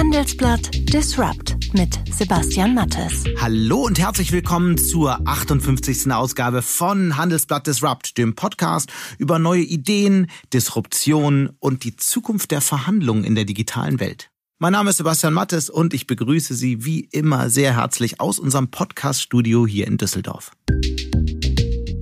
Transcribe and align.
Handelsblatt 0.00 0.70
Disrupt 0.94 1.74
mit 1.74 2.00
Sebastian 2.10 2.74
Mattes. 2.74 3.22
Hallo 3.38 3.84
und 3.84 3.98
herzlich 3.98 4.32
willkommen 4.32 4.78
zur 4.78 5.28
58. 5.28 6.10
Ausgabe 6.10 6.62
von 6.62 7.18
Handelsblatt 7.18 7.66
Disrupt, 7.66 8.16
dem 8.16 8.34
Podcast 8.34 8.90
über 9.18 9.38
neue 9.38 9.60
Ideen, 9.60 10.28
Disruption 10.54 11.50
und 11.58 11.84
die 11.84 11.96
Zukunft 11.96 12.50
der 12.50 12.62
Verhandlungen 12.62 13.24
in 13.24 13.34
der 13.34 13.44
digitalen 13.44 14.00
Welt. 14.00 14.30
Mein 14.58 14.72
Name 14.72 14.88
ist 14.88 14.96
Sebastian 14.96 15.34
Mattes 15.34 15.68
und 15.68 15.92
ich 15.92 16.06
begrüße 16.06 16.54
Sie 16.54 16.82
wie 16.82 17.00
immer 17.00 17.50
sehr 17.50 17.76
herzlich 17.76 18.20
aus 18.20 18.38
unserem 18.38 18.70
Podcast-Studio 18.70 19.66
hier 19.66 19.86
in 19.86 19.98
Düsseldorf. 19.98 20.52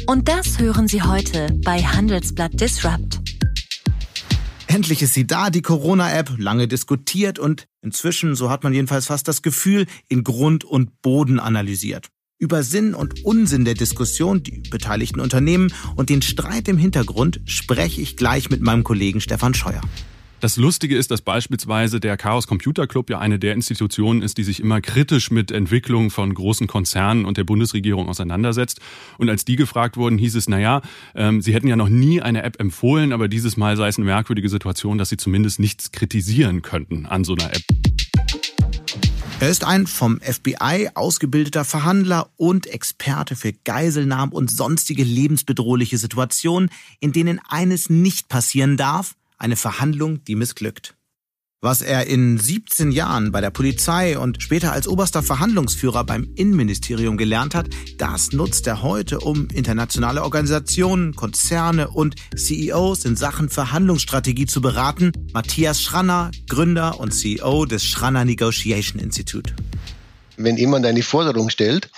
Und 0.06 0.28
das 0.28 0.60
hören 0.60 0.86
Sie 0.86 1.02
heute 1.02 1.48
bei 1.64 1.82
Handelsblatt 1.82 2.60
Disrupt. 2.60 3.18
Endlich 4.68 5.00
ist 5.00 5.14
sie 5.14 5.26
da, 5.26 5.48
die 5.48 5.62
Corona-App, 5.62 6.34
lange 6.36 6.68
diskutiert 6.68 7.38
und 7.38 7.66
inzwischen, 7.88 8.34
so 8.34 8.50
hat 8.50 8.64
man 8.64 8.74
jedenfalls 8.74 9.06
fast 9.06 9.28
das 9.28 9.40
Gefühl, 9.40 9.86
in 10.08 10.24
Grund 10.24 10.62
und 10.64 11.00
Boden 11.00 11.40
analysiert. 11.40 12.08
Über 12.38 12.62
Sinn 12.62 12.94
und 12.94 13.24
Unsinn 13.24 13.64
der 13.64 13.74
Diskussion, 13.74 14.42
die 14.42 14.62
beteiligten 14.70 15.20
Unternehmen 15.20 15.72
und 15.96 16.10
den 16.10 16.22
Streit 16.22 16.68
im 16.68 16.78
Hintergrund 16.78 17.40
spreche 17.46 18.00
ich 18.00 18.16
gleich 18.16 18.50
mit 18.50 18.60
meinem 18.60 18.84
Kollegen 18.84 19.20
Stefan 19.20 19.54
Scheuer. 19.54 19.80
Das 20.40 20.56
Lustige 20.56 20.96
ist, 20.96 21.10
dass 21.10 21.20
beispielsweise 21.20 21.98
der 21.98 22.16
Chaos 22.16 22.46
Computer 22.46 22.86
Club 22.86 23.10
ja 23.10 23.18
eine 23.18 23.40
der 23.40 23.54
Institutionen 23.54 24.22
ist, 24.22 24.38
die 24.38 24.44
sich 24.44 24.60
immer 24.60 24.80
kritisch 24.80 25.32
mit 25.32 25.50
Entwicklungen 25.50 26.10
von 26.10 26.32
großen 26.32 26.68
Konzernen 26.68 27.24
und 27.24 27.38
der 27.38 27.44
Bundesregierung 27.44 28.08
auseinandersetzt. 28.08 28.80
Und 29.18 29.30
als 29.30 29.44
die 29.44 29.56
gefragt 29.56 29.96
wurden, 29.96 30.16
hieß 30.16 30.36
es, 30.36 30.48
naja, 30.48 30.82
ähm, 31.16 31.40
sie 31.42 31.54
hätten 31.54 31.66
ja 31.66 31.74
noch 31.74 31.88
nie 31.88 32.22
eine 32.22 32.44
App 32.44 32.60
empfohlen, 32.60 33.12
aber 33.12 33.26
dieses 33.26 33.56
Mal 33.56 33.76
sei 33.76 33.88
es 33.88 33.98
eine 33.98 34.04
merkwürdige 34.04 34.48
Situation, 34.48 34.96
dass 34.96 35.08
sie 35.08 35.16
zumindest 35.16 35.58
nichts 35.58 35.90
kritisieren 35.90 36.62
könnten 36.62 37.06
an 37.06 37.24
so 37.24 37.34
einer 37.34 37.52
App. 37.52 37.62
Er 39.40 39.48
ist 39.48 39.64
ein 39.64 39.88
vom 39.88 40.20
FBI 40.20 40.90
ausgebildeter 40.94 41.64
Verhandler 41.64 42.30
und 42.36 42.68
Experte 42.68 43.34
für 43.34 43.52
Geiselnahmen 43.52 44.32
und 44.32 44.52
sonstige 44.52 45.02
lebensbedrohliche 45.02 45.98
Situationen, 45.98 46.70
in 47.00 47.12
denen 47.12 47.40
eines 47.48 47.90
nicht 47.90 48.28
passieren 48.28 48.76
darf, 48.76 49.14
eine 49.38 49.56
Verhandlung, 49.56 50.24
die 50.24 50.34
missglückt. 50.34 50.94
Was 51.60 51.82
er 51.82 52.06
in 52.06 52.38
17 52.38 52.92
Jahren 52.92 53.32
bei 53.32 53.40
der 53.40 53.50
Polizei 53.50 54.16
und 54.16 54.40
später 54.40 54.70
als 54.70 54.86
oberster 54.86 55.24
Verhandlungsführer 55.24 56.04
beim 56.04 56.30
Innenministerium 56.36 57.16
gelernt 57.16 57.56
hat, 57.56 57.66
das 57.96 58.30
nutzt 58.30 58.68
er 58.68 58.82
heute, 58.82 59.18
um 59.18 59.48
internationale 59.48 60.22
Organisationen, 60.22 61.16
Konzerne 61.16 61.88
und 61.88 62.14
CEOs 62.36 63.04
in 63.04 63.16
Sachen 63.16 63.48
Verhandlungsstrategie 63.48 64.46
zu 64.46 64.60
beraten. 64.60 65.10
Matthias 65.32 65.82
Schranner, 65.82 66.30
Gründer 66.48 67.00
und 67.00 67.10
CEO 67.10 67.64
des 67.64 67.84
Schranner 67.84 68.24
Negotiation 68.24 69.02
Institute. 69.02 69.52
Wenn 70.36 70.56
jemand 70.56 70.86
eine 70.86 71.02
Forderung 71.02 71.50
stellt, 71.50 71.90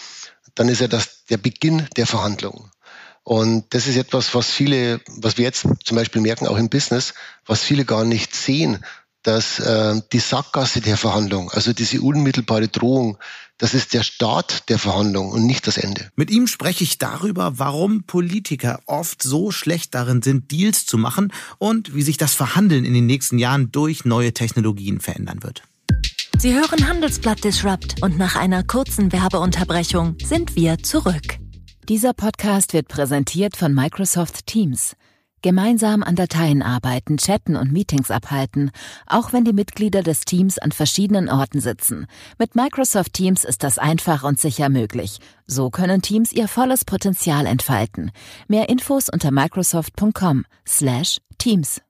dann 0.54 0.70
ist 0.70 0.80
ja 0.80 0.88
das 0.88 1.26
der 1.26 1.36
Beginn 1.36 1.86
der 1.98 2.06
Verhandlung. 2.06 2.70
Und 3.22 3.66
das 3.70 3.86
ist 3.86 3.96
etwas, 3.96 4.34
was 4.34 4.50
viele, 4.50 5.00
was 5.08 5.36
wir 5.36 5.44
jetzt 5.44 5.66
zum 5.84 5.96
Beispiel 5.96 6.22
merken, 6.22 6.46
auch 6.46 6.56
im 6.56 6.68
Business, 6.68 7.14
was 7.46 7.62
viele 7.62 7.84
gar 7.84 8.04
nicht 8.04 8.34
sehen, 8.34 8.84
dass 9.22 9.58
äh, 9.58 10.00
die 10.12 10.18
Sackgasse 10.18 10.80
der 10.80 10.96
Verhandlung, 10.96 11.50
also 11.50 11.72
diese 11.72 12.00
unmittelbare 12.00 12.68
Drohung, 12.68 13.18
das 13.58 13.74
ist 13.74 13.92
der 13.92 14.02
Start 14.02 14.70
der 14.70 14.78
Verhandlung 14.78 15.30
und 15.30 15.44
nicht 15.44 15.66
das 15.66 15.76
Ende. 15.76 16.10
Mit 16.16 16.30
ihm 16.30 16.46
spreche 16.46 16.82
ich 16.82 16.96
darüber, 16.96 17.58
warum 17.58 18.04
Politiker 18.04 18.80
oft 18.86 19.22
so 19.22 19.50
schlecht 19.50 19.94
darin 19.94 20.22
sind, 20.22 20.50
Deals 20.50 20.86
zu 20.86 20.96
machen 20.96 21.30
und 21.58 21.94
wie 21.94 22.02
sich 22.02 22.16
das 22.16 22.32
Verhandeln 22.32 22.86
in 22.86 22.94
den 22.94 23.04
nächsten 23.04 23.38
Jahren 23.38 23.70
durch 23.70 24.06
neue 24.06 24.32
Technologien 24.32 25.00
verändern 25.00 25.42
wird. 25.42 25.62
Sie 26.38 26.54
hören 26.54 26.88
Handelsblatt 26.88 27.44
Disrupt 27.44 28.02
und 28.02 28.16
nach 28.16 28.34
einer 28.34 28.64
kurzen 28.64 29.12
Werbeunterbrechung 29.12 30.16
sind 30.24 30.56
wir 30.56 30.78
zurück. 30.78 31.38
Dieser 31.90 32.14
Podcast 32.14 32.72
wird 32.72 32.86
präsentiert 32.86 33.56
von 33.56 33.74
Microsoft 33.74 34.46
Teams. 34.46 34.94
Gemeinsam 35.42 36.04
an 36.04 36.14
Dateien 36.14 36.62
arbeiten, 36.62 37.16
chatten 37.16 37.56
und 37.56 37.72
Meetings 37.72 38.12
abhalten, 38.12 38.70
auch 39.08 39.32
wenn 39.32 39.44
die 39.44 39.52
Mitglieder 39.52 40.04
des 40.04 40.20
Teams 40.20 40.58
an 40.58 40.70
verschiedenen 40.70 41.28
Orten 41.28 41.60
sitzen. 41.60 42.06
Mit 42.38 42.54
Microsoft 42.54 43.14
Teams 43.14 43.44
ist 43.44 43.64
das 43.64 43.78
einfach 43.78 44.22
und 44.22 44.38
sicher 44.38 44.68
möglich. 44.68 45.18
So 45.48 45.70
können 45.70 46.00
Teams 46.00 46.30
ihr 46.30 46.46
volles 46.46 46.84
Potenzial 46.84 47.44
entfalten. 47.44 48.12
Mehr 48.46 48.68
Infos 48.68 49.08
unter 49.08 49.32
microsoft.com/teams. 49.32 51.80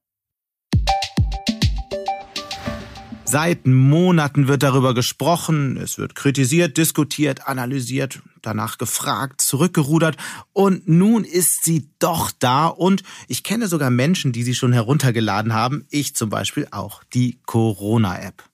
Seit 3.31 3.65
Monaten 3.65 4.49
wird 4.49 4.65
darüber 4.65 4.93
gesprochen, 4.93 5.77
es 5.77 5.99
wird 5.99 6.17
kritisiert, 6.17 6.77
diskutiert, 6.77 7.47
analysiert, 7.47 8.23
danach 8.43 8.77
gefragt, 8.77 9.41
zurückgerudert. 9.41 10.17
Und 10.53 10.89
nun 10.89 11.23
ist 11.23 11.63
sie 11.63 11.89
doch 12.01 12.33
da. 12.37 12.67
Und 12.67 13.05
ich 13.29 13.45
kenne 13.45 13.69
sogar 13.69 13.91
Menschen, 13.91 14.33
die 14.33 14.43
sie 14.43 14.57
schon 14.57 14.73
heruntergeladen 14.73 15.55
haben, 15.55 15.87
ich 15.91 16.17
zum 16.17 16.29
Beispiel 16.29 16.67
auch, 16.73 17.05
die 17.15 17.39
Corona-App. 17.47 18.50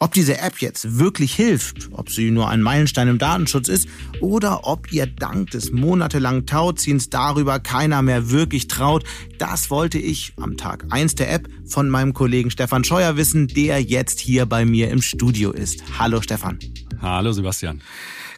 Ob 0.00 0.12
diese 0.12 0.38
App 0.38 0.58
jetzt 0.58 1.00
wirklich 1.00 1.34
hilft, 1.34 1.88
ob 1.90 2.08
sie 2.08 2.30
nur 2.30 2.48
ein 2.48 2.62
Meilenstein 2.62 3.08
im 3.08 3.18
Datenschutz 3.18 3.66
ist 3.66 3.88
oder 4.20 4.60
ob 4.64 4.92
ihr 4.92 5.08
dank 5.08 5.50
des 5.50 5.72
monatelangen 5.72 6.46
Tauziehens 6.46 7.10
darüber 7.10 7.58
keiner 7.58 8.00
mehr 8.02 8.30
wirklich 8.30 8.68
traut, 8.68 9.02
das 9.38 9.70
wollte 9.70 9.98
ich 9.98 10.34
am 10.40 10.56
Tag 10.56 10.84
1 10.90 11.16
der 11.16 11.32
App 11.32 11.48
von 11.66 11.88
meinem 11.88 12.14
Kollegen 12.14 12.52
Stefan 12.52 12.84
Scheuer 12.84 13.16
wissen, 13.16 13.48
der 13.48 13.82
jetzt 13.82 14.20
hier 14.20 14.46
bei 14.46 14.64
mir 14.64 14.88
im 14.88 15.02
Studio 15.02 15.50
ist. 15.50 15.82
Hallo 15.98 16.22
Stefan. 16.22 16.60
Hallo 17.02 17.32
Sebastian. 17.32 17.82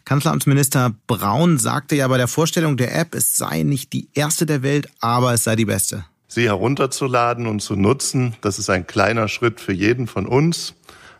Kanzleramtsminister 0.03 0.95
Braun 1.05 1.59
sagte 1.59 1.95
ja 1.95 2.07
bei 2.07 2.17
der 2.17 2.27
Vorstellung 2.27 2.75
der 2.75 2.97
App, 2.97 3.13
es 3.13 3.35
sei 3.35 3.61
nicht 3.61 3.93
die 3.93 4.09
erste 4.15 4.47
der 4.47 4.63
Welt, 4.63 4.89
aber 4.99 5.35
es 5.35 5.43
sei 5.43 5.55
die 5.55 5.65
beste. 5.65 6.05
Sie 6.27 6.45
herunterzuladen 6.45 7.45
und 7.45 7.59
zu 7.59 7.75
nutzen, 7.75 8.35
das 8.41 8.57
ist 8.57 8.69
ein 8.71 8.87
kleiner 8.87 9.27
Schritt 9.27 9.59
für 9.59 9.73
jeden 9.73 10.07
von 10.07 10.25
uns 10.25 10.73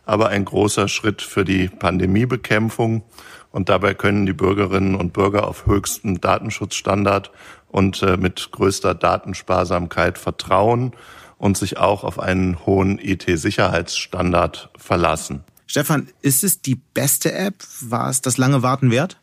aber 0.04 0.28
ein 0.28 0.44
großer 0.44 0.88
Schritt 0.88 1.22
für 1.22 1.44
die 1.44 1.68
Pandemiebekämpfung. 1.68 3.02
Und 3.50 3.68
dabei 3.68 3.94
können 3.94 4.26
die 4.26 4.32
Bürgerinnen 4.32 4.94
und 4.94 5.12
Bürger 5.12 5.46
auf 5.46 5.66
höchstem 5.66 6.20
Datenschutzstandard 6.20 7.30
und 7.68 8.02
äh, 8.02 8.16
mit 8.16 8.50
größter 8.50 8.94
Datensparsamkeit 8.94 10.18
vertrauen 10.18 10.92
und 11.38 11.56
sich 11.58 11.76
auch 11.76 12.04
auf 12.04 12.18
einen 12.18 12.64
hohen 12.64 12.98
IT-Sicherheitsstandard 12.98 14.70
verlassen. 14.78 15.44
Stefan, 15.66 16.08
ist 16.20 16.44
es 16.44 16.62
die 16.62 16.74
beste 16.74 17.32
App? 17.32 17.54
War 17.80 18.08
es 18.10 18.20
das 18.20 18.36
lange 18.36 18.62
Warten 18.62 18.90
wert? 18.90 19.21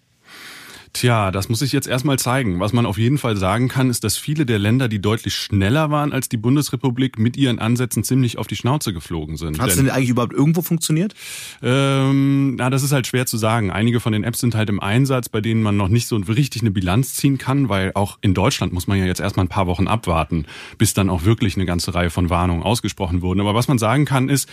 Tja, 0.93 1.31
das 1.31 1.49
muss 1.49 1.61
ich 1.61 1.71
jetzt 1.71 1.87
erstmal 1.87 2.17
zeigen. 2.17 2.59
Was 2.59 2.73
man 2.73 2.85
auf 2.85 2.97
jeden 2.97 3.17
Fall 3.17 3.37
sagen 3.37 3.67
kann, 3.67 3.89
ist, 3.89 4.03
dass 4.03 4.17
viele 4.17 4.45
der 4.45 4.57
Länder, 4.57 4.87
die 4.87 4.99
deutlich 4.99 5.35
schneller 5.35 5.91
waren 5.91 6.11
als 6.13 6.29
die 6.29 6.37
Bundesrepublik, 6.37 7.19
mit 7.19 7.37
ihren 7.37 7.59
Ansätzen 7.59 8.03
ziemlich 8.03 8.37
auf 8.37 8.47
die 8.47 8.55
Schnauze 8.55 8.91
geflogen 8.91 9.37
sind. 9.37 9.59
Hat 9.59 9.69
es 9.69 9.75
denn 9.75 9.89
eigentlich 9.89 10.09
überhaupt 10.09 10.33
irgendwo 10.33 10.61
funktioniert? 10.61 11.13
Ähm, 11.61 12.55
na, 12.55 12.69
das 12.69 12.83
ist 12.83 12.91
halt 12.91 13.07
schwer 13.07 13.25
zu 13.25 13.37
sagen. 13.37 13.71
Einige 13.71 13.99
von 13.99 14.13
den 14.13 14.23
Apps 14.23 14.39
sind 14.39 14.55
halt 14.55 14.69
im 14.69 14.79
Einsatz, 14.79 15.29
bei 15.29 15.41
denen 15.41 15.61
man 15.61 15.77
noch 15.77 15.89
nicht 15.89 16.07
so 16.07 16.17
richtig 16.17 16.61
eine 16.61 16.71
Bilanz 16.71 17.13
ziehen 17.13 17.37
kann, 17.37 17.69
weil 17.69 17.91
auch 17.93 18.17
in 18.21 18.33
Deutschland 18.33 18.73
muss 18.73 18.87
man 18.87 18.97
ja 18.97 19.05
jetzt 19.05 19.21
erstmal 19.21 19.45
ein 19.45 19.49
paar 19.49 19.67
Wochen 19.67 19.87
abwarten, 19.87 20.45
bis 20.77 20.93
dann 20.93 21.09
auch 21.09 21.23
wirklich 21.23 21.55
eine 21.55 21.65
ganze 21.65 21.93
Reihe 21.93 22.09
von 22.09 22.29
Warnungen 22.29 22.63
ausgesprochen 22.63 23.21
wurden. 23.21 23.41
Aber 23.41 23.53
was 23.53 23.67
man 23.67 23.77
sagen 23.77 24.05
kann, 24.05 24.29
ist, 24.29 24.49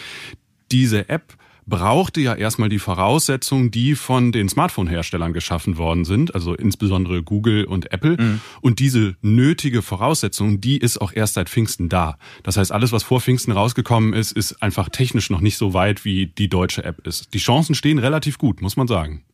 diese 0.71 1.09
App 1.09 1.35
brauchte 1.67 2.21
ja 2.21 2.35
erstmal 2.35 2.69
die 2.69 2.79
Voraussetzungen, 2.79 3.71
die 3.71 3.95
von 3.95 4.33
den 4.33 4.49
Smartphone-Herstellern 4.49 5.33
geschaffen 5.33 5.79
worden 5.79 6.05
sind, 6.05 6.35
also 6.35 6.55
insbesondere 6.55 7.23
Google 7.23 7.65
und 7.65 7.93
Apple. 7.93 8.17
Mhm. 8.19 8.41
Und 8.61 8.79
diese 8.79 9.17
nötige 9.21 9.83
Voraussetzung, 9.83 10.61
die 10.61 10.79
ist 10.79 10.99
auch 10.99 11.13
erst 11.13 11.35
seit 11.35 11.49
Pfingsten 11.49 11.89
da. 11.89 12.19
Das 12.43 12.57
heißt, 12.57 12.73
alles, 12.73 12.93
was 12.93 13.03
vor 13.03 13.21
Pfingsten 13.21 13.53
rausgekommen 13.53 14.13
ist, 14.13 14.33
ist 14.33 14.63
einfach 14.63 14.89
technisch 14.89 15.31
noch 15.31 15.41
nicht 15.41 15.57
so 15.57 15.75
weit, 15.75 16.05
wie 16.05 16.27
die 16.27 16.49
deutsche 16.49 16.85
App 16.85 17.07
ist. 17.07 17.35
Die 17.35 17.39
Chancen 17.39 17.75
stehen 17.75 17.99
relativ 17.99 18.39
gut, 18.39 18.63
muss 18.63 18.77
man 18.77 18.87
sagen. 18.87 19.25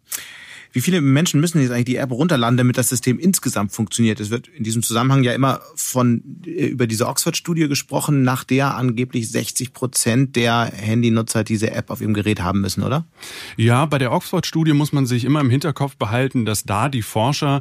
Wie 0.73 0.81
viele 0.81 1.01
Menschen 1.01 1.41
müssen 1.41 1.61
jetzt 1.61 1.71
eigentlich 1.71 1.85
die 1.85 1.97
App 1.97 2.11
runterladen, 2.11 2.57
damit 2.57 2.79
das 2.79 2.89
System 2.89 3.19
insgesamt 3.19 3.73
funktioniert? 3.73 4.21
Es 4.21 4.31
wird 4.31 4.49
in 4.49 4.65
diesem 4.65 4.83
Zusammenhang 4.83 5.23
ja 5.23 5.33
immer 5.33 5.61
von 5.77 6.23
äh, 6.47 6.67
über 6.67 6.87
diese 6.87 7.07
Oxford-Studie 7.07 7.69
gesprochen, 7.69 8.23
nach 8.23 8.45
der 8.45 8.75
angeblich 8.75 9.31
60 9.31 9.73
Prozent 9.73 10.37
der 10.37 10.73
Handynutzer 10.75 11.45
diese 11.45 11.71
App 11.71 11.91
auf 11.91 12.01
ihrem 12.01 12.15
Gerät 12.15 12.41
haben 12.41 12.61
müssen, 12.61 12.83
oder? 12.83 13.07
Ja, 13.57 13.85
bei 13.87 13.99
der 13.99 14.13
Oxford-Studie 14.13 14.73
muss 14.73 14.93
man 14.93 15.07
sich 15.07 15.25
immer 15.25 15.41
im 15.41 15.51
Hinterkopf 15.51 15.97
behalten, 15.97 16.45
dass 16.47 16.65
da 16.65 16.89
die 16.89 17.03
Forscher 17.03 17.61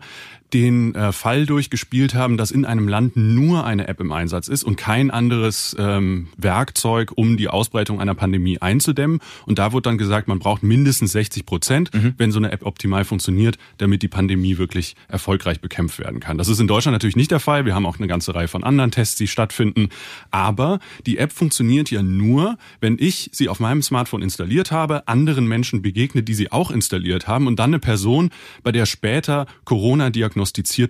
den 0.54 0.96
äh, 0.96 1.12
Fall 1.12 1.46
durchgespielt 1.46 2.14
haben, 2.14 2.38
dass 2.38 2.52
in 2.52 2.66
einem 2.66 2.88
Land 2.88 3.16
nur 3.16 3.66
eine 3.66 3.88
App 3.88 4.00
im 4.00 4.12
Einsatz 4.12 4.48
ist 4.48 4.64
und 4.64 4.76
kein 4.76 5.12
anderes 5.12 5.76
ähm, 5.80 6.28
Werkzeug, 6.38 7.12
um 7.16 7.38
die 7.38 7.48
Ausbreitung 7.48 8.02
einer 8.02 8.16
Pandemie 8.16 8.60
einzudämmen. 8.60 9.20
Und 9.46 9.60
da 9.60 9.72
wurde 9.72 9.84
dann 9.84 9.98
gesagt, 9.98 10.28
man 10.28 10.40
braucht 10.40 10.64
mindestens 10.64 11.14
60 11.14 11.46
Prozent, 11.46 11.94
mhm. 11.94 12.14
wenn 12.18 12.32
so 12.32 12.40
eine 12.40 12.52
App 12.52 12.66
optimal 12.66 13.06
funktioniert, 13.06 13.58
damit 13.78 14.02
die 14.02 14.08
Pandemie 14.08 14.58
wirklich 14.58 14.96
erfolgreich 15.08 15.62
bekämpft 15.62 16.00
werden 16.00 16.20
kann. 16.20 16.38
Das 16.38 16.48
ist 16.48 16.60
in 16.60 16.68
Deutschland 16.68 16.94
natürlich 16.94 17.16
nicht 17.16 17.32
der 17.32 17.40
Fall. 17.40 17.66
Wir 17.66 17.74
haben 17.74 17.86
auch 17.86 17.98
eine 17.98 18.08
ganze 18.08 18.36
Reihe 18.36 18.48
von 18.48 18.64
anderen 18.64 18.92
Tests, 18.92 19.16
die 19.16 19.28
stattfinden. 19.28 19.90
Aber 20.32 20.80
die 21.06 21.18
App 21.18 21.32
funktioniert 21.32 21.92
ja 21.92 22.04
nur, 22.04 22.58
wenn 22.82 22.98
ich 23.00 23.30
sie 23.32 23.48
auf 23.50 23.60
meinem 23.60 23.82
Smartphone 23.82 24.22
installiert 24.22 24.72
habe, 24.72 25.08
anderen 25.08 25.48
Menschen 25.48 25.82
begegne, 25.82 26.24
die 26.24 26.34
sie 26.34 26.52
auch 26.52 26.72
installiert 26.72 27.28
haben 27.28 27.48
und 27.48 27.60
dann 27.60 27.72
eine 27.72 27.80
Person, 27.80 28.32
bei 28.64 28.72
der 28.72 28.86
später 28.86 29.46
Corona 29.64 30.10
diagnostiziert 30.10 30.41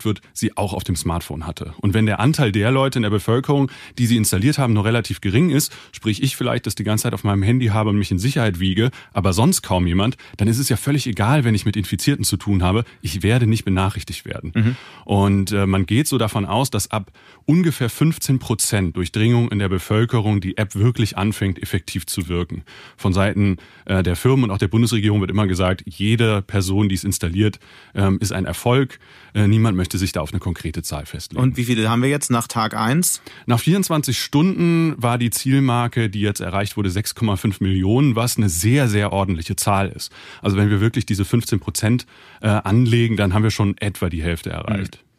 wird, 0.06 0.22
sie 0.34 0.58
auch 0.58 0.74
auf 0.74 0.84
dem 0.84 0.96
Smartphone 0.96 1.46
hatte. 1.46 1.74
Und 1.82 1.94
wenn 1.94 2.06
der 2.06 2.20
Anteil 2.20 2.52
der 2.52 2.72
Leute 2.72 3.00
in 3.00 3.04
der 3.04 3.10
Bevölkerung, 3.10 3.72
die 3.98 4.06
sie 4.06 4.18
installiert 4.18 4.58
haben, 4.58 4.74
nur 4.74 4.86
relativ 4.86 5.22
gering 5.22 5.50
ist, 5.50 5.76
sprich 5.92 6.22
ich 6.24 6.36
vielleicht 6.36 6.66
das 6.66 6.76
die 6.76 6.84
ganze 6.84 7.04
Zeit 7.04 7.14
auf 7.14 7.24
meinem 7.24 7.44
Handy 7.44 7.68
habe 7.68 7.90
und 7.90 7.98
mich 7.98 8.12
in 8.12 8.20
Sicherheit 8.20 8.60
wiege, 8.60 8.92
aber 9.14 9.34
sonst 9.34 9.62
kaum 9.62 9.88
jemand, 9.88 10.18
dann 10.38 10.48
ist 10.48 10.58
es 10.58 10.70
ja 10.70 10.78
völlig 10.78 11.08
egal, 11.08 11.44
wenn 11.44 11.56
ich 11.56 11.66
mit 11.66 11.76
Infizierten 11.76 12.26
zu 12.26 12.38
tun 12.38 12.64
habe. 12.64 12.84
Ich 13.02 13.24
werde 13.24 13.48
nicht 13.48 13.66
benachrichtigt 13.66 14.26
werden. 14.26 14.52
Mhm. 14.56 14.76
Und 15.06 15.52
äh, 15.52 15.66
man 15.66 15.86
geht 15.86 16.08
so 16.08 16.18
davon 16.18 16.46
aus, 16.46 16.70
dass 16.70 16.92
ab 16.92 17.12
ungefähr 17.46 17.90
15 17.90 18.40
Prozent 18.40 18.96
Durchdringung 18.96 19.50
in 19.52 19.60
der 19.60 19.70
Bevölkerung 19.70 20.42
die 20.42 20.58
App 20.58 20.76
wirklich 20.76 21.18
anfängt, 21.18 21.62
effektiv 21.62 22.06
zu 22.06 22.28
wirken. 22.28 22.64
Von 22.98 23.14
Seiten 23.14 23.58
äh, 23.86 24.04
der 24.04 24.16
Firmen 24.16 24.46
und 24.46 24.52
auch 24.52 24.58
der 24.58 24.68
Bundesregierung 24.68 25.22
wird 25.22 25.32
immer 25.32 25.48
gesagt, 25.48 25.84
jede 25.86 26.42
Person, 26.42 26.90
die 26.90 26.96
es 26.96 27.04
installiert, 27.04 27.60
ähm, 27.94 28.18
ist 28.22 28.32
ein 28.32 28.46
Erfolg. 28.46 29.00
Äh, 29.34 29.41
niemand 29.48 29.78
möchte 29.78 29.98
sich 29.98 30.12
da 30.12 30.22
auf 30.22 30.32
eine 30.32 30.40
konkrete 30.40 30.84
Zahl 30.84 31.06
festlegen. 31.06 31.42
Und 31.42 31.58
wie 31.58 31.66
viele 31.66 31.90
haben 31.90 32.02
wir 32.02 32.10
jetzt 32.10 32.32
nach 32.32 32.48
Tag 32.48 32.76
eins? 32.76 33.22
Nach 33.46 33.60
24 33.60 34.18
Stunden 34.18 34.96
war 34.98 35.18
die 35.18 35.30
Zielmarke, 35.30 36.10
die 36.10 36.22
jetzt 36.22 36.40
erreicht 36.40 36.78
wurde, 36.78 36.90
6,5 36.90 37.58
Millionen, 37.60 38.16
was 38.16 38.38
eine 38.38 38.50
sehr, 38.50 38.88
sehr 38.88 39.14
ordentliche 39.14 39.56
Zahl 39.56 39.90
ist. 39.90 40.12
Also 40.42 40.58
wenn 40.58 40.70
wir 40.70 40.82
wirklich 40.82 41.06
diese 41.06 41.26
15 41.26 41.60
Prozent 41.60 42.06
äh, 42.42 42.48
anlegen, 42.48 43.18
dann 43.18 43.34
haben 43.34 43.44
wir 43.44 43.52
schon 43.52 43.78
etwa 43.78 44.10
die 44.10 44.24
Hälfte 44.24 44.50
erreicht. 44.50 45.00
Mhm. 45.02 45.11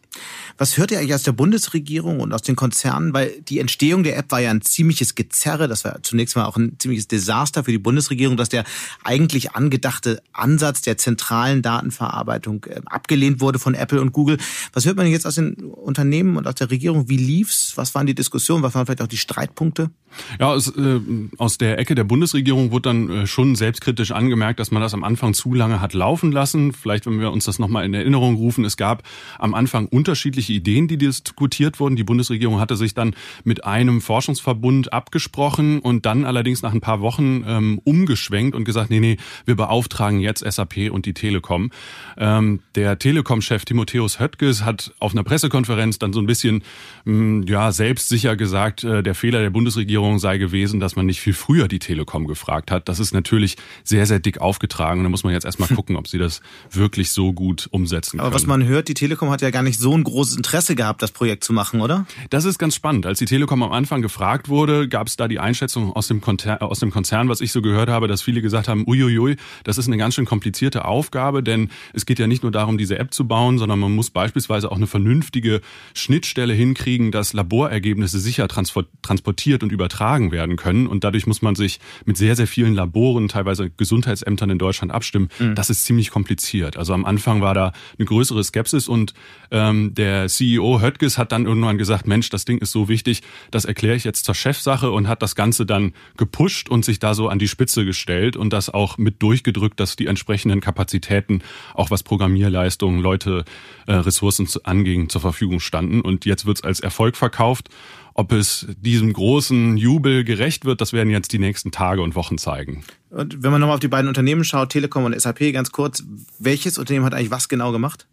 Was 0.59 0.77
hört 0.77 0.91
ihr 0.91 0.99
eigentlich 0.99 1.15
aus 1.15 1.23
der 1.23 1.33
Bundesregierung 1.33 2.21
und 2.21 2.33
aus 2.33 2.43
den 2.43 2.57
Konzernen? 2.57 3.15
Weil 3.15 3.41
die 3.49 3.59
Entstehung 3.59 4.03
der 4.03 4.17
App 4.17 4.31
war 4.31 4.41
ja 4.41 4.51
ein 4.51 4.61
ziemliches 4.61 5.15
Gezerre. 5.15 5.69
Das 5.69 5.85
war 5.85 6.03
zunächst 6.03 6.37
mal 6.37 6.45
auch 6.45 6.57
ein 6.57 6.77
ziemliches 6.79 7.09
Desaster 7.09 7.65
für 7.65 7.73
die 7.73 7.79
Bundesregierung, 7.79 8.37
dass 8.37 8.49
der 8.49 8.65
eigentlich 9.03 9.53
angedachte 9.53 10.23
Ansatz 10.33 10.83
der 10.83 10.99
zentralen 10.99 11.63
Datenverarbeitung 11.63 12.65
äh, 12.65 12.81
abgelehnt 12.87 13.41
wurde 13.41 13.59
von 13.59 13.75
Apple 13.75 14.01
und 14.01 14.13
Google. 14.13 14.39
Was 14.73 14.85
hört 14.85 14.97
man 14.97 15.07
jetzt 15.07 15.27
aus 15.27 15.37
den 15.37 15.55
Unternehmen 15.55 16.37
und 16.37 16.47
aus 16.47 16.55
der 16.55 16.71
Regierung? 16.71 17.09
Wie 17.09 17.17
lief's? 17.17 17.73
Was 17.77 17.95
waren 17.95 18.07
die 18.07 18.15
Diskussionen? 18.15 18.63
Was 18.63 18.75
waren 18.75 18.87
vielleicht 18.87 19.03
auch 19.03 19.07
die 19.07 19.17
Streitpunkte? 19.17 19.91
Ja, 20.39 20.49
aus, 20.49 20.69
äh, 20.77 21.01
aus 21.39 21.59
der 21.59 21.79
Ecke 21.79 21.95
der 21.95 22.05
Bundesregierung 22.05 22.71
wurde 22.71 22.91
dann 22.91 23.11
äh, 23.11 23.27
schon 23.27 23.57
selbstkritisch 23.57 24.13
angemerkt, 24.13 24.61
dass 24.61 24.71
man 24.71 24.83
das 24.83 24.95
am 24.95 25.05
Anfang 25.05 25.35
zu 25.35 25.55
lange 25.55 25.81
hat 25.81 25.95
laufen 25.95 26.33
lassen. 26.33 26.73
Vielleicht, 26.73 27.07
wenn 27.07 27.21
wir 27.21 27.31
uns 27.31 27.45
das 27.45 27.59
nochmal 27.59 27.85
in 27.85 27.95
Erinnerung 27.95 28.37
rufen, 28.37 28.65
es 28.65 28.77
gab 28.77 29.03
am 29.39 29.55
Anfang 29.55 29.87
unterschiedliche 30.03 30.53
Ideen, 30.53 30.89
die 30.89 30.99
diskutiert 30.99 31.79
wurden. 31.79 31.95
Die 31.95 32.03
Bundesregierung 32.03 32.59
hatte 32.59 32.75
sich 32.75 32.93
dann 32.93 33.15
mit 33.45 33.65
einem 33.65 34.01
Forschungsverbund 34.01 34.93
abgesprochen 34.93 35.79
und 35.79 36.07
dann 36.07 36.25
allerdings 36.25 36.61
nach 36.63 36.73
ein 36.73 36.81
paar 36.81 37.01
Wochen 37.01 37.45
ähm, 37.47 37.81
umgeschwenkt 37.85 38.57
und 38.57 38.65
gesagt, 38.65 38.91
nee, 38.91 38.99
nee, 38.99 39.17
wir 39.45 39.55
beauftragen 39.55 40.19
jetzt 40.19 40.45
SAP 40.45 40.91
und 40.91 41.07
die 41.07 41.15
Telekom. 41.15 41.71
Ähm, 42.17 42.59
der 42.75 42.99
Telekom-Chef 42.99 43.65
Timotheus 43.65 44.19
Höttges 44.19 44.65
hat 44.65 44.93
auf 44.99 45.13
einer 45.13 45.23
Pressekonferenz 45.23 46.01
dann 46.01 46.13
so 46.13 46.19
ein 46.19 46.27
bisschen 46.27 46.65
mh, 47.05 47.15
mm, 47.15 47.43
ja 47.47 47.71
selbstsicher 47.71 48.35
gesagt, 48.35 48.83
äh, 48.83 49.05
der 49.05 49.15
Fehler 49.15 49.41
der 49.41 49.51
Bundesregierung 49.51 50.19
sei 50.19 50.39
gewesen, 50.39 50.81
dass 50.81 50.97
man 50.97 51.07
nicht 51.07 51.21
viel 51.21 51.33
früher 51.33 51.69
die 51.69 51.79
Telekom 51.79 52.27
gefragt 52.27 52.73
hat. 52.73 52.89
Das 52.89 52.99
ist 52.99 53.15
natürlich 53.15 53.57
sehr, 53.85 54.07
sehr 54.07 54.19
dick 54.19 54.41
aufgetragen. 54.41 55.05
Da 55.05 55.09
muss 55.09 55.23
man 55.23 55.33
jetzt 55.33 55.45
erstmal 55.45 55.69
gucken, 55.77 55.95
ob 55.95 56.09
sie 56.09 56.19
das 56.19 56.41
wirklich 56.73 57.11
so 57.13 57.33
gut 57.33 57.69
umsetzen 57.71 58.19
können. 58.19 58.27
Aber 58.27 58.35
was 58.35 58.47
man 58.47 58.65
hört, 58.65 58.89
die 58.89 58.95
Telekom 58.95 59.31
hat 59.31 59.43
ja 59.43 59.51
gar 59.51 59.63
nicht 59.63 59.79
so 59.79 59.92
ein 59.97 60.05
großes 60.05 60.37
Interesse 60.37 60.75
gehabt, 60.75 61.03
das 61.03 61.13
Projekt 61.13 61.45
zu 61.45 61.53
machen, 61.53 61.81
oder? 61.81 62.07
Das 62.31 62.45
ist 62.45 62.59
ganz 62.59 62.75
spannend. 62.75 63.07
Als 63.07 63.19
die 63.19 63.25
Telekom 63.25 63.63
am 63.63 63.73
Anfang 63.73 64.03
gefragt 64.03 64.49
wurde, 64.49 64.89
gab 64.89 65.07
es 65.07 65.17
da 65.17 65.29
die 65.29 65.39
Einschätzung 65.39 65.93
aus 65.93 66.09
dem, 66.09 66.21
Konzern, 66.21 66.59
aus 66.59 66.81
dem 66.81 66.91
Konzern, 66.91 67.29
was 67.29 67.41
ich 67.41 67.53
so 67.53 67.63
gehört 67.63 67.89
habe, 67.89 68.09
dass 68.09 68.23
viele 68.23 68.43
gesagt 68.43 68.69
haben, 68.69 68.85
uiuiui, 68.87 69.37
das 69.65 69.79
ist 69.79 69.87
eine 69.87 69.97
ganz 69.97 70.15
schön 70.15 70.25
komplizierte 70.25 70.85
Aufgabe, 70.85 71.43
denn 71.43 71.71
es 71.93 72.07
geht 72.07 72.19
ja 72.19 72.27
nicht 72.27 72.43
nur 72.43 72.53
darum, 72.53 72.79
diese 72.79 72.99
App 72.99 73.13
zu 73.13 73.27
bauen, 73.27 73.59
sondern 73.59 73.79
man 73.79 73.93
muss 73.93 74.11
beispielsweise 74.11 74.71
auch 74.71 74.77
eine 74.77 74.87
vernünftige 74.87 75.61
Schnittstelle 75.95 76.55
hinkriegen, 76.55 77.11
dass 77.11 77.33
Laborergebnisse 77.33 78.21
sicher 78.21 78.49
transportiert 78.49 79.63
und 79.63 79.73
übertragen 79.73 80.33
werden 80.33 80.57
können. 80.57 80.87
Und 80.87 81.05
dadurch 81.05 81.27
muss 81.27 81.43
man 81.43 81.55
sich 81.55 81.81
mit 82.05 82.17
sehr, 82.17 82.37
sehr 82.37 82.47
vielen 82.47 82.75
Laboren, 82.75 83.29
teilweise 83.29 83.71
Gesundheitsämtern 83.71 84.51
in 84.51 84.59
Deutschland 84.59 84.93
abstimmen. 84.93 85.29
Mhm. 85.39 85.55
Das 85.55 85.71
ist 85.71 85.85
ziemlich 85.85 86.11
kompliziert. 86.11 86.77
Also 86.77 86.95
am 86.95 87.05
Anfang 87.05 87.41
war 87.41 87.55
da 87.55 87.73
eine 87.99 88.07
größere 88.07 88.43
Skepsis 88.45 88.89
und 88.89 89.15
ähm, 89.51 89.82
der 89.91 90.29
CEO 90.29 90.81
Höttges 90.81 91.19
hat 91.19 91.33
dann 91.33 91.47
irgendwann 91.47 91.79
gesagt, 91.79 92.07
Mensch, 92.07 92.31
das 92.31 92.45
Ding 92.45 92.59
ist 92.59 92.73
so 92.73 92.89
wichtig, 92.89 93.23
das 93.51 93.65
erkläre 93.65 93.97
ich 93.97 94.05
jetzt 94.05 94.25
zur 94.25 94.35
Chefsache 94.35 94.91
und 94.91 95.09
hat 95.09 95.23
das 95.23 95.35
Ganze 95.35 95.67
dann 95.67 95.93
gepusht 96.17 96.69
und 96.69 96.85
sich 96.85 96.99
da 96.99 97.15
so 97.15 97.29
an 97.29 97.39
die 97.39 97.49
Spitze 97.49 97.85
gestellt 97.85 98.37
und 98.37 98.53
das 98.53 98.71
auch 98.71 98.99
mit 98.99 99.23
durchgedrückt, 99.23 99.79
dass 99.81 99.97
die 99.97 100.07
entsprechenden 100.07 100.61
Kapazitäten, 100.61 101.43
auch 101.75 101.91
was 101.91 102.03
Programmierleistungen, 102.03 103.01
Leute, 103.01 103.45
äh, 103.87 103.93
Ressourcen 103.93 104.49
anging, 104.65 105.09
zur 105.09 105.21
Verfügung 105.21 105.61
standen. 105.61 106.01
Und 106.01 106.25
jetzt 106.25 106.47
wird's 106.47 106.63
als 106.63 106.81
Erfolg 106.81 107.17
verkauft. 107.17 107.69
Ob 108.15 108.33
es 108.33 108.67
diesem 108.81 109.13
großen 109.13 109.77
Jubel 109.77 110.25
gerecht 110.25 110.65
wird, 110.65 110.81
das 110.81 110.93
werden 110.93 111.11
jetzt 111.11 111.33
die 111.33 111.39
nächsten 111.39 111.73
Tage 111.73 112.03
und 112.03 112.15
Wochen 112.15 112.39
zeigen. 112.39 112.85
Und 113.13 113.43
wenn 113.43 113.51
man 113.51 113.61
nochmal 113.61 113.75
auf 113.75 113.81
die 113.81 113.89
beiden 113.89 114.09
Unternehmen 114.09 114.43
schaut, 114.43 114.71
Telekom 114.71 115.05
und 115.05 115.21
SAP, 115.21 115.53
ganz 115.53 115.71
kurz, 115.71 116.03
welches 116.39 116.79
Unternehmen 116.79 117.05
hat 117.05 117.13
eigentlich 117.13 117.31
was 117.31 117.51
genau 117.51 117.71
gemacht? 117.71 118.07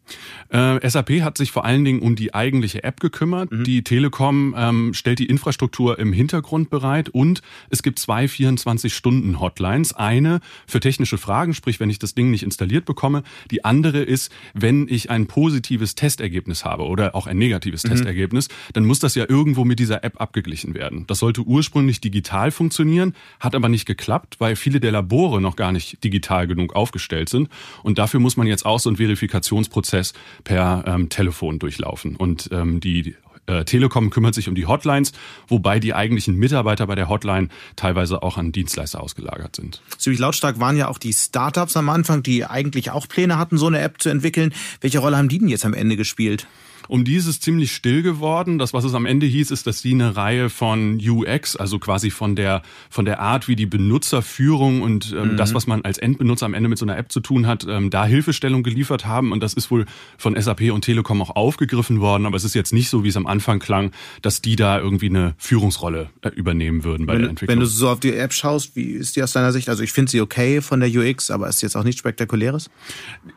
Äh, 0.50 0.88
SAP 0.88 1.22
hat 1.22 1.38
sich 1.38 1.52
vor 1.52 1.64
allen 1.64 1.86
Dingen 1.86 2.02
um 2.02 2.18
die 2.18 2.34
eigentliche 2.34 2.84
App 2.84 3.00
gekümmert. 3.00 3.50
Mhm. 3.50 3.64
Die 3.64 3.84
Telekom 3.84 4.54
ähm, 4.58 4.94
stellt 4.94 5.20
die 5.20 5.28
Infrastruktur 5.28 6.00
im 6.00 6.12
Hintergrund 6.12 6.70
bereit 6.70 7.08
und 7.08 7.42
es 7.70 7.82
gibt 7.82 8.00
zwei 8.00 8.26
24-Stunden-Hotlines. 8.26 9.94
Eine 9.94 10.42
für 10.68 10.82
technische 10.82 11.18
Fragen, 11.18 11.54
sprich, 11.54 11.80
wenn 11.80 11.90
ich 11.90 12.00
das 12.00 12.14
Ding 12.14 12.30
nicht 12.30 12.44
installiert 12.44 12.84
bekomme. 12.84 13.24
Die 13.52 13.64
andere 13.64 14.00
ist, 14.00 14.34
wenn 14.54 14.88
ich 14.90 15.10
ein 15.10 15.28
positives 15.28 15.96
Testergebnis 15.96 16.66
habe 16.66 16.84
oder 16.84 17.16
auch 17.16 17.26
ein 17.26 17.38
negatives 17.38 17.86
mhm. 17.86 17.92
Testergebnis, 17.92 18.50
dann 18.74 18.84
muss 18.84 19.00
das 19.00 19.16
ja 19.16 19.26
irgendwo 19.30 19.64
mit 19.64 19.80
dieser 19.80 20.04
App 20.04 20.20
abgeglichen 20.20 20.74
werden. 20.74 21.06
Das 21.08 21.20
sollte 21.20 21.42
ursprünglich 21.42 22.02
digital 22.02 22.52
funktionieren, 22.52 23.14
hat 23.40 23.56
aber 23.56 23.70
nicht 23.70 23.86
geklappt, 23.86 24.36
weil 24.40 24.58
viele 24.58 24.82
der 24.82 24.89
der 24.90 25.02
Labore 25.02 25.40
noch 25.40 25.56
gar 25.56 25.72
nicht 25.72 26.04
digital 26.04 26.48
genug 26.48 26.76
aufgestellt 26.76 27.30
sind. 27.30 27.50
Und 27.84 28.00
dafür 28.00 28.20
muss 28.20 28.38
man 28.38 28.48
jetzt 28.48 28.66
auch 28.66 28.80
so 28.80 28.90
einen 28.90 28.98
Verifikationsprozess 28.98 30.14
per 30.44 30.84
ähm, 30.88 31.10
Telefon 31.10 31.60
durchlaufen. 31.60 32.16
Und 32.16 32.50
ähm, 32.52 32.80
die 32.80 33.16
äh, 33.46 33.66
Telekom 33.66 34.10
kümmert 34.10 34.34
sich 34.34 34.50
um 34.50 34.56
die 34.56 34.66
Hotlines, 34.66 35.12
wobei 35.48 35.80
die 35.80 35.94
eigentlichen 35.94 36.36
Mitarbeiter 36.36 36.88
bei 36.88 36.96
der 36.96 37.08
Hotline 37.08 37.50
teilweise 37.76 38.24
auch 38.24 38.38
an 38.38 38.52
Dienstleister 38.52 39.02
ausgelagert 39.02 39.56
sind. 39.56 39.82
Ziemlich 39.98 40.20
lautstark 40.20 40.60
waren 40.60 40.76
ja 40.76 40.88
auch 40.88 40.98
die 40.98 41.14
Startups 41.14 41.78
am 41.78 41.90
Anfang, 41.90 42.24
die 42.24 42.46
eigentlich 42.46 42.92
auch 42.92 43.08
Pläne 43.08 43.38
hatten, 43.38 43.58
so 43.58 43.68
eine 43.68 43.80
App 43.80 44.02
zu 44.02 44.10
entwickeln. 44.10 44.54
Welche 44.82 45.00
Rolle 45.00 45.18
haben 45.18 45.30
die 45.30 45.40
denn 45.40 45.50
jetzt 45.50 45.66
am 45.66 45.74
Ende 45.74 45.98
gespielt? 45.98 46.48
Um 46.90 47.06
die 47.06 47.16
ist 47.16 47.28
es 47.28 47.40
ziemlich 47.40 47.72
still 47.72 48.02
geworden. 48.02 48.58
Das, 48.58 48.74
was 48.74 48.84
es 48.84 48.96
am 48.96 49.06
Ende 49.06 49.28
hieß, 49.28 49.52
ist, 49.52 49.68
dass 49.68 49.80
sie 49.80 49.94
eine 49.94 50.16
Reihe 50.16 50.50
von 50.50 51.00
UX, 51.00 51.56
also 51.56 51.78
quasi 51.78 52.10
von 52.10 52.36
der, 52.36 52.64
von 52.90 53.06
der 53.06 53.20
Art, 53.20 53.48
wie 53.48 53.56
die 53.56 53.68
Benutzerführung 53.68 54.82
und 54.82 55.16
ähm, 55.16 55.34
mhm. 55.34 55.38
das, 55.38 55.54
was 55.54 55.68
man 55.68 55.84
als 55.84 56.00
Endbenutzer 56.00 56.48
am 56.48 56.56
Ende 56.56 56.68
mit 56.68 56.80
so 56.80 56.86
einer 56.86 56.98
App 56.98 57.12
zu 57.12 57.20
tun 57.20 57.46
hat, 57.46 57.64
ähm, 57.70 57.92
da 57.92 58.06
Hilfestellung 58.06 58.64
geliefert 58.64 59.06
haben. 59.06 59.32
Und 59.32 59.44
das 59.44 59.54
ist 59.54 59.70
wohl 59.70 59.86
von 60.18 60.36
SAP 60.36 60.72
und 60.72 60.82
Telekom 60.82 61.22
auch 61.22 61.36
aufgegriffen 61.36 62.02
worden. 62.02 62.26
Aber 62.26 62.36
es 62.36 62.44
ist 62.44 62.56
jetzt 62.56 62.74
nicht 62.74 62.90
so, 62.90 63.04
wie 63.04 63.10
es 63.10 63.18
am 63.18 63.28
Anfang 63.28 63.60
klang, 63.60 63.92
dass 64.24 64.42
die 64.42 64.56
da 64.56 64.80
irgendwie 64.80 65.10
eine 65.10 65.36
Führungsrolle 65.38 66.10
äh, 66.22 66.30
übernehmen 66.30 66.84
würden 66.84 67.06
bei 67.06 67.14
wenn, 67.14 67.22
der 67.22 67.30
Entwicklung. 67.30 67.56
Wenn 67.56 67.60
du 67.60 67.68
so 67.68 67.88
auf 67.88 68.00
die 68.00 68.16
App 68.16 68.34
schaust, 68.34 68.76
wie 68.76 68.94
ist 68.94 69.16
die 69.16 69.22
aus 69.22 69.32
deiner 69.32 69.52
Sicht? 69.52 69.70
Also 69.70 69.84
ich 69.84 69.92
finde 69.92 70.10
sie 70.10 70.22
okay 70.22 70.60
von 70.60 70.80
der 70.80 70.90
UX, 70.90 71.30
aber 71.30 71.48
ist 71.50 71.62
jetzt 71.62 71.78
auch 71.78 71.84
nichts 71.84 72.00
Spektakuläres? 72.00 72.72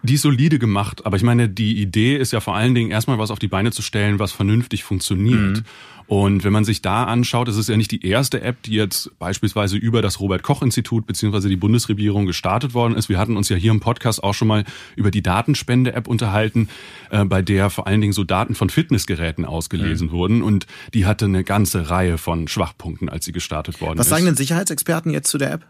Die 0.02 0.14
ist 0.14 0.23
solide 0.23 0.59
gemacht. 0.59 1.04
Aber 1.04 1.18
ich 1.18 1.23
meine, 1.23 1.50
die 1.50 1.82
Idee 1.82 2.16
ist 2.16 2.32
ja 2.32 2.40
vor 2.40 2.56
allen 2.56 2.75
Dingen 2.75 2.90
erstmal 2.90 3.18
was 3.18 3.30
auf 3.30 3.41
die 3.42 3.49
Beine 3.49 3.72
zu 3.72 3.82
stellen, 3.82 4.18
was 4.18 4.32
vernünftig 4.32 4.84
funktioniert. 4.84 5.58
Mhm. 5.58 5.64
Und 6.12 6.45
wenn 6.45 6.52
man 6.52 6.66
sich 6.66 6.83
da 6.83 7.04
anschaut, 7.04 7.49
es 7.49 7.57
ist 7.57 7.71
ja 7.71 7.76
nicht 7.78 7.90
die 7.90 8.07
erste 8.07 8.42
App, 8.42 8.62
die 8.64 8.75
jetzt 8.75 9.19
beispielsweise 9.19 9.78
über 9.78 10.02
das 10.02 10.21
Robert 10.21 10.42
Koch 10.42 10.61
Institut 10.61 11.07
beziehungsweise 11.07 11.49
die 11.49 11.57
Bundesregierung 11.57 12.26
gestartet 12.26 12.75
worden 12.75 12.97
ist. 12.97 13.09
Wir 13.09 13.16
hatten 13.16 13.35
uns 13.35 13.49
ja 13.49 13.57
hier 13.57 13.71
im 13.71 13.81
Podcast 13.81 14.23
auch 14.23 14.35
schon 14.35 14.47
mal 14.47 14.64
über 14.95 15.11
die 15.11 15.23
Datenspende-App 15.23 16.07
unterhalten, 16.07 16.69
äh, 17.09 17.25
bei 17.25 17.40
der 17.40 17.71
vor 17.71 17.87
allen 17.87 18.02
Dingen 18.02 18.12
so 18.12 18.25
Daten 18.25 18.54
von 18.54 18.69
Fitnessgeräten 18.69 19.47
ausgelesen 19.47 20.09
mhm. 20.09 20.12
wurden. 20.12 20.42
Und 20.42 20.66
die 20.92 21.07
hatte 21.07 21.25
eine 21.25 21.45
ganze 21.45 21.88
Reihe 21.88 22.19
von 22.19 22.47
Schwachpunkten, 22.47 23.09
als 23.09 23.25
sie 23.25 23.33
gestartet 23.33 23.81
worden 23.81 23.99
Was 23.99 24.09
ist. 24.09 24.11
Was 24.11 24.19
sagen 24.19 24.26
denn 24.26 24.37
Sicherheitsexperten 24.37 25.12
jetzt 25.12 25.31
zu 25.31 25.38
der 25.38 25.52
App? 25.52 25.66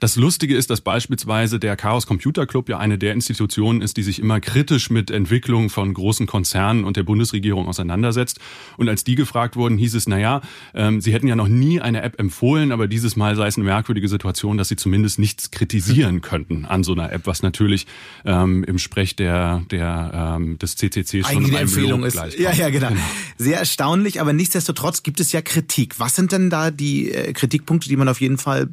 Das 0.00 0.16
Lustige 0.16 0.56
ist, 0.56 0.70
dass 0.70 0.80
beispielsweise 0.80 1.58
der 1.58 1.76
Chaos 1.76 2.06
Computer 2.06 2.46
Club 2.46 2.68
ja 2.68 2.78
eine 2.78 2.98
der 2.98 3.12
Institutionen 3.12 3.80
ist, 3.80 3.96
die 3.96 4.02
sich 4.02 4.18
immer 4.18 4.40
kritisch 4.40 4.90
mit 4.90 5.10
Entwicklung 5.10 5.70
von 5.70 5.94
großen 5.94 6.26
Konzernen 6.26 6.84
und 6.84 6.96
der 6.96 7.02
Bundesregierung 7.02 7.68
auseinandersetzt. 7.68 8.40
Und 8.76 8.88
als 8.88 9.04
die 9.04 9.14
gefragt 9.14 9.56
wurden, 9.56 9.78
hieß 9.84 9.94
es, 9.94 10.08
naja, 10.08 10.40
ähm, 10.74 11.00
sie 11.00 11.12
hätten 11.12 11.28
ja 11.28 11.36
noch 11.36 11.48
nie 11.48 11.80
eine 11.80 12.02
App 12.02 12.18
empfohlen, 12.18 12.72
aber 12.72 12.88
dieses 12.88 13.16
Mal 13.16 13.36
sei 13.36 13.46
es 13.46 13.56
eine 13.56 13.64
merkwürdige 13.64 14.08
Situation, 14.08 14.56
dass 14.58 14.68
sie 14.68 14.76
zumindest 14.76 15.18
nichts 15.18 15.50
kritisieren 15.50 16.20
könnten 16.22 16.64
an 16.64 16.82
so 16.84 16.92
einer 16.92 17.12
App, 17.12 17.26
was 17.26 17.42
natürlich 17.42 17.86
ähm, 18.24 18.64
im 18.64 18.78
Sprech 18.78 19.16
der, 19.16 19.62
der, 19.70 20.36
ähm, 20.36 20.58
des 20.58 20.76
CCC 20.76 21.22
schon 21.24 21.44
eine 21.44 21.58
Empfehlung 21.58 22.04
ist. 22.04 22.16
Ja, 22.38 22.52
ja, 22.52 22.70
genau. 22.70 22.88
genau. 22.88 23.00
Sehr 23.36 23.58
erstaunlich, 23.58 24.20
aber 24.20 24.32
nichtsdestotrotz 24.32 25.02
gibt 25.02 25.20
es 25.20 25.32
ja 25.32 25.42
Kritik. 25.42 26.00
Was 26.00 26.16
sind 26.16 26.32
denn 26.32 26.50
da 26.50 26.70
die 26.70 27.12
äh, 27.12 27.32
Kritikpunkte, 27.32 27.88
die 27.88 27.96
man 27.96 28.08
auf 28.08 28.20
jeden 28.20 28.38
Fall 28.38 28.68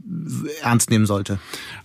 ernst 0.62 0.90
nehmen 0.90 1.06
sollte? 1.06 1.40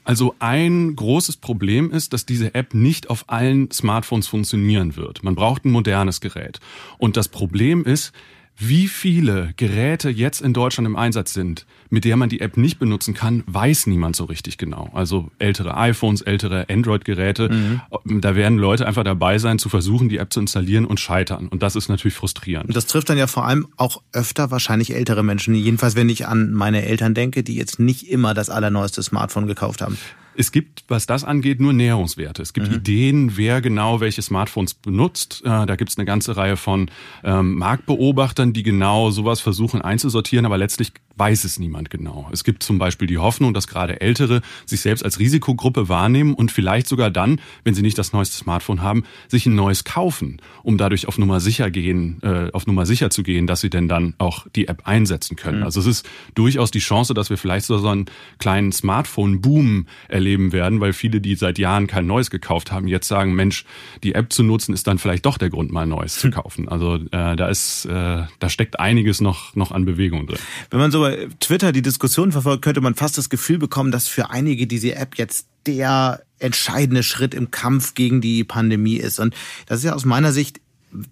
Also 0.04 0.36
ein 0.38 0.94
großes 0.94 1.38
Problem 1.38 1.90
ist, 1.90 2.12
dass 2.12 2.26
diese 2.26 2.54
App 2.54 2.74
nicht 2.74 3.10
auf 3.10 3.24
allen 3.28 3.70
Smartphones 3.72 4.28
funktionieren 4.28 4.96
wird. 4.96 5.24
Man 5.24 5.34
braucht 5.34 5.64
ein 5.64 5.72
modernes 5.72 6.20
Gerät. 6.20 6.60
Und 6.98 7.16
das 7.16 7.28
Problem 7.28 7.84
ist, 7.84 8.12
wie 8.58 8.88
viele 8.88 9.52
Geräte 9.56 10.08
jetzt 10.08 10.40
in 10.40 10.52
Deutschland 10.52 10.86
im 10.86 10.96
Einsatz 10.96 11.34
sind, 11.34 11.66
mit 11.90 12.04
der 12.04 12.16
man 12.16 12.28
die 12.28 12.40
App 12.40 12.56
nicht 12.56 12.78
benutzen 12.78 13.14
kann, 13.14 13.44
weiß 13.46 13.86
niemand 13.86 14.16
so 14.16 14.24
richtig 14.24 14.58
genau. 14.58 14.90
Also 14.92 15.30
ältere 15.38 15.76
iPhones, 15.76 16.22
ältere 16.22 16.66
Android-Geräte, 16.68 17.48
mhm. 17.48 18.20
da 18.20 18.34
werden 18.36 18.58
Leute 18.58 18.86
einfach 18.86 19.04
dabei 19.04 19.38
sein, 19.38 19.58
zu 19.58 19.68
versuchen, 19.68 20.08
die 20.08 20.18
App 20.18 20.32
zu 20.32 20.40
installieren 20.40 20.84
und 20.84 21.00
scheitern. 21.00 21.48
Und 21.48 21.62
das 21.62 21.76
ist 21.76 21.88
natürlich 21.88 22.14
frustrierend. 22.14 22.68
Und 22.68 22.76
das 22.76 22.86
trifft 22.86 23.08
dann 23.08 23.18
ja 23.18 23.26
vor 23.26 23.46
allem 23.46 23.66
auch 23.76 24.02
öfter 24.12 24.50
wahrscheinlich 24.50 24.94
ältere 24.94 25.22
Menschen. 25.22 25.54
Jedenfalls, 25.54 25.96
wenn 25.96 26.08
ich 26.08 26.26
an 26.26 26.52
meine 26.52 26.84
Eltern 26.84 27.14
denke, 27.14 27.42
die 27.42 27.56
jetzt 27.56 27.78
nicht 27.78 28.08
immer 28.08 28.34
das 28.34 28.50
allerneueste 28.50 29.02
Smartphone 29.02 29.46
gekauft 29.46 29.82
haben. 29.82 29.98
Es 30.38 30.52
gibt, 30.52 30.84
was 30.88 31.06
das 31.06 31.24
angeht, 31.24 31.60
nur 31.60 31.72
Näherungswerte. 31.72 32.42
Es 32.42 32.52
gibt 32.52 32.68
mhm. 32.68 32.74
Ideen, 32.74 33.36
wer 33.36 33.60
genau 33.60 34.00
welche 34.00 34.20
Smartphones 34.20 34.74
benutzt. 34.74 35.42
Äh, 35.44 35.66
da 35.66 35.76
gibt 35.76 35.90
es 35.90 35.96
eine 35.96 36.04
ganze 36.04 36.36
Reihe 36.36 36.56
von 36.56 36.90
ähm, 37.24 37.54
Marktbeobachtern, 37.54 38.52
die 38.52 38.62
genau 38.62 39.10
sowas 39.10 39.40
versuchen 39.40 39.80
einzusortieren, 39.80 40.44
aber 40.44 40.58
letztlich 40.58 40.92
weiß 41.16 41.44
es 41.44 41.58
niemand 41.58 41.90
genau. 41.90 42.28
Es 42.32 42.44
gibt 42.44 42.62
zum 42.62 42.78
Beispiel 42.78 43.08
die 43.08 43.18
Hoffnung, 43.18 43.54
dass 43.54 43.66
gerade 43.66 44.00
Ältere 44.00 44.42
sich 44.64 44.80
selbst 44.80 45.04
als 45.04 45.18
Risikogruppe 45.18 45.88
wahrnehmen 45.88 46.34
und 46.34 46.52
vielleicht 46.52 46.86
sogar 46.86 47.10
dann, 47.10 47.40
wenn 47.64 47.74
sie 47.74 47.82
nicht 47.82 47.98
das 47.98 48.12
neueste 48.12 48.36
Smartphone 48.36 48.82
haben, 48.82 49.04
sich 49.28 49.46
ein 49.46 49.54
neues 49.54 49.84
kaufen, 49.84 50.40
um 50.62 50.78
dadurch 50.78 51.08
auf 51.08 51.18
Nummer 51.18 51.40
sicher 51.40 51.70
gehen, 51.70 52.20
äh, 52.22 52.50
auf 52.52 52.66
Nummer 52.66 52.86
sicher 52.86 53.10
zu 53.10 53.22
gehen, 53.22 53.46
dass 53.46 53.60
sie 53.60 53.70
denn 53.70 53.88
dann 53.88 54.14
auch 54.18 54.46
die 54.54 54.68
App 54.68 54.82
einsetzen 54.86 55.36
können. 55.36 55.58
Mhm. 55.58 55.64
Also 55.64 55.80
es 55.80 55.86
ist 55.86 56.08
durchaus 56.34 56.70
die 56.70 56.80
Chance, 56.80 57.14
dass 57.14 57.30
wir 57.30 57.38
vielleicht 57.38 57.66
so 57.66 57.86
einen 57.86 58.06
kleinen 58.38 58.72
Smartphone-Boom 58.72 59.86
erleben 60.08 60.52
werden, 60.52 60.80
weil 60.80 60.92
viele, 60.92 61.20
die 61.20 61.34
seit 61.34 61.58
Jahren 61.58 61.86
kein 61.86 62.06
neues 62.06 62.30
gekauft 62.30 62.72
haben, 62.72 62.88
jetzt 62.88 63.08
sagen, 63.08 63.34
Mensch, 63.34 63.64
die 64.02 64.14
App 64.14 64.32
zu 64.32 64.42
nutzen 64.42 64.74
ist 64.74 64.86
dann 64.86 64.98
vielleicht 64.98 65.26
doch 65.26 65.38
der 65.38 65.50
Grund, 65.50 65.72
mal 65.72 65.86
neues 65.86 66.18
zu 66.18 66.30
kaufen. 66.36 66.68
Also 66.68 66.96
äh, 66.96 67.36
da 67.36 67.48
ist, 67.48 67.86
äh, 67.86 68.24
da 68.38 68.48
steckt 68.48 68.78
einiges 68.78 69.20
noch 69.20 69.54
noch 69.54 69.72
an 69.72 69.84
Bewegung 69.84 70.26
drin. 70.26 70.38
Wenn 70.70 70.80
man 70.80 70.90
so 70.90 71.05
bei 71.06 71.28
Twitter 71.38 71.70
die 71.70 71.82
Diskussion 71.82 72.32
verfolgt, 72.32 72.62
könnte 72.62 72.80
man 72.80 72.96
fast 72.96 73.16
das 73.16 73.30
Gefühl 73.30 73.58
bekommen, 73.58 73.92
dass 73.92 74.08
für 74.08 74.30
einige 74.30 74.66
diese 74.66 74.96
App 74.96 75.16
jetzt 75.16 75.46
der 75.66 76.22
entscheidende 76.40 77.04
Schritt 77.04 77.32
im 77.32 77.52
Kampf 77.52 77.94
gegen 77.94 78.20
die 78.20 78.42
Pandemie 78.42 78.96
ist. 78.96 79.20
Und 79.20 79.32
das 79.66 79.78
ist 79.78 79.84
ja 79.84 79.94
aus 79.94 80.04
meiner 80.04 80.32
Sicht 80.32 80.60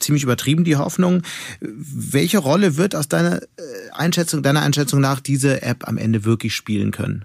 ziemlich 0.01 0.25
übertrieben, 0.25 0.65
die 0.65 0.77
Hoffnung. 0.77 1.23
Welche 1.61 2.39
Rolle 2.39 2.77
wird 2.77 2.97
aus 2.97 3.09
deiner 3.09 3.43
äh, 3.43 3.47
Einschätzung, 3.93 4.43
deiner 4.43 4.63
Einschätzung 4.63 5.01
nach 5.01 5.21
diese 5.21 5.63
App 5.63 5.87
am 5.87 5.97
Ende 5.97 6.25
wirklich 6.25 6.57
spielen 6.57 6.91
können? 6.91 7.25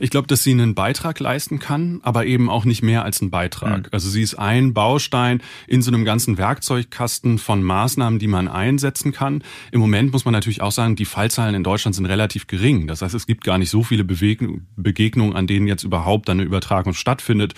Ich 0.00 0.10
glaube, 0.10 0.26
dass 0.26 0.42
sie 0.42 0.52
einen 0.52 0.74
Beitrag 0.74 1.20
leisten 1.20 1.58
kann, 1.58 2.00
aber 2.02 2.26
eben 2.26 2.48
auch 2.48 2.64
nicht 2.64 2.82
mehr 2.82 3.04
als 3.04 3.20
einen 3.20 3.30
Beitrag. 3.30 3.86
Mhm. 3.86 3.88
Also 3.92 4.08
sie 4.08 4.22
ist 4.22 4.34
ein 4.34 4.74
Baustein 4.74 5.42
in 5.66 5.82
so 5.82 5.90
einem 5.90 6.04
ganzen 6.04 6.38
Werkzeugkasten 6.38 7.38
von 7.38 7.62
Maßnahmen, 7.62 8.18
die 8.18 8.26
man 8.26 8.48
einsetzen 8.48 9.12
kann. 9.12 9.42
Im 9.70 9.80
Moment 9.80 10.12
muss 10.12 10.24
man 10.24 10.32
natürlich 10.32 10.62
auch 10.62 10.72
sagen, 10.72 10.96
die 10.96 11.04
Fallzahlen 11.04 11.54
in 11.54 11.64
Deutschland 11.64 11.94
sind 11.94 12.06
relativ 12.06 12.46
gering. 12.46 12.86
Das 12.86 13.02
heißt, 13.02 13.14
es 13.14 13.26
gibt 13.26 13.44
gar 13.44 13.58
nicht 13.58 13.70
so 13.70 13.82
viele 13.82 14.04
Begegnungen, 14.04 15.36
an 15.36 15.46
denen 15.46 15.66
jetzt 15.66 15.84
überhaupt 15.84 16.30
eine 16.30 16.42
Übertragung 16.42 16.94
stattfindet. 16.94 17.54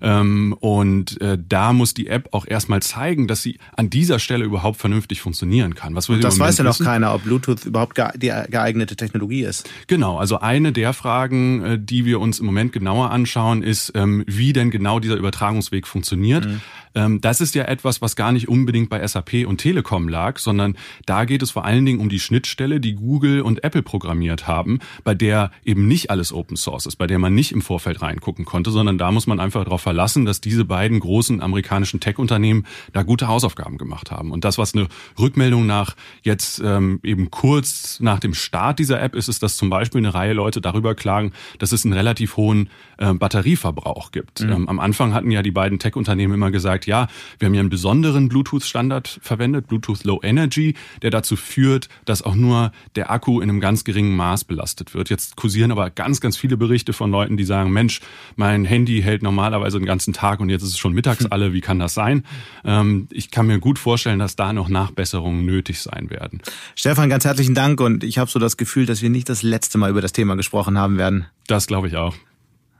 Ähm, 0.00 0.54
und 0.60 1.20
äh, 1.20 1.38
da 1.48 1.72
muss 1.72 1.94
die 1.94 2.08
App 2.08 2.28
auch 2.32 2.46
erstmal 2.46 2.80
zeigen, 2.82 3.28
dass 3.28 3.42
sie 3.42 3.58
an 3.76 3.90
dieser 3.90 4.18
Stelle 4.18 4.44
überhaupt 4.44 4.78
vernünftig 4.78 5.20
funktionieren 5.20 5.74
kann. 5.74 5.94
Was 5.94 6.08
und 6.08 6.24
das 6.24 6.38
weiß 6.38 6.58
ja 6.58 6.64
noch 6.64 6.78
keiner, 6.78 7.14
ob 7.14 7.24
Bluetooth 7.24 7.64
überhaupt 7.66 8.00
die 8.16 8.32
geeignete 8.50 8.96
Technologie 8.96 9.42
ist. 9.42 9.68
Genau, 9.86 10.18
also 10.18 10.40
eine 10.40 10.72
der 10.72 10.92
Fragen, 10.92 11.64
äh, 11.64 11.78
die 11.78 12.04
wir 12.04 12.20
uns 12.20 12.40
im 12.40 12.46
Moment 12.46 12.72
genauer 12.72 13.10
anschauen, 13.10 13.62
ist, 13.62 13.92
ähm, 13.94 14.24
wie 14.26 14.52
denn 14.52 14.70
genau 14.70 15.00
dieser 15.00 15.16
Übertragungsweg 15.16 15.86
funktioniert. 15.86 16.46
Mhm. 16.46 16.60
Ähm, 16.94 17.20
das 17.20 17.40
ist 17.40 17.54
ja 17.54 17.64
etwas, 17.64 18.02
was 18.02 18.16
gar 18.16 18.32
nicht 18.32 18.48
unbedingt 18.48 18.90
bei 18.90 19.06
SAP 19.06 19.46
und 19.46 19.58
Telekom 19.58 20.08
lag, 20.08 20.38
sondern 20.38 20.76
da 21.06 21.24
geht 21.24 21.42
es 21.42 21.50
vor 21.50 21.64
allen 21.64 21.84
Dingen 21.84 22.00
um 22.00 22.08
die 22.08 22.20
Schnittstelle, 22.20 22.80
die 22.80 22.94
Google 22.94 23.42
und 23.42 23.64
Apple 23.64 23.82
programmiert 23.82 24.46
haben, 24.46 24.80
bei 25.04 25.14
der 25.14 25.50
eben 25.64 25.86
nicht 25.86 26.10
alles 26.10 26.32
Open 26.32 26.56
Source 26.56 26.86
ist, 26.86 26.96
bei 26.96 27.06
der 27.06 27.18
man 27.18 27.34
nicht 27.34 27.52
im 27.52 27.62
Vorfeld 27.62 28.02
reingucken 28.02 28.44
konnte, 28.44 28.70
sondern 28.70 28.98
da 28.98 29.12
muss 29.12 29.26
man 29.26 29.40
einfach 29.40 29.64
darauf 29.64 29.82
verlassen, 29.82 30.24
dass 30.24 30.40
diese 30.40 30.64
beiden 30.64 31.00
großen 31.00 31.40
amerikanischen 31.40 32.00
Tech-Unternehmen 32.00 32.66
da 32.92 33.02
gute 33.02 33.28
Hausaufgaben 33.28 33.78
gemacht 33.78 34.10
haben. 34.10 34.32
Und 34.32 34.44
das, 34.44 34.58
was 34.58 34.74
eine 34.74 34.88
Rückmeldung 35.18 35.66
nach 35.66 35.96
jetzt 36.22 36.60
ähm, 36.64 37.00
eben 37.02 37.30
kurz 37.30 38.00
nach 38.00 38.18
dem 38.18 38.34
Start 38.34 38.78
dieser 38.78 39.00
App 39.00 39.14
ist, 39.14 39.28
ist, 39.28 39.42
dass 39.42 39.56
zum 39.56 39.70
Beispiel 39.70 39.98
eine 39.98 40.14
Reihe 40.14 40.32
Leute 40.32 40.60
darüber 40.60 40.94
klagen, 40.94 41.32
dass 41.58 41.72
es 41.72 41.84
einen 41.84 41.94
relativ 41.94 42.36
hohen 42.36 42.68
äh, 42.98 43.14
Batterieverbrauch 43.14 44.10
gibt. 44.10 44.40
Mhm. 44.40 44.52
Ähm, 44.52 44.68
am 44.68 44.80
Anfang 44.80 45.14
hatten 45.14 45.30
ja 45.30 45.42
die 45.42 45.50
beiden 45.50 45.78
Tech-Unternehmen 45.78 46.34
immer 46.34 46.50
gesagt, 46.50 46.79
gesagt, 46.80 46.86
ja, 46.86 47.08
wir 47.38 47.46
haben 47.46 47.52
hier 47.52 47.60
einen 47.60 47.70
besonderen 47.70 48.28
Bluetooth-Standard 48.28 49.20
verwendet, 49.22 49.66
Bluetooth 49.66 50.04
Low 50.04 50.20
Energy, 50.22 50.74
der 51.02 51.10
dazu 51.10 51.36
führt, 51.36 51.88
dass 52.04 52.22
auch 52.22 52.34
nur 52.34 52.72
der 52.96 53.10
Akku 53.10 53.40
in 53.40 53.50
einem 53.50 53.60
ganz 53.60 53.84
geringen 53.84 54.16
Maß 54.16 54.44
belastet 54.44 54.94
wird. 54.94 55.10
Jetzt 55.10 55.36
kursieren 55.36 55.72
aber 55.72 55.90
ganz, 55.90 56.20
ganz 56.20 56.36
viele 56.36 56.56
Berichte 56.56 56.92
von 56.92 57.10
Leuten, 57.10 57.36
die 57.36 57.44
sagen, 57.44 57.70
Mensch, 57.70 58.00
mein 58.36 58.64
Handy 58.64 59.02
hält 59.02 59.22
normalerweise 59.22 59.78
den 59.78 59.86
ganzen 59.86 60.12
Tag 60.12 60.40
und 60.40 60.48
jetzt 60.48 60.62
ist 60.62 60.70
es 60.70 60.78
schon 60.78 60.92
mittags 60.92 61.24
hm. 61.24 61.32
alle, 61.32 61.52
wie 61.52 61.60
kann 61.60 61.78
das 61.78 61.94
sein? 61.94 62.24
Ähm, 62.64 63.08
ich 63.10 63.30
kann 63.30 63.46
mir 63.46 63.58
gut 63.58 63.78
vorstellen, 63.78 64.18
dass 64.18 64.36
da 64.36 64.52
noch 64.52 64.68
Nachbesserungen 64.68 65.44
nötig 65.44 65.80
sein 65.80 66.10
werden. 66.10 66.40
Stefan, 66.74 67.08
ganz 67.08 67.24
herzlichen 67.24 67.54
Dank 67.54 67.80
und 67.80 68.04
ich 68.04 68.18
habe 68.18 68.30
so 68.30 68.38
das 68.38 68.56
Gefühl, 68.56 68.86
dass 68.86 69.02
wir 69.02 69.10
nicht 69.10 69.28
das 69.28 69.42
letzte 69.42 69.78
Mal 69.78 69.90
über 69.90 70.00
das 70.00 70.12
Thema 70.12 70.36
gesprochen 70.36 70.78
haben 70.78 70.98
werden. 70.98 71.26
Das 71.46 71.66
glaube 71.66 71.88
ich 71.88 71.96
auch. 71.96 72.14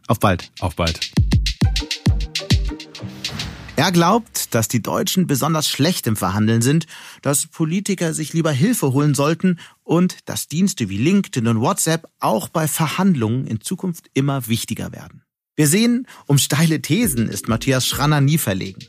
Auf 0.07 0.19
bald. 0.19 0.51
Auf 0.61 0.77
bald. 0.77 1.13
Er 3.81 3.93
glaubt, 3.93 4.55
dass 4.55 4.69
die 4.69 4.83
Deutschen 4.83 5.27
besonders 5.27 5.67
schlecht 5.67 6.07
im 6.07 6.15
Verhandeln 6.15 6.61
sind, 6.61 6.87
dass 7.23 7.47
Politiker 7.47 8.13
sich 8.13 8.35
lieber 8.35 8.53
Hilfe 8.53 8.93
holen 8.93 9.15
sollten 9.15 9.59
und 9.85 10.19
dass 10.29 10.49
Dienste 10.49 10.91
wie 10.91 10.99
LinkedIn 10.99 11.49
und 11.49 11.63
WhatsApp 11.63 12.07
auch 12.19 12.51
bei 12.51 12.69
Verhandlungen 12.69 13.47
in 13.47 13.63
Zukunft 13.63 14.11
immer 14.13 14.49
wichtiger 14.49 14.93
werden. 14.93 15.23
Wir 15.57 15.67
sehen, 15.67 16.07
um 16.27 16.37
steile 16.37 16.83
Thesen 16.83 17.31
ist 17.31 17.49
Matthias 17.49 17.87
Schranner 17.87 18.21
nie 18.21 18.37
verlegen. 18.37 18.81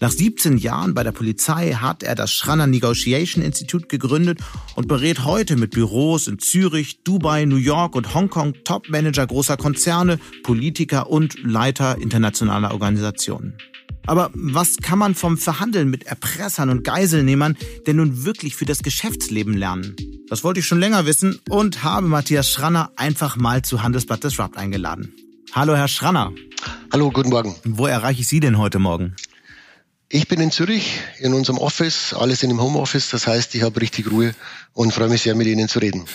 Nach 0.00 0.10
17 0.10 0.56
Jahren 0.56 0.94
bei 0.94 1.02
der 1.02 1.12
Polizei 1.12 1.72
hat 1.72 2.02
er 2.02 2.14
das 2.14 2.32
Schranner 2.32 2.66
Negotiation 2.66 3.44
Institute 3.44 3.88
gegründet 3.88 4.40
und 4.76 4.88
berät 4.88 5.26
heute 5.26 5.56
mit 5.56 5.72
Büros 5.72 6.26
in 6.26 6.38
Zürich, 6.38 7.02
Dubai, 7.04 7.44
New 7.44 7.56
York 7.56 7.94
und 7.94 8.14
Hongkong 8.14 8.54
Topmanager 8.64 9.26
großer 9.26 9.58
Konzerne, 9.58 10.18
Politiker 10.42 11.10
und 11.10 11.36
Leiter 11.42 11.98
internationaler 11.98 12.70
Organisationen. 12.70 13.58
Aber 14.06 14.30
was 14.34 14.78
kann 14.78 14.98
man 14.98 15.14
vom 15.14 15.36
Verhandeln 15.36 15.90
mit 15.90 16.04
Erpressern 16.04 16.70
und 16.70 16.82
Geiselnehmern 16.82 17.56
denn 17.86 17.96
nun 17.96 18.24
wirklich 18.24 18.56
für 18.56 18.64
das 18.64 18.82
Geschäftsleben 18.82 19.54
lernen? 19.54 19.96
Das 20.28 20.44
wollte 20.44 20.60
ich 20.60 20.66
schon 20.66 20.80
länger 20.80 21.06
wissen 21.06 21.40
und 21.48 21.84
habe 21.84 22.06
Matthias 22.06 22.50
Schranner 22.50 22.90
einfach 22.96 23.36
mal 23.36 23.62
zu 23.62 23.82
Handelsblatt 23.82 24.24
Disrupt 24.24 24.56
eingeladen. 24.56 25.14
Hallo, 25.52 25.74
Herr 25.74 25.88
Schranner. 25.88 26.32
Hallo, 26.92 27.10
guten 27.10 27.30
Morgen. 27.30 27.54
Wo 27.64 27.86
erreiche 27.86 28.20
ich 28.20 28.28
Sie 28.28 28.40
denn 28.40 28.58
heute 28.58 28.78
Morgen? 28.78 29.14
Ich 30.10 30.26
bin 30.26 30.40
in 30.40 30.50
Zürich 30.50 31.00
in 31.18 31.34
unserem 31.34 31.58
Office, 31.58 32.14
alles 32.14 32.42
in 32.42 32.48
dem 32.48 32.62
Homeoffice. 32.62 33.10
Das 33.10 33.26
heißt, 33.26 33.54
ich 33.54 33.62
habe 33.62 33.78
richtig 33.82 34.10
Ruhe 34.10 34.34
und 34.72 34.94
freue 34.94 35.10
mich 35.10 35.20
sehr, 35.20 35.34
mit 35.34 35.46
Ihnen 35.46 35.68
zu 35.68 35.80
reden. 35.80 36.06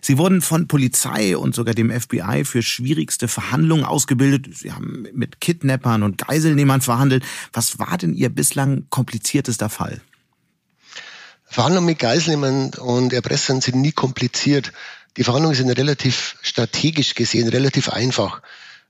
Sie 0.00 0.16
wurden 0.16 0.40
von 0.40 0.66
Polizei 0.66 1.36
und 1.36 1.54
sogar 1.54 1.74
dem 1.74 1.90
FBI 1.90 2.44
für 2.44 2.62
schwierigste 2.62 3.28
Verhandlungen 3.28 3.84
ausgebildet. 3.84 4.56
Sie 4.56 4.72
haben 4.72 5.06
mit 5.12 5.42
Kidnappern 5.42 6.02
und 6.02 6.18
Geiselnehmern 6.26 6.80
verhandelt. 6.80 7.22
Was 7.52 7.78
war 7.78 7.98
denn 7.98 8.14
Ihr 8.14 8.30
bislang 8.30 8.86
kompliziertester 8.88 9.68
Fall? 9.68 10.00
Verhandlungen 11.44 11.86
mit 11.86 11.98
Geiselnehmern 11.98 12.70
und 12.80 13.12
Erpressern 13.12 13.60
sind 13.60 13.76
nie 13.76 13.92
kompliziert. 13.92 14.72
Die 15.18 15.24
Verhandlungen 15.24 15.54
sind 15.54 15.68
relativ 15.68 16.36
strategisch 16.40 17.14
gesehen 17.14 17.48
relativ 17.48 17.90
einfach. 17.90 18.40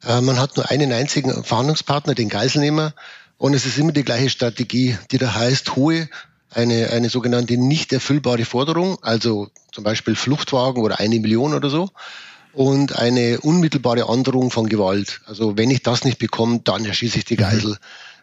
Äh, 0.04 0.20
man 0.20 0.38
hat 0.38 0.56
nur 0.56 0.70
einen 0.70 0.92
einzigen 0.92 1.44
Verhandlungspartner, 1.44 2.14
den 2.14 2.28
Geiselnehmer, 2.28 2.94
und 3.42 3.54
es 3.54 3.66
ist 3.66 3.76
immer 3.76 3.90
die 3.90 4.04
gleiche 4.04 4.30
Strategie, 4.30 4.96
die 5.10 5.18
da 5.18 5.34
heißt, 5.34 5.74
hohe 5.74 6.08
eine, 6.50 6.90
eine 6.90 7.08
sogenannte 7.08 7.56
nicht 7.56 7.92
erfüllbare 7.92 8.44
Forderung, 8.44 9.02
also 9.02 9.50
zum 9.72 9.82
Beispiel 9.82 10.14
Fluchtwagen 10.14 10.80
oder 10.80 11.00
eine 11.00 11.18
Million 11.18 11.52
oder 11.52 11.68
so, 11.68 11.90
und 12.52 12.94
eine 12.94 13.40
unmittelbare 13.40 14.08
Androhung 14.08 14.52
von 14.52 14.68
Gewalt. 14.68 15.22
Also 15.26 15.56
wenn 15.56 15.72
ich 15.72 15.82
das 15.82 16.04
nicht 16.04 16.20
bekomme, 16.20 16.60
dann 16.62 16.84
erschieße 16.84 17.18
ich 17.18 17.24
die 17.24 17.34
mhm. 17.34 17.40
Geisel. 17.40 17.78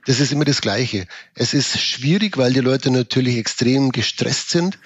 Das 0.05 0.21
ist 0.21 0.31
immer 0.31 0.45
das 0.45 0.61
Gleiche. 0.61 1.05
Es 1.35 1.53
ist 1.53 1.77
schwierig, 1.77 2.37
weil 2.37 2.53
die 2.53 2.61
Leute 2.61 2.89
natürlich 2.89 3.35
extrem 3.35 3.91
gestresst 3.91 4.51
sind. 4.51 4.79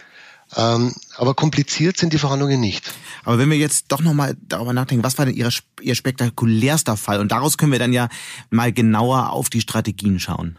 Ähm, 0.56 0.94
aber 1.18 1.34
kompliziert 1.34 1.98
sind 1.98 2.14
die 2.14 2.18
Verhandlungen 2.18 2.60
nicht. 2.60 2.94
Aber 3.24 3.38
wenn 3.38 3.50
wir 3.50 3.58
jetzt 3.58 3.86
doch 3.90 4.02
nochmal 4.02 4.36
darüber 4.48 4.74
nachdenken, 4.74 5.04
was 5.04 5.18
war 5.18 5.26
denn 5.26 5.36
Ihr, 5.36 5.50
Ihr 5.82 5.96
spektakulärster 5.96 6.98
Fall? 6.98 7.20
Und 7.20 7.32
daraus 7.32 7.58
können 7.58 7.72
wir 7.72 7.80
dann 7.80 7.94
ja 7.94 8.10
mal 8.50 8.72
genauer 8.72 9.32
auf 9.32 9.50
die 9.50 9.62
Strategien 9.62 10.20
schauen. 10.20 10.58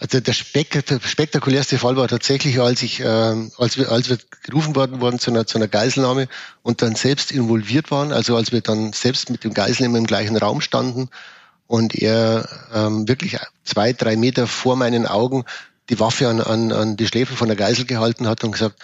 Also 0.00 0.18
der, 0.18 0.32
spek 0.32 0.86
der 0.86 0.98
spektakulärste 0.98 1.76
Fall 1.76 1.94
war 1.96 2.08
tatsächlich, 2.08 2.58
als 2.58 2.82
ich, 2.82 3.00
äh, 3.00 3.04
als 3.58 3.76
wir, 3.76 3.92
als 3.92 4.08
wir 4.08 4.18
gerufen 4.44 4.74
worden 4.74 5.02
wurden 5.02 5.18
zu 5.18 5.30
einer, 5.30 5.46
zu 5.46 5.58
einer 5.58 5.68
Geiselnahme 5.68 6.26
und 6.62 6.80
dann 6.80 6.94
selbst 6.94 7.30
involviert 7.30 7.90
waren, 7.90 8.10
also 8.10 8.34
als 8.34 8.50
wir 8.50 8.62
dann 8.62 8.94
selbst 8.94 9.28
mit 9.28 9.44
dem 9.44 9.52
Geiselnehmer 9.52 9.98
im 9.98 10.06
gleichen 10.06 10.38
Raum 10.38 10.62
standen 10.62 11.10
und 11.66 11.94
er 11.94 12.48
ähm, 12.72 13.06
wirklich 13.08 13.36
zwei, 13.62 13.92
drei 13.92 14.16
Meter 14.16 14.46
vor 14.46 14.74
meinen 14.74 15.06
Augen 15.06 15.44
die 15.90 16.00
Waffe 16.00 16.28
an, 16.28 16.40
an, 16.40 16.72
an 16.72 16.96
die 16.96 17.06
Schläfe 17.06 17.36
von 17.36 17.48
der 17.48 17.56
Geisel 17.56 17.84
gehalten 17.84 18.26
hat 18.26 18.44
und 18.44 18.52
gesagt, 18.52 18.76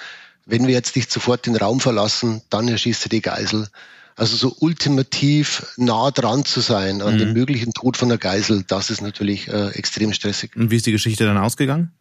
wenn 0.44 0.66
wir 0.66 0.74
jetzt 0.74 0.94
nicht 0.96 1.10
sofort 1.10 1.46
den 1.46 1.56
Raum 1.56 1.80
verlassen, 1.80 2.42
dann 2.50 2.68
erschießt 2.68 3.06
er 3.06 3.08
die 3.08 3.22
Geisel. 3.22 3.68
Also 4.14 4.36
so 4.36 4.56
ultimativ 4.60 5.66
nah 5.76 6.10
dran 6.10 6.44
zu 6.44 6.60
sein 6.60 7.02
an 7.02 7.14
mhm. 7.14 7.18
dem 7.18 7.32
möglichen 7.34 7.72
Tod 7.72 7.96
von 7.96 8.08
der 8.08 8.18
Geisel, 8.18 8.64
das 8.66 8.90
ist 8.90 9.02
natürlich 9.02 9.48
äh, 9.48 9.68
extrem 9.70 10.12
stressig. 10.12 10.56
Und 10.56 10.70
wie 10.70 10.76
ist 10.76 10.86
die 10.86 10.92
Geschichte 10.92 11.24
dann 11.24 11.36
ausgegangen? 11.36 11.92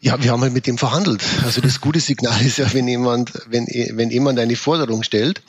Ja, 0.00 0.22
wir 0.22 0.32
haben 0.32 0.42
halt 0.42 0.52
mit 0.52 0.66
ihm 0.66 0.78
verhandelt. 0.78 1.22
Also 1.44 1.60
das 1.60 1.80
gute 1.80 2.00
Signal 2.00 2.40
ist 2.42 2.58
ja, 2.58 2.72
wenn 2.72 2.88
jemand, 2.88 3.32
wenn, 3.48 3.66
wenn 3.66 4.10
jemand 4.10 4.38
eine 4.38 4.56
Forderung 4.56 5.02
stellt, 5.02 5.42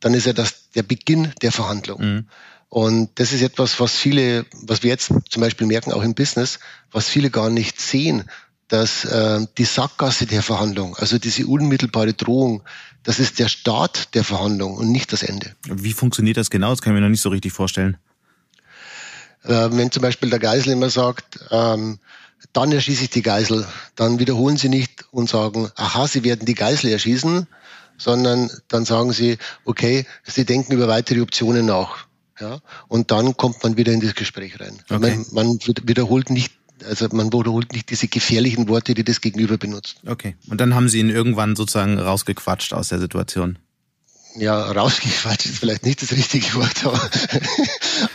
dann 0.00 0.14
ist 0.14 0.26
ja 0.26 0.32
das 0.32 0.70
der 0.74 0.82
Beginn 0.82 1.32
der 1.42 1.52
Verhandlung. 1.52 2.00
Mhm. 2.00 2.26
Und 2.68 3.10
das 3.14 3.32
ist 3.32 3.42
etwas, 3.42 3.80
was 3.80 3.96
viele, 3.96 4.44
was 4.62 4.82
wir 4.82 4.90
jetzt 4.90 5.12
zum 5.30 5.40
Beispiel 5.40 5.66
merken, 5.66 5.92
auch 5.92 6.02
im 6.02 6.14
Business, 6.14 6.58
was 6.90 7.08
viele 7.08 7.30
gar 7.30 7.48
nicht 7.48 7.80
sehen, 7.80 8.24
dass 8.68 9.06
äh, 9.06 9.46
die 9.56 9.64
Sackgasse 9.64 10.26
der 10.26 10.42
Verhandlung, 10.42 10.94
also 10.96 11.18
diese 11.18 11.46
unmittelbare 11.46 12.12
Drohung, 12.12 12.62
das 13.02 13.18
ist 13.18 13.38
der 13.38 13.48
Start 13.48 14.14
der 14.14 14.24
Verhandlung 14.24 14.76
und 14.76 14.92
nicht 14.92 15.12
das 15.12 15.22
Ende. 15.22 15.56
Wie 15.66 15.94
funktioniert 15.94 16.36
das 16.36 16.50
genau? 16.50 16.70
Das 16.70 16.82
kann 16.82 16.92
ich 16.92 16.96
mir 16.96 17.00
noch 17.00 17.10
nicht 17.10 17.22
so 17.22 17.30
richtig 17.30 17.52
vorstellen. 17.52 17.96
Äh, 19.44 19.68
wenn 19.72 19.90
zum 19.90 20.02
Beispiel 20.02 20.28
der 20.28 20.38
Geisel 20.38 20.72
immer 20.72 20.90
sagt, 20.90 21.40
ähm, 21.50 21.98
dann 22.52 22.70
erschieße 22.70 23.04
ich 23.04 23.10
die 23.10 23.22
Geisel, 23.22 23.66
dann 23.96 24.18
wiederholen 24.18 24.58
sie 24.58 24.68
nicht 24.68 25.06
und 25.10 25.28
sagen, 25.28 25.70
aha, 25.76 26.06
sie 26.06 26.22
werden 26.24 26.44
die 26.44 26.54
Geisel 26.54 26.90
erschießen, 26.90 27.46
sondern 27.96 28.50
dann 28.68 28.84
sagen 28.84 29.12
sie, 29.12 29.38
okay, 29.64 30.06
sie 30.24 30.44
denken 30.44 30.72
über 30.72 30.86
weitere 30.86 31.20
Optionen 31.20 31.66
nach. 31.66 32.07
Ja, 32.40 32.60
und 32.88 33.10
dann 33.10 33.36
kommt 33.36 33.62
man 33.62 33.76
wieder 33.76 33.92
in 33.92 34.00
das 34.00 34.14
Gespräch 34.14 34.60
rein. 34.60 34.78
Okay. 34.88 35.24
Man, 35.32 35.48
man 35.48 35.58
wiederholt 35.84 36.30
nicht 36.30 36.52
also 36.88 37.08
man 37.10 37.32
wiederholt 37.32 37.72
nicht 37.72 37.90
diese 37.90 38.06
gefährlichen 38.06 38.68
Worte, 38.68 38.94
die 38.94 39.02
das 39.02 39.20
Gegenüber 39.20 39.58
benutzt. 39.58 39.96
Okay. 40.06 40.36
Und 40.48 40.60
dann 40.60 40.76
haben 40.76 40.88
Sie 40.88 41.00
ihn 41.00 41.10
irgendwann 41.10 41.56
sozusagen 41.56 41.98
rausgequatscht 41.98 42.72
aus 42.72 42.88
der 42.88 43.00
Situation 43.00 43.58
ja, 44.40 44.70
rausgequatscht 44.70 45.46
ist 45.46 45.58
vielleicht 45.58 45.84
nicht 45.84 46.02
das 46.02 46.12
richtige 46.12 46.54
Wort, 46.54 46.84
aber, 46.84 47.10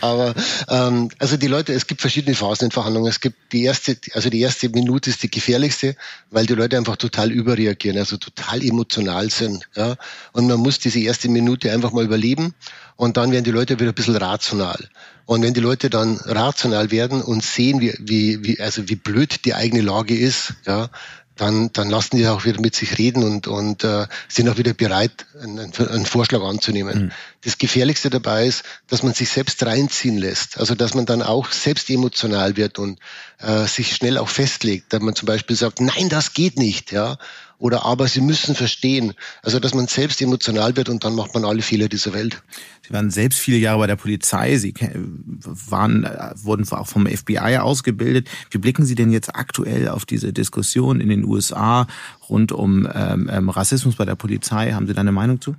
aber 0.00 0.34
ähm, 0.68 1.10
also 1.18 1.36
die 1.36 1.46
Leute, 1.46 1.72
es 1.72 1.86
gibt 1.86 2.00
verschiedene 2.00 2.34
Phasen 2.34 2.66
in 2.66 2.70
Verhandlungen. 2.70 3.08
Es 3.08 3.20
gibt 3.20 3.52
die 3.52 3.64
erste, 3.64 3.96
also 4.12 4.30
die 4.30 4.40
erste 4.40 4.68
Minute 4.68 5.10
ist 5.10 5.22
die 5.22 5.30
gefährlichste, 5.30 5.96
weil 6.30 6.46
die 6.46 6.54
Leute 6.54 6.76
einfach 6.76 6.96
total 6.96 7.30
überreagieren, 7.30 7.98
also 7.98 8.16
total 8.16 8.62
emotional 8.62 9.30
sind. 9.30 9.68
Ja? 9.76 9.96
Und 10.32 10.46
man 10.46 10.60
muss 10.60 10.78
diese 10.78 11.00
erste 11.00 11.28
Minute 11.28 11.72
einfach 11.72 11.92
mal 11.92 12.04
überleben 12.04 12.54
und 12.96 13.16
dann 13.16 13.32
werden 13.32 13.44
die 13.44 13.50
Leute 13.50 13.80
wieder 13.80 13.90
ein 13.90 13.94
bisschen 13.94 14.16
rational. 14.16 14.88
Und 15.26 15.42
wenn 15.42 15.54
die 15.54 15.60
Leute 15.60 15.90
dann 15.90 16.16
rational 16.24 16.90
werden 16.90 17.22
und 17.22 17.42
sehen, 17.42 17.80
wie, 17.80 17.94
wie, 17.98 18.44
wie, 18.44 18.60
also 18.60 18.88
wie 18.88 18.96
blöd 18.96 19.44
die 19.44 19.54
eigene 19.54 19.82
Lage 19.82 20.16
ist, 20.16 20.54
ja, 20.66 20.90
dann, 21.36 21.72
dann 21.72 21.90
lassen 21.90 22.16
die 22.16 22.26
auch 22.28 22.44
wieder 22.44 22.60
mit 22.60 22.76
sich 22.76 22.98
reden 22.98 23.24
und, 23.24 23.48
und 23.48 23.82
äh, 23.82 24.06
sind 24.28 24.48
auch 24.48 24.56
wieder 24.56 24.72
bereit, 24.72 25.26
einen, 25.42 25.72
einen 25.74 26.06
Vorschlag 26.06 26.42
anzunehmen. 26.42 27.04
Mhm. 27.06 27.12
Das 27.44 27.58
Gefährlichste 27.58 28.10
dabei 28.10 28.46
ist, 28.46 28.64
dass 28.88 29.02
man 29.02 29.12
sich 29.12 29.28
selbst 29.28 29.64
reinziehen 29.64 30.16
lässt. 30.16 30.58
Also 30.58 30.74
dass 30.74 30.94
man 30.94 31.06
dann 31.06 31.22
auch 31.22 31.52
selbst 31.52 31.90
emotional 31.90 32.56
wird 32.56 32.78
und 32.78 32.98
äh, 33.38 33.66
sich 33.66 33.94
schnell 33.94 34.18
auch 34.18 34.28
festlegt. 34.28 34.92
Dass 34.92 35.02
man 35.02 35.14
zum 35.14 35.26
Beispiel 35.26 35.54
sagt, 35.54 35.80
nein, 35.80 36.08
das 36.08 36.32
geht 36.32 36.58
nicht, 36.58 36.92
ja. 36.92 37.18
Oder 37.58 37.84
aber 37.84 38.08
sie 38.08 38.20
müssen 38.20 38.54
verstehen. 38.54 39.14
Also 39.42 39.60
dass 39.60 39.74
man 39.74 39.86
selbst 39.86 40.20
emotional 40.20 40.76
wird 40.76 40.88
und 40.88 41.04
dann 41.04 41.14
macht 41.14 41.34
man 41.34 41.44
alle 41.44 41.62
Fehler 41.62 41.88
dieser 41.88 42.12
Welt. 42.12 42.42
Sie 42.86 42.92
waren 42.92 43.10
selbst 43.10 43.38
viele 43.38 43.58
Jahre 43.58 43.78
bei 43.78 43.86
der 43.86 43.96
Polizei. 43.96 44.56
Sie 44.56 44.74
waren, 44.74 46.04
äh, 46.04 46.32
wurden 46.36 46.68
auch 46.70 46.86
vom 46.86 47.06
FBI 47.06 47.58
ausgebildet. 47.58 48.28
Wie 48.50 48.58
blicken 48.58 48.84
Sie 48.84 48.94
denn 48.94 49.10
jetzt 49.12 49.34
aktuell 49.34 49.88
auf 49.88 50.04
diese 50.04 50.32
Diskussion 50.32 51.00
in 51.00 51.08
den 51.08 51.24
USA 51.24 51.86
rund 52.28 52.52
um 52.52 52.88
ähm, 52.92 53.30
ähm, 53.32 53.48
Rassismus 53.50 53.96
bei 53.96 54.04
der 54.04 54.14
Polizei? 54.14 54.72
Haben 54.72 54.86
Sie 54.86 54.94
da 54.94 55.00
eine 55.00 55.12
Meinung 55.12 55.40
zu? 55.40 55.54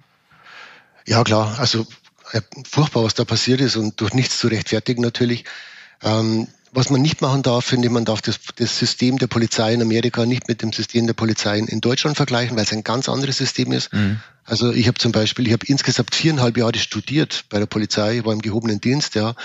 Ja, 1.06 1.24
klar. 1.24 1.60
Also 1.60 1.86
äh, 2.32 2.42
furchtbar, 2.68 3.04
was 3.04 3.14
da 3.14 3.26
passiert 3.26 3.62
ist 3.62 3.76
und 3.76 4.02
durch 4.02 4.14
nichts 4.14 4.38
zu 4.40 4.48
rechtfertigen 4.48 5.02
natürlich. 5.02 5.46
Ähm, 6.04 6.48
was 6.72 6.90
man 6.90 7.02
nicht 7.02 7.22
machen 7.22 7.42
darf, 7.42 7.64
finde 7.64 7.88
ich, 7.88 7.94
man 7.94 8.04
darf 8.04 8.22
das, 8.22 8.38
das, 8.58 8.78
System 8.78 9.18
der 9.18 9.28
Polizei 9.28 9.74
in 9.74 9.82
Amerika 9.82 10.26
nicht 10.26 10.50
mit 10.50 10.62
dem 10.62 10.74
System 10.74 11.08
der 11.08 11.14
Polizei 11.14 11.60
in 11.60 11.80
Deutschland 11.80 12.18
vergleichen, 12.18 12.58
weil 12.58 12.66
es 12.66 12.74
ein 12.74 12.84
ganz 12.84 13.08
anderes 13.08 13.38
System 13.38 13.72
ist. 13.72 13.94
Mhm. 13.94 14.20
Also 14.44 14.74
ich 14.74 14.88
habe 14.88 14.98
zum 14.98 15.14
Beispiel, 15.14 15.48
ich 15.48 15.54
habe 15.54 15.66
insgesamt 15.68 16.14
viereinhalb 16.14 16.58
Jahre 16.58 16.78
studiert 16.78 17.46
bei 17.50 17.60
der 17.60 17.66
Polizei, 17.66 18.22
war 18.26 18.34
im 18.34 18.42
gehobenen 18.42 18.82
Dienst, 18.82 19.16
ja. 19.16 19.36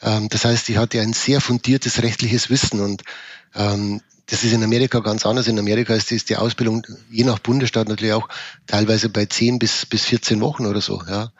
Ähm, 0.00 0.28
das 0.28 0.44
heißt, 0.44 0.68
ich 0.68 0.76
hatte 0.76 1.00
ein 1.00 1.12
sehr 1.12 1.40
fundiertes 1.40 2.02
rechtliches 2.02 2.50
Wissen 2.50 2.80
und 2.80 3.02
ähm, 3.56 4.00
das 4.26 4.42
ist 4.42 4.52
in 4.52 4.64
Amerika 4.64 5.00
ganz 5.00 5.24
anders. 5.24 5.46
In 5.46 5.58
Amerika 5.58 5.94
ist 5.94 6.10
die, 6.10 6.16
ist 6.16 6.28
die 6.28 6.36
Ausbildung 6.36 6.86
je 7.10 7.24
nach 7.24 7.38
Bundesstaat 7.38 7.88
natürlich 7.88 8.14
auch 8.14 8.28
teilweise 8.66 9.08
bei 9.08 9.26
10 9.26 9.58
bis, 9.58 9.86
bis 9.86 10.04
14 10.04 10.40
Wochen 10.40 10.66
oder 10.66 10.80
so. 10.80 11.02
Ja. 11.08 11.32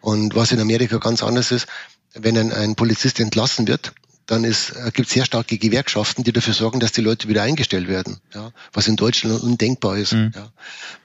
Und 0.00 0.34
was 0.34 0.52
in 0.52 0.60
Amerika 0.60 0.98
ganz 0.98 1.22
anders 1.22 1.52
ist, 1.52 1.66
wenn 2.14 2.36
ein, 2.38 2.52
ein 2.52 2.74
Polizist 2.76 3.20
entlassen 3.20 3.68
wird, 3.68 3.92
dann 4.26 4.44
äh, 4.44 4.52
gibt 4.92 5.08
es 5.08 5.14
sehr 5.14 5.24
starke 5.24 5.58
Gewerkschaften, 5.58 6.24
die 6.24 6.32
dafür 6.32 6.54
sorgen, 6.54 6.80
dass 6.80 6.92
die 6.92 7.00
Leute 7.00 7.28
wieder 7.28 7.42
eingestellt 7.42 7.88
werden, 7.88 8.20
ja, 8.34 8.52
was 8.72 8.86
in 8.86 8.96
Deutschland 8.96 9.42
undenkbar 9.42 9.98
ist. 9.98 10.12
Mhm. 10.12 10.32
Ja. 10.34 10.50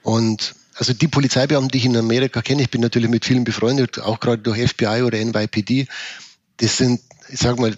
Und 0.02 0.54
also 0.76 0.92
die 0.92 1.08
Polizeibeamten, 1.08 1.70
die 1.70 1.78
ich 1.78 1.84
in 1.86 1.96
Amerika 1.96 2.40
kenne, 2.40 2.62
ich 2.62 2.70
bin 2.70 2.80
natürlich 2.80 3.10
mit 3.10 3.24
vielen 3.24 3.44
befreundet, 3.44 3.98
auch 3.98 4.20
gerade 4.20 4.42
durch 4.42 4.70
FBI 4.70 5.02
oder 5.02 5.18
NYPD, 5.18 5.88
das 6.58 6.76
sind, 6.76 7.00
ich 7.28 7.40
sag 7.40 7.58
mal, 7.58 7.76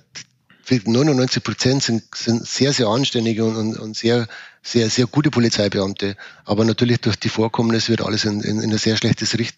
99 0.71 1.43
Prozent 1.43 1.83
sind, 1.83 2.03
sind 2.15 2.47
sehr, 2.47 2.73
sehr 2.73 2.89
anständige 2.89 3.45
und, 3.45 3.57
und, 3.57 3.77
und 3.79 3.97
sehr, 3.97 4.27
sehr, 4.63 4.91
sehr 4.91 5.07
gute 5.07 5.31
Polizeibeamte. 5.31 6.17
Aber 6.45 6.65
natürlich 6.65 7.01
durch 7.01 7.17
die 7.17 7.29
Vorkommnisse 7.29 7.91
wird 7.91 8.03
alles 8.03 8.25
in, 8.25 8.41
in, 8.41 8.61
in 8.61 8.71
ein 8.71 8.79
sehr 8.79 8.97
schlechtes 8.97 9.33
Licht 9.35 9.57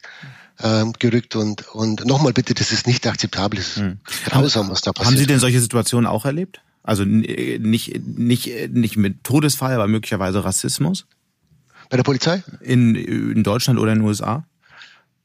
ähm, 0.63 0.93
gerückt 0.99 1.37
und, 1.37 1.69
und 1.69 2.05
nochmal 2.07 2.33
bitte, 2.33 2.55
das 2.55 2.73
ist 2.73 2.87
nicht 2.87 3.07
akzeptabel, 3.07 3.59
das 3.59 3.69
ist 3.69 3.77
hm. 3.77 3.99
grausam, 4.27 4.71
was 4.71 4.83
da 4.83 4.93
passiert. 4.93 5.13
Haben 5.13 5.19
Sie 5.19 5.27
denn 5.27 5.39
solche 5.39 5.61
Situationen 5.61 6.07
auch 6.07 6.25
erlebt? 6.25 6.61
Also 6.83 7.05
nicht, 7.05 8.07
nicht, 8.07 8.71
nicht 8.71 8.97
mit 8.97 9.23
Todesfall, 9.23 9.75
aber 9.75 9.87
möglicherweise 9.87 10.45
Rassismus? 10.45 11.07
Bei 11.91 11.97
der 11.97 12.05
Polizei? 12.05 12.43
In, 12.61 12.95
in 12.95 13.43
Deutschland 13.43 13.79
oder 13.79 13.93
in 13.93 13.99
den 13.99 14.07
USA? 14.07 14.45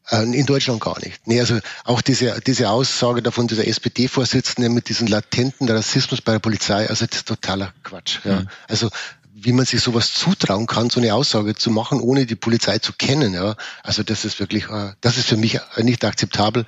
Äh, 0.10 0.24
in 0.24 0.46
Deutschland 0.46 0.82
gar 0.82 1.00
nicht. 1.00 1.26
Nee, 1.26 1.40
also 1.40 1.60
auch 1.84 2.02
diese, 2.02 2.40
diese 2.46 2.70
Aussage 2.70 3.22
davon 3.22 3.48
dieser 3.48 3.68
SPD-Vorsitzenden 3.68 4.74
mit 4.74 4.90
diesem 4.90 5.08
latenten 5.08 5.68
Rassismus 5.70 6.22
bei 6.22 6.34
der 6.34 6.40
Polizei, 6.40 6.88
also 6.88 7.06
das 7.06 7.18
ist 7.18 7.28
totaler 7.28 7.74
Quatsch. 7.84 8.20
Ja. 8.24 8.42
Mhm. 8.42 8.48
Also 8.68 8.90
wie 9.34 9.52
man 9.52 9.66
sich 9.66 9.82
sowas 9.82 10.14
zutrauen 10.14 10.66
kann, 10.66 10.90
so 10.90 11.00
eine 11.00 11.14
Aussage 11.14 11.56
zu 11.56 11.70
machen, 11.70 12.00
ohne 12.00 12.26
die 12.26 12.36
Polizei 12.36 12.80
zu 12.80 12.94
kennen. 12.94 13.34
Ja. 13.34 13.56
Also 13.84 14.04
das 14.04 14.26
ist 14.26 14.40
wirklich, 14.40 14.70
äh, 14.70 14.94
das 15.02 15.18
ist 15.18 15.28
für 15.28 15.38
mich 15.38 15.60
nicht 15.78 16.06
akzeptabel, 16.06 16.66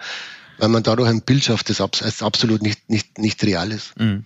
weil 0.58 0.70
man 0.70 0.84
dadurch 0.84 1.10
ein 1.10 1.22
Bild 1.22 1.44
schafft, 1.44 1.70
das 1.70 2.22
absolut 2.22 2.62
nicht, 2.62 2.90
nicht, 2.90 3.20
nicht 3.20 3.44
real 3.44 3.72
ist. 3.72 3.98
Mhm. 4.00 4.26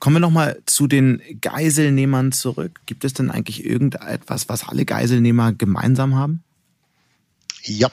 Kommen 0.00 0.16
wir 0.16 0.20
nochmal 0.20 0.60
zu 0.66 0.88
den 0.88 1.22
Geiselnehmern 1.40 2.32
zurück. 2.32 2.80
Gibt 2.86 3.04
es 3.04 3.12
denn 3.12 3.30
eigentlich 3.30 3.64
irgendetwas, 3.64 4.48
was 4.48 4.68
alle 4.68 4.84
Geiselnehmer 4.84 5.52
gemeinsam 5.52 6.16
haben? 6.16 6.42
Ja, 7.64 7.90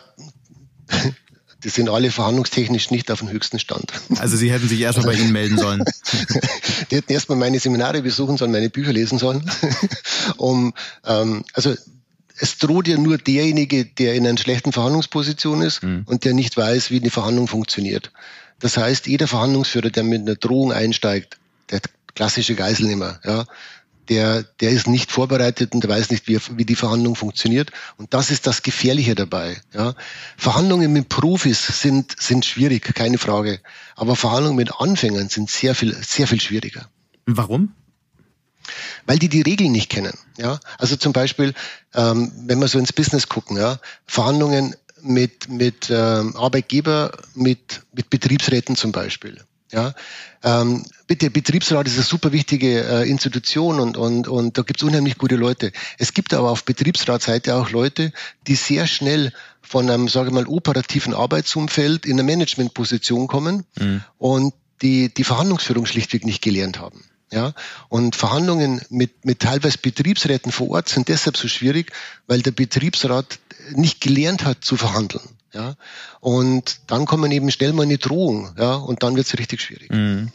die 1.63 1.69
sind 1.69 1.89
alle 1.89 2.11
verhandlungstechnisch 2.11 2.91
nicht 2.91 3.11
auf 3.11 3.19
dem 3.19 3.29
höchsten 3.29 3.59
Stand. 3.59 3.91
Also 4.17 4.35
Sie 4.35 4.51
hätten 4.51 4.67
sich 4.67 4.81
erstmal 4.81 5.07
bei 5.07 5.13
Ihnen 5.13 5.31
melden 5.31 5.57
sollen. 5.57 5.83
die 6.91 6.95
hätten 6.95 7.11
erstmal 7.11 7.37
meine 7.37 7.59
Seminare 7.59 8.01
besuchen 8.01 8.37
sollen, 8.37 8.51
meine 8.51 8.69
Bücher 8.69 8.93
lesen 8.93 9.19
sollen. 9.19 9.49
um, 10.37 10.73
ähm, 11.05 11.43
also 11.53 11.75
es 12.39 12.57
droht 12.57 12.87
ja 12.87 12.97
nur 12.97 13.19
derjenige, 13.19 13.85
der 13.85 14.15
in 14.15 14.25
einer 14.25 14.37
schlechten 14.37 14.71
Verhandlungsposition 14.71 15.61
ist 15.61 15.83
mhm. 15.83 16.03
und 16.07 16.25
der 16.25 16.33
nicht 16.33 16.57
weiß, 16.57 16.89
wie 16.89 16.99
die 16.99 17.11
Verhandlung 17.11 17.47
funktioniert. 17.47 18.11
Das 18.59 18.77
heißt, 18.77 19.05
jeder 19.07 19.27
Verhandlungsführer, 19.27 19.91
der 19.91 20.03
mit 20.03 20.21
einer 20.21 20.35
Drohung 20.35 20.73
einsteigt, 20.73 21.37
der 21.69 21.81
klassische 22.15 22.55
Geiselnehmer, 22.55 23.19
ja, 23.23 23.45
der, 24.09 24.43
der 24.43 24.71
ist 24.71 24.87
nicht 24.87 25.11
vorbereitet 25.11 25.73
und 25.73 25.83
der 25.83 25.89
weiß 25.89 26.09
nicht, 26.09 26.27
wie, 26.27 26.39
wie 26.57 26.65
die 26.65 26.75
Verhandlung 26.75 27.15
funktioniert. 27.15 27.71
Und 27.97 28.13
das 28.13 28.31
ist 28.31 28.47
das 28.47 28.63
Gefährliche 28.63 29.15
dabei. 29.15 29.61
Ja. 29.73 29.95
Verhandlungen 30.37 30.91
mit 30.91 31.09
Profis 31.09 31.81
sind, 31.81 32.15
sind 32.19 32.45
schwierig, 32.45 32.83
keine 32.95 33.17
Frage. 33.17 33.59
Aber 33.95 34.15
Verhandlungen 34.15 34.57
mit 34.57 34.79
Anfängern 34.79 35.29
sind 35.29 35.49
sehr 35.49 35.75
viel, 35.75 35.95
sehr 36.03 36.27
viel 36.27 36.41
schwieriger. 36.41 36.89
Warum? 37.25 37.73
weil 39.05 39.19
die 39.19 39.29
die 39.29 39.41
Regeln 39.41 39.71
nicht 39.71 39.89
kennen. 39.89 40.13
Ja, 40.37 40.59
also 40.77 40.95
zum 40.95 41.13
Beispiel, 41.13 41.53
ähm, 41.93 42.31
wenn 42.45 42.59
wir 42.59 42.67
so 42.67 42.79
ins 42.79 42.93
Business 42.93 43.27
gucken, 43.27 43.57
ja, 43.57 43.79
Verhandlungen 44.05 44.75
mit 45.01 45.49
mit 45.49 45.89
ähm, 45.89 46.35
Arbeitgeber, 46.35 47.11
mit 47.33 47.81
mit 47.91 48.09
Betriebsräten 48.09 48.75
zum 48.75 48.91
Beispiel. 48.91 49.43
Ja, 49.71 49.93
ähm, 50.43 50.83
bitte, 51.07 51.29
Betriebsrat 51.29 51.87
ist 51.87 51.95
eine 51.95 52.03
super 52.03 52.33
wichtige 52.33 52.83
äh, 52.83 53.09
Institution 53.09 53.79
und, 53.79 53.95
und, 53.95 54.27
und 54.27 54.57
da 54.57 54.63
gibt 54.63 54.81
es 54.81 54.87
unheimlich 54.87 55.17
gute 55.17 55.35
Leute. 55.35 55.71
Es 55.97 56.13
gibt 56.13 56.33
aber 56.33 56.51
auf 56.51 56.65
Betriebsratseite 56.65 57.55
auch 57.55 57.69
Leute, 57.69 58.11
die 58.47 58.55
sehr 58.55 58.85
schnell 58.85 59.31
von 59.61 59.89
einem, 59.89 60.09
sage 60.09 60.27
ich 60.27 60.33
mal, 60.33 60.47
operativen 60.47 61.13
Arbeitsumfeld 61.13 62.05
in 62.05 62.13
eine 62.13 62.23
Managementposition 62.23 63.27
kommen 63.27 63.63
mhm. 63.79 64.03
und 64.17 64.53
die 64.81 65.13
die 65.13 65.23
Verhandlungsführung 65.23 65.85
schlichtweg 65.85 66.25
nicht 66.25 66.41
gelernt 66.41 66.79
haben. 66.79 67.05
Ja, 67.31 67.53
und 67.87 68.17
Verhandlungen 68.17 68.81
mit, 68.89 69.23
mit 69.23 69.39
teilweise 69.39 69.77
Betriebsräten 69.77 70.51
vor 70.51 70.69
Ort 70.71 70.89
sind 70.89 71.07
deshalb 71.07 71.37
so 71.37 71.47
schwierig, 71.47 71.93
weil 72.27 72.41
der 72.41 72.51
Betriebsrat 72.51 73.39
nicht 73.71 74.01
gelernt 74.01 74.43
hat 74.43 74.65
zu 74.65 74.75
verhandeln. 74.75 75.23
Ja, 75.53 75.75
und 76.21 76.79
dann 76.87 77.05
kommen 77.05 77.29
eben 77.31 77.51
schnell 77.51 77.73
mal 77.73 77.83
eine 77.83 77.97
Drohung, 77.97 78.51
ja, 78.57 78.75
und 78.75 79.03
dann 79.03 79.17
wird 79.17 79.27
es 79.27 79.37
richtig 79.37 79.59
schwierig. 79.59 79.89
Mhm. 79.91 80.31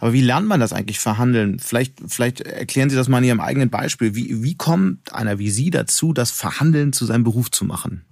Aber 0.00 0.14
wie 0.14 0.22
lernt 0.22 0.46
man 0.46 0.58
das 0.58 0.72
eigentlich 0.72 1.00
verhandeln? 1.00 1.58
Vielleicht, 1.58 1.94
vielleicht 2.06 2.40
erklären 2.40 2.88
Sie 2.88 2.96
das 2.96 3.08
mal 3.08 3.18
in 3.18 3.24
Ihrem 3.24 3.40
eigenen 3.40 3.68
Beispiel. 3.68 4.14
Wie, 4.14 4.42
wie 4.42 4.54
kommt 4.54 5.12
einer 5.12 5.38
wie 5.38 5.50
Sie 5.50 5.70
dazu, 5.70 6.14
das 6.14 6.30
Verhandeln 6.30 6.94
zu 6.94 7.04
seinem 7.04 7.24
Beruf 7.24 7.50
zu 7.50 7.66
machen? 7.66 8.06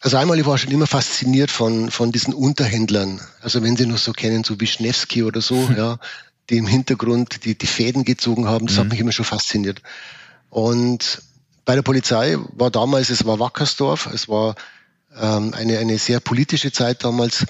Also 0.00 0.16
einmal, 0.16 0.38
ich 0.38 0.46
war 0.46 0.58
schon 0.58 0.72
immer 0.72 0.86
fasziniert 0.86 1.50
von, 1.50 1.90
von 1.90 2.12
diesen 2.12 2.34
Unterhändlern. 2.34 3.20
Also 3.40 3.62
wenn 3.62 3.76
Sie 3.76 3.86
noch 3.86 3.98
so 3.98 4.12
kennen, 4.12 4.44
so 4.44 4.60
Wischnewski 4.60 5.22
oder 5.22 5.40
so, 5.40 5.70
ja, 5.76 5.98
die 6.50 6.58
im 6.58 6.66
Hintergrund 6.66 7.44
die, 7.44 7.56
die 7.56 7.66
Fäden 7.66 8.04
gezogen 8.04 8.46
haben. 8.46 8.66
Das 8.66 8.76
mhm. 8.76 8.80
hat 8.80 8.88
mich 8.90 9.00
immer 9.00 9.12
schon 9.12 9.24
fasziniert. 9.24 9.80
Und 10.50 11.22
bei 11.66 11.74
der 11.74 11.82
Polizei 11.82 12.38
war 12.52 12.70
damals, 12.70 13.10
es 13.10 13.26
war 13.26 13.38
Wackersdorf, 13.38 14.06
es 14.14 14.28
war 14.28 14.54
ähm, 15.20 15.52
eine, 15.52 15.78
eine 15.78 15.98
sehr 15.98 16.20
politische 16.20 16.72
Zeit 16.72 17.04
damals. 17.04 17.44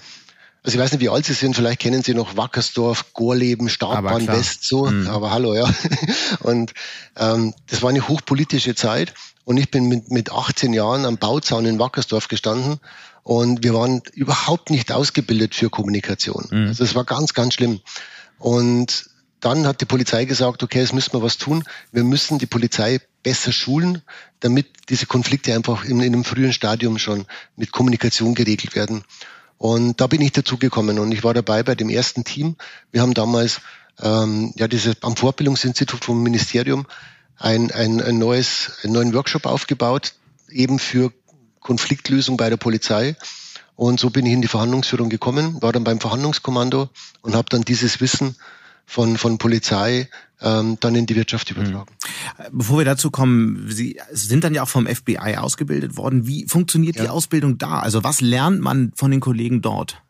Also 0.64 0.78
ich 0.78 0.82
weiß 0.82 0.92
nicht, 0.92 1.00
wie 1.02 1.10
alt 1.10 1.26
Sie 1.26 1.34
sind, 1.34 1.54
vielleicht 1.54 1.80
kennen 1.80 2.02
Sie 2.02 2.14
noch 2.14 2.36
Wackersdorf, 2.36 3.12
Gorleben, 3.12 3.68
Startbahn 3.68 4.26
West, 4.26 4.64
so, 4.64 4.86
mhm. 4.86 5.06
aber 5.06 5.30
hallo, 5.30 5.54
ja. 5.54 5.72
Und 6.40 6.72
ähm, 7.16 7.54
das 7.68 7.82
war 7.82 7.90
eine 7.90 8.08
hochpolitische 8.08 8.74
Zeit 8.74 9.14
und 9.44 9.58
ich 9.58 9.70
bin 9.70 9.86
mit, 9.86 10.10
mit 10.10 10.32
18 10.32 10.72
Jahren 10.72 11.04
am 11.04 11.18
Bauzaun 11.18 11.66
in 11.66 11.78
Wackersdorf 11.78 12.26
gestanden 12.26 12.80
und 13.22 13.62
wir 13.62 13.74
waren 13.74 14.02
überhaupt 14.14 14.70
nicht 14.70 14.90
ausgebildet 14.90 15.54
für 15.54 15.70
Kommunikation. 15.70 16.46
Mhm. 16.50 16.68
Also 16.68 16.82
es 16.82 16.96
war 16.96 17.04
ganz, 17.04 17.32
ganz 17.32 17.54
schlimm. 17.54 17.80
Und 18.38 19.10
dann 19.40 19.66
hat 19.66 19.80
die 19.80 19.84
Polizei 19.84 20.24
gesagt, 20.24 20.62
okay, 20.62 20.80
jetzt 20.80 20.94
müssen 20.94 21.12
wir 21.12 21.22
was 21.22 21.38
tun. 21.38 21.62
Wir 21.92 22.02
müssen 22.02 22.38
die 22.38 22.46
Polizei 22.46 23.00
besser 23.26 23.50
schulen, 23.50 24.02
damit 24.38 24.88
diese 24.88 25.06
Konflikte 25.06 25.52
einfach 25.52 25.84
in, 25.84 25.98
in 25.98 26.14
einem 26.14 26.22
frühen 26.22 26.52
Stadium 26.52 26.96
schon 26.96 27.26
mit 27.56 27.72
Kommunikation 27.72 28.36
geregelt 28.36 28.76
werden. 28.76 29.02
Und 29.58 30.00
da 30.00 30.06
bin 30.06 30.20
ich 30.20 30.30
dazu 30.30 30.58
gekommen 30.58 31.00
und 31.00 31.10
ich 31.10 31.24
war 31.24 31.34
dabei 31.34 31.64
bei 31.64 31.74
dem 31.74 31.90
ersten 31.90 32.22
Team. 32.22 32.54
Wir 32.92 33.02
haben 33.02 33.14
damals 33.14 33.62
ähm, 34.00 34.52
ja 34.54 34.68
dieses 34.68 35.02
am 35.02 35.16
Fortbildungsinstitut 35.16 36.04
vom 36.04 36.22
Ministerium 36.22 36.86
ein, 37.36 37.72
ein, 37.72 38.00
ein 38.00 38.16
neues, 38.16 38.78
einen 38.84 38.92
neuen 38.92 39.12
Workshop 39.12 39.46
aufgebaut, 39.46 40.14
eben 40.48 40.78
für 40.78 41.12
Konfliktlösung 41.58 42.36
bei 42.36 42.48
der 42.48 42.58
Polizei. 42.58 43.16
Und 43.74 43.98
so 43.98 44.10
bin 44.10 44.24
ich 44.24 44.34
in 44.34 44.42
die 44.42 44.46
Verhandlungsführung 44.46 45.08
gekommen, 45.08 45.60
war 45.62 45.72
dann 45.72 45.82
beim 45.82 45.98
Verhandlungskommando 45.98 46.90
und 47.22 47.34
habe 47.34 47.48
dann 47.50 47.62
dieses 47.62 48.00
Wissen 48.00 48.36
von, 48.86 49.18
von 49.18 49.38
Polizei 49.38 50.08
ähm, 50.40 50.76
dann 50.80 50.94
in 50.94 51.06
die 51.06 51.16
Wirtschaft 51.16 51.50
übertragen. 51.50 51.90
Mhm. 52.38 52.58
Bevor 52.58 52.78
wir 52.78 52.84
dazu 52.84 53.10
kommen, 53.10 53.66
Sie 53.68 54.00
sind 54.12 54.44
dann 54.44 54.54
ja 54.54 54.62
auch 54.62 54.68
vom 54.68 54.86
FBI 54.86 55.36
ausgebildet 55.38 55.96
worden. 55.96 56.26
Wie 56.26 56.46
funktioniert 56.46 56.96
ja. 56.96 57.04
die 57.04 57.08
Ausbildung 57.08 57.58
da? 57.58 57.80
Also 57.80 58.04
was 58.04 58.20
lernt 58.20 58.60
man 58.60 58.92
von 58.94 59.10
den 59.10 59.20
Kollegen 59.20 59.62
dort? 59.62 60.02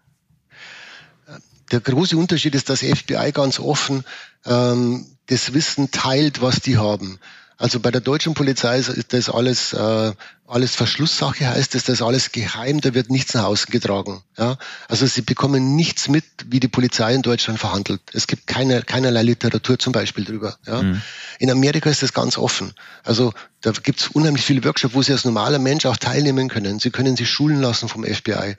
Der 1.72 1.80
große 1.80 2.16
Unterschied 2.16 2.54
ist, 2.54 2.68
dass 2.68 2.80
FBI 2.80 3.32
ganz 3.32 3.58
offen 3.58 4.04
ähm, 4.44 5.06
das 5.26 5.52
Wissen 5.52 5.90
teilt, 5.90 6.40
was 6.40 6.60
die 6.60 6.76
haben. 6.76 7.18
Also 7.58 7.80
bei 7.80 7.90
der 7.90 8.02
deutschen 8.02 8.34
Polizei 8.34 8.78
ist 8.78 9.12
das 9.14 9.30
alles, 9.30 9.72
äh, 9.72 10.12
alles 10.46 10.76
Verschlusssache, 10.76 11.48
heißt 11.48 11.74
es, 11.74 11.84
das 11.84 11.94
ist 11.94 12.02
alles 12.02 12.30
geheim, 12.30 12.82
da 12.82 12.92
wird 12.92 13.08
nichts 13.08 13.32
nach 13.32 13.44
außen 13.44 13.70
getragen. 13.70 14.22
Ja? 14.36 14.58
Also 14.88 15.06
sie 15.06 15.22
bekommen 15.22 15.74
nichts 15.74 16.08
mit, 16.08 16.24
wie 16.48 16.60
die 16.60 16.68
Polizei 16.68 17.14
in 17.14 17.22
Deutschland 17.22 17.58
verhandelt. 17.58 18.02
Es 18.12 18.26
gibt 18.26 18.46
keine, 18.46 18.82
keinerlei 18.82 19.22
Literatur 19.22 19.78
zum 19.78 19.94
Beispiel 19.94 20.24
drüber. 20.24 20.58
Ja? 20.66 20.82
Mhm. 20.82 21.00
In 21.38 21.50
Amerika 21.50 21.88
ist 21.88 22.02
das 22.02 22.12
ganz 22.12 22.36
offen. 22.36 22.74
Also 23.04 23.32
da 23.62 23.70
gibt 23.70 24.00
es 24.00 24.08
unheimlich 24.08 24.44
viele 24.44 24.62
Workshops, 24.62 24.94
wo 24.94 25.00
sie 25.00 25.12
als 25.12 25.24
normaler 25.24 25.58
Mensch 25.58 25.86
auch 25.86 25.96
teilnehmen 25.96 26.48
können. 26.48 26.78
Sie 26.78 26.90
können 26.90 27.16
sich 27.16 27.30
schulen 27.30 27.62
lassen 27.62 27.88
vom 27.88 28.04
FBI. 28.04 28.56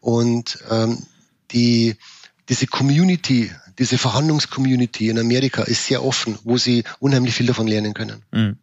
Und 0.00 0.58
ähm, 0.68 1.06
die, 1.52 1.96
diese 2.48 2.66
Community, 2.66 3.52
diese 3.80 3.96
Verhandlungscommunity 3.96 5.08
in 5.08 5.18
Amerika 5.18 5.62
ist 5.62 5.86
sehr 5.86 6.04
offen, 6.04 6.38
wo 6.44 6.58
sie 6.58 6.84
unheimlich 7.00 7.34
viel 7.34 7.46
davon 7.46 7.66
lernen 7.66 7.94
können. 7.94 8.22
Mhm. 8.30 8.58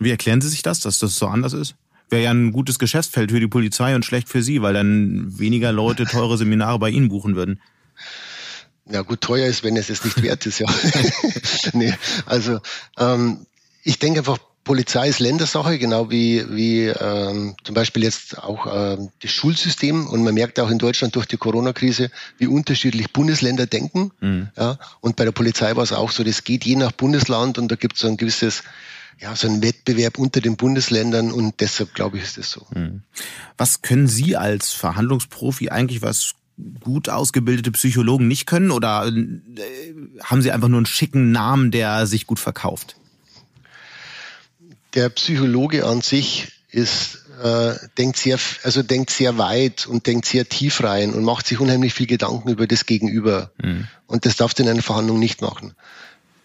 Wie 0.00 0.10
erklären 0.10 0.40
Sie 0.40 0.48
sich 0.48 0.62
das, 0.62 0.80
dass 0.80 0.98
das 0.98 1.16
so 1.16 1.28
anders 1.28 1.52
ist? 1.52 1.76
Wäre 2.10 2.24
ja 2.24 2.30
ein 2.30 2.52
gutes 2.52 2.78
Geschäftsfeld 2.78 3.30
für 3.30 3.40
die 3.40 3.46
Polizei 3.46 3.94
und 3.94 4.04
schlecht 4.04 4.28
für 4.28 4.42
Sie, 4.42 4.60
weil 4.60 4.74
dann 4.74 5.38
weniger 5.38 5.72
Leute 5.72 6.06
teure 6.06 6.36
Seminare 6.36 6.78
bei 6.78 6.90
Ihnen 6.90 7.08
buchen 7.08 7.36
würden. 7.36 7.60
Ja 8.90 9.02
gut, 9.02 9.20
teuer 9.20 9.46
ist, 9.46 9.62
wenn 9.62 9.76
es 9.76 9.90
es 9.90 10.04
nicht 10.04 10.22
wert 10.22 10.44
ist, 10.46 10.58
ja. 10.58 10.66
nee, 11.72 11.94
also 12.26 12.60
ähm, 12.98 13.46
ich 13.84 13.98
denke 13.98 14.20
einfach, 14.20 14.38
Polizei 14.68 15.08
ist 15.08 15.18
Ländersache, 15.18 15.78
genau 15.78 16.10
wie, 16.10 16.44
wie 16.50 16.88
ähm, 16.88 17.56
zum 17.64 17.74
Beispiel 17.74 18.02
jetzt 18.02 18.36
auch 18.36 18.66
ähm, 18.70 19.08
das 19.22 19.30
Schulsystem. 19.30 20.06
Und 20.06 20.22
man 20.22 20.34
merkt 20.34 20.60
auch 20.60 20.68
in 20.68 20.76
Deutschland 20.76 21.16
durch 21.16 21.24
die 21.24 21.38
Corona-Krise, 21.38 22.10
wie 22.36 22.48
unterschiedlich 22.48 23.10
Bundesländer 23.10 23.64
denken. 23.64 24.10
Mhm. 24.20 24.48
Ja, 24.58 24.78
und 25.00 25.16
bei 25.16 25.24
der 25.24 25.32
Polizei 25.32 25.74
war 25.74 25.84
es 25.84 25.94
auch 25.94 26.10
so, 26.10 26.22
das 26.22 26.44
geht 26.44 26.66
je 26.66 26.76
nach 26.76 26.92
Bundesland 26.92 27.56
und 27.56 27.72
da 27.72 27.76
gibt 27.76 27.94
es 27.94 28.02
so 28.02 28.08
ein 28.08 28.18
gewisses 28.18 28.62
ja, 29.18 29.34
so 29.34 29.48
ein 29.48 29.62
Wettbewerb 29.62 30.18
unter 30.18 30.42
den 30.42 30.56
Bundesländern 30.56 31.32
und 31.32 31.60
deshalb 31.60 31.94
glaube 31.94 32.18
ich, 32.18 32.24
ist 32.24 32.36
das 32.36 32.50
so. 32.50 32.66
Mhm. 32.74 33.02
Was 33.56 33.80
können 33.80 34.06
Sie 34.06 34.36
als 34.36 34.74
Verhandlungsprofi 34.74 35.70
eigentlich, 35.70 36.02
was 36.02 36.34
gut 36.80 37.08
ausgebildete 37.08 37.72
Psychologen 37.72 38.28
nicht 38.28 38.46
können 38.46 38.70
oder 38.70 39.06
äh, 39.08 39.94
haben 40.22 40.42
Sie 40.42 40.52
einfach 40.52 40.68
nur 40.68 40.78
einen 40.78 40.86
schicken 40.86 41.32
Namen, 41.32 41.70
der 41.70 42.06
sich 42.06 42.26
gut 42.26 42.38
verkauft? 42.38 42.96
Der 44.98 45.10
Psychologe 45.10 45.86
an 45.86 46.00
sich 46.00 46.48
ist 46.70 47.24
äh, 47.40 47.74
denkt 47.98 48.16
sehr 48.16 48.36
also 48.64 48.82
denkt 48.82 49.10
sehr 49.10 49.38
weit 49.38 49.86
und 49.86 50.08
denkt 50.08 50.26
sehr 50.26 50.48
tief 50.48 50.82
rein 50.82 51.14
und 51.14 51.22
macht 51.22 51.46
sich 51.46 51.60
unheimlich 51.60 51.94
viel 51.94 52.08
Gedanken 52.08 52.48
über 52.48 52.66
das 52.66 52.84
Gegenüber. 52.84 53.52
Mhm. 53.62 53.86
und 54.08 54.26
das 54.26 54.34
darfst 54.34 54.58
du 54.58 54.64
in 54.64 54.68
einer 54.68 54.82
Verhandlung 54.82 55.20
nicht 55.20 55.40
machen. 55.40 55.74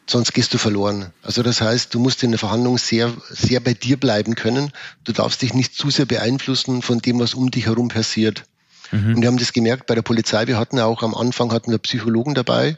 Sonst 0.05 0.33
gehst 0.33 0.53
du 0.53 0.59
verloren. 0.59 1.11
Also 1.23 1.41
das 1.41 1.61
heißt 1.61 1.95
du 1.95 1.99
musst 1.99 2.21
in 2.21 2.29
der 2.29 2.37
Verhandlung 2.37 2.77
sehr 2.77 3.11
sehr 3.27 3.59
bei 3.59 3.73
dir 3.73 3.97
bleiben 3.97 4.35
können. 4.35 4.71
Du 5.03 5.13
darfst 5.13 5.41
dich 5.41 5.55
nicht 5.55 5.73
zu 5.73 5.89
sehr 5.89 6.05
beeinflussen 6.05 6.83
von 6.83 6.99
dem 6.99 7.19
was 7.19 7.33
um 7.33 7.49
dich 7.49 7.65
herum 7.65 7.87
passiert. 7.87 8.43
Mhm. 8.91 9.15
und 9.15 9.21
wir 9.23 9.29
haben 9.29 9.39
das 9.39 9.53
gemerkt 9.53 9.87
bei 9.87 9.95
der 9.95 10.03
Polizei. 10.03 10.45
Wir 10.45 10.59
hatten 10.59 10.79
auch 10.79 11.01
am 11.01 11.15
Anfang 11.15 11.51
hatten 11.51 11.71
wir 11.71 11.79
Psychologen 11.79 12.35
dabei. 12.35 12.77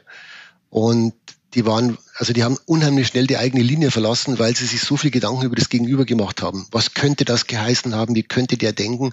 Und 0.70 1.12
die 1.54 1.64
waren, 1.64 1.96
also 2.16 2.32
die 2.32 2.44
haben 2.44 2.58
unheimlich 2.66 3.08
schnell 3.08 3.26
die 3.26 3.36
eigene 3.36 3.62
Linie 3.62 3.90
verlassen, 3.90 4.38
weil 4.38 4.54
sie 4.56 4.66
sich 4.66 4.80
so 4.80 4.96
viel 4.96 5.10
Gedanken 5.10 5.44
über 5.44 5.56
das 5.56 5.68
Gegenüber 5.68 6.04
gemacht 6.04 6.42
haben. 6.42 6.66
Was 6.70 6.94
könnte 6.94 7.24
das 7.24 7.46
geheißen 7.46 7.94
haben? 7.94 8.14
Wie 8.14 8.22
könnte 8.22 8.56
der 8.56 8.72
denken? 8.72 9.12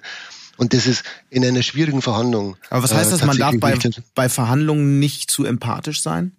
Und 0.57 0.73
das 0.73 0.85
ist 0.85 1.03
in 1.29 1.43
einer 1.45 1.63
schwierigen 1.63 2.01
Verhandlung. 2.01 2.57
Aber 2.69 2.83
was 2.83 2.93
heißt 2.93 3.11
das, 3.11 3.21
äh, 3.21 3.25
man 3.25 3.37
darf 3.37 3.55
bei, 3.59 3.77
bei 4.13 4.29
Verhandlungen 4.29 4.99
nicht 4.99 5.31
zu 5.31 5.45
empathisch 5.45 6.01
sein? 6.01 6.33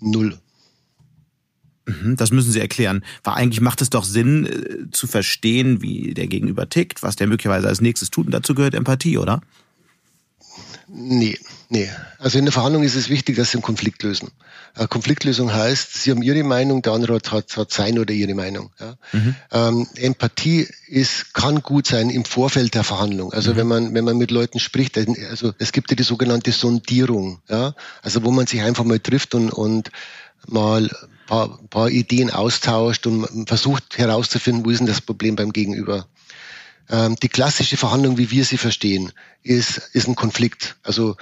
Null. 0.00 0.38
Mhm, 1.86 2.16
das 2.16 2.30
müssen 2.30 2.52
Sie 2.52 2.60
erklären. 2.60 3.04
Weil 3.24 3.34
eigentlich 3.34 3.60
macht 3.60 3.82
es 3.82 3.90
doch 3.90 4.04
Sinn, 4.04 4.46
äh, 4.46 4.90
zu 4.92 5.06
verstehen, 5.06 5.82
wie 5.82 6.14
der 6.14 6.28
Gegenüber 6.28 6.68
tickt, 6.68 7.02
was 7.02 7.16
der 7.16 7.26
möglicherweise 7.26 7.68
als 7.68 7.80
nächstes 7.80 8.10
tut. 8.10 8.26
Und 8.26 8.32
dazu 8.32 8.54
gehört 8.54 8.74
Empathie, 8.74 9.18
oder? 9.18 9.40
Nee, 10.86 11.38
nee. 11.70 11.90
Also 12.18 12.38
in 12.38 12.44
der 12.44 12.52
Verhandlung 12.52 12.82
ist 12.82 12.94
es 12.94 13.08
wichtig, 13.08 13.36
dass 13.36 13.50
Sie 13.50 13.56
einen 13.56 13.62
Konflikt 13.62 14.02
lösen. 14.02 14.30
Eine 14.74 14.88
Konfliktlösung 14.88 15.52
heißt, 15.52 15.94
Sie 15.94 16.10
haben 16.10 16.22
Ihre 16.22 16.44
Meinung, 16.44 16.82
der 16.82 16.92
andere 16.92 17.14
hat, 17.14 17.56
hat 17.56 17.72
seine 17.72 18.02
oder 18.02 18.12
ihre 18.12 18.34
Meinung. 18.34 18.70
Ja. 18.78 18.96
Mhm. 19.12 19.34
Ähm, 19.50 19.88
Empathie 19.96 20.68
ist, 20.86 21.32
kann 21.32 21.62
gut 21.62 21.86
sein 21.86 22.10
im 22.10 22.24
Vorfeld 22.24 22.74
der 22.74 22.84
Verhandlung. 22.84 23.32
Also 23.32 23.52
mhm. 23.52 23.56
wenn 23.56 23.66
man, 23.66 23.94
wenn 23.94 24.04
man 24.04 24.18
mit 24.18 24.30
Leuten 24.30 24.60
spricht, 24.60 24.98
also 24.98 25.54
es 25.58 25.72
gibt 25.72 25.90
ja 25.90 25.96
die 25.96 26.02
sogenannte 26.02 26.52
Sondierung, 26.52 27.40
ja. 27.48 27.74
Also 28.02 28.22
wo 28.24 28.30
man 28.30 28.46
sich 28.46 28.60
einfach 28.60 28.84
mal 28.84 29.00
trifft 29.00 29.34
und, 29.34 29.50
und 29.50 29.90
mal 30.46 30.84
ein 30.84 31.26
paar, 31.26 31.58
paar 31.70 31.88
Ideen 31.88 32.30
austauscht 32.30 33.06
und 33.06 33.48
versucht 33.48 33.98
herauszufinden, 33.98 34.64
wo 34.64 34.70
ist 34.70 34.78
denn 34.78 34.86
das 34.86 35.00
Problem 35.00 35.36
beim 35.36 35.52
Gegenüber. 35.52 36.06
Ähm, 36.90 37.16
die 37.22 37.28
klassische 37.28 37.76
Verhandlung, 37.76 38.18
wie 38.18 38.30
wir 38.30 38.44
sie 38.44 38.58
verstehen, 38.58 39.12
ist, 39.42 39.78
ist 39.92 40.08
ein 40.08 40.16
Konflikt. 40.16 40.76
Also 40.82 41.16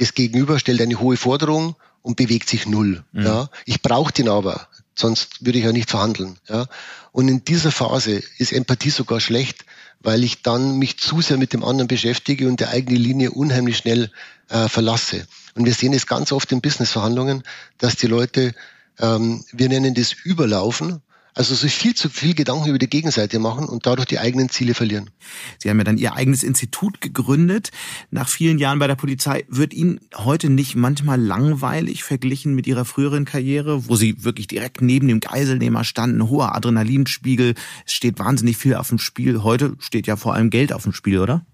das 0.00 0.14
Gegenüber 0.14 0.58
stellt 0.58 0.80
eine 0.80 0.98
hohe 0.98 1.16
Forderung 1.16 1.76
und 2.02 2.16
bewegt 2.16 2.48
sich 2.48 2.66
null. 2.66 3.04
Mhm. 3.12 3.22
Ja, 3.22 3.50
ich 3.66 3.82
brauche 3.82 4.12
den 4.12 4.28
aber, 4.28 4.66
sonst 4.94 5.44
würde 5.44 5.58
ich 5.58 5.64
ja 5.64 5.72
nicht 5.72 5.90
verhandeln. 5.90 6.38
Ja, 6.48 6.66
und 7.12 7.28
in 7.28 7.44
dieser 7.44 7.70
Phase 7.70 8.22
ist 8.38 8.52
Empathie 8.52 8.90
sogar 8.90 9.20
schlecht, 9.20 9.66
weil 10.00 10.24
ich 10.24 10.42
dann 10.42 10.78
mich 10.78 10.98
zu 10.98 11.20
sehr 11.20 11.36
mit 11.36 11.52
dem 11.52 11.62
anderen 11.62 11.88
beschäftige 11.88 12.48
und 12.48 12.60
der 12.60 12.70
eigene 12.70 12.98
Linie 12.98 13.32
unheimlich 13.32 13.76
schnell 13.76 14.10
äh, 14.48 14.68
verlasse. 14.68 15.26
Und 15.54 15.66
wir 15.66 15.74
sehen 15.74 15.92
es 15.92 16.06
ganz 16.06 16.32
oft 16.32 16.50
in 16.52 16.62
Businessverhandlungen, 16.62 17.42
dass 17.76 17.96
die 17.96 18.06
Leute, 18.06 18.54
ähm, 18.98 19.44
wir 19.52 19.68
nennen 19.68 19.94
das 19.94 20.12
Überlaufen, 20.12 21.02
also 21.34 21.54
sich 21.54 21.74
viel 21.74 21.94
zu 21.94 22.08
viel 22.08 22.34
Gedanken 22.34 22.68
über 22.68 22.78
die 22.78 22.88
Gegenseite 22.88 23.38
machen 23.38 23.68
und 23.68 23.86
dadurch 23.86 24.06
die 24.06 24.18
eigenen 24.18 24.48
Ziele 24.48 24.74
verlieren. 24.74 25.10
Sie 25.58 25.70
haben 25.70 25.78
ja 25.78 25.84
dann 25.84 25.98
Ihr 25.98 26.14
eigenes 26.14 26.42
Institut 26.42 27.00
gegründet. 27.00 27.70
Nach 28.10 28.28
vielen 28.28 28.58
Jahren 28.58 28.78
bei 28.78 28.86
der 28.86 28.96
Polizei 28.96 29.44
wird 29.48 29.72
Ihnen 29.74 30.00
heute 30.16 30.50
nicht 30.50 30.74
manchmal 30.76 31.20
langweilig 31.20 32.04
verglichen 32.04 32.54
mit 32.54 32.66
Ihrer 32.66 32.84
früheren 32.84 33.24
Karriere, 33.24 33.88
wo 33.88 33.96
Sie 33.96 34.24
wirklich 34.24 34.48
direkt 34.48 34.82
neben 34.82 35.08
dem 35.08 35.20
Geiselnehmer 35.20 35.84
standen, 35.84 36.28
hoher 36.28 36.54
Adrenalinspiegel, 36.54 37.54
es 37.86 37.92
steht 37.92 38.18
wahnsinnig 38.18 38.56
viel 38.56 38.74
auf 38.74 38.88
dem 38.88 38.98
Spiel. 38.98 39.42
Heute 39.42 39.74
steht 39.78 40.06
ja 40.06 40.16
vor 40.16 40.34
allem 40.34 40.50
Geld 40.50 40.72
auf 40.72 40.82
dem 40.82 40.92
Spiel, 40.92 41.18
oder? 41.18 41.44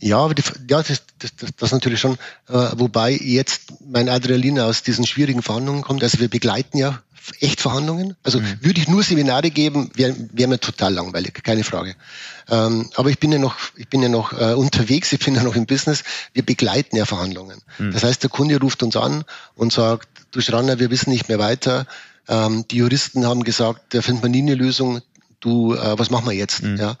Ja, 0.00 0.18
aber 0.18 0.34
die, 0.34 0.42
ja, 0.70 0.82
das, 0.82 1.02
das, 1.18 1.34
das, 1.36 1.50
das 1.56 1.72
natürlich 1.72 2.00
schon. 2.00 2.14
Äh, 2.48 2.70
wobei 2.76 3.12
jetzt 3.12 3.72
mein 3.88 4.08
Adrenalin 4.08 4.60
aus 4.60 4.82
diesen 4.82 5.06
schwierigen 5.06 5.42
Verhandlungen 5.42 5.82
kommt. 5.82 6.02
Also 6.02 6.20
wir 6.20 6.28
begleiten 6.28 6.78
ja 6.78 7.02
echt 7.40 7.60
Verhandlungen. 7.60 8.16
Also 8.22 8.40
mhm. 8.40 8.58
würde 8.60 8.80
ich 8.80 8.88
nur 8.88 9.02
Seminare 9.02 9.50
geben, 9.50 9.90
wäre 9.94 10.14
wär 10.32 10.48
mir 10.48 10.58
total 10.58 10.94
langweilig, 10.94 11.42
keine 11.42 11.64
Frage. 11.64 11.94
Ähm, 12.48 12.88
aber 12.94 13.10
ich 13.10 13.18
bin 13.18 13.32
ja 13.32 13.38
noch, 13.38 13.56
ich 13.76 13.88
bin 13.88 14.02
ja 14.02 14.08
noch 14.08 14.32
äh, 14.32 14.54
unterwegs, 14.54 15.12
ich 15.12 15.24
bin 15.24 15.34
ja 15.34 15.42
noch 15.42 15.56
im 15.56 15.66
Business. 15.66 16.04
Wir 16.32 16.44
begleiten 16.44 16.96
ja 16.96 17.04
Verhandlungen. 17.04 17.60
Mhm. 17.78 17.92
Das 17.92 18.04
heißt, 18.04 18.22
der 18.22 18.30
Kunde 18.30 18.58
ruft 18.60 18.82
uns 18.82 18.96
an 18.96 19.24
und 19.54 19.72
sagt, 19.72 20.08
du 20.30 20.40
Schranner, 20.40 20.78
wir 20.78 20.90
wissen 20.90 21.10
nicht 21.10 21.28
mehr 21.28 21.38
weiter. 21.38 21.86
Ähm, 22.28 22.64
die 22.70 22.76
Juristen 22.76 23.26
haben 23.26 23.44
gesagt, 23.44 23.94
da 23.94 24.02
findet 24.02 24.22
man 24.22 24.32
nie 24.32 24.42
eine 24.42 24.54
Lösung. 24.54 25.00
Du, 25.40 25.74
äh, 25.74 25.98
was 25.98 26.10
machen 26.10 26.26
wir 26.26 26.34
jetzt? 26.34 26.62
Mhm. 26.62 26.76
Ja. 26.76 26.96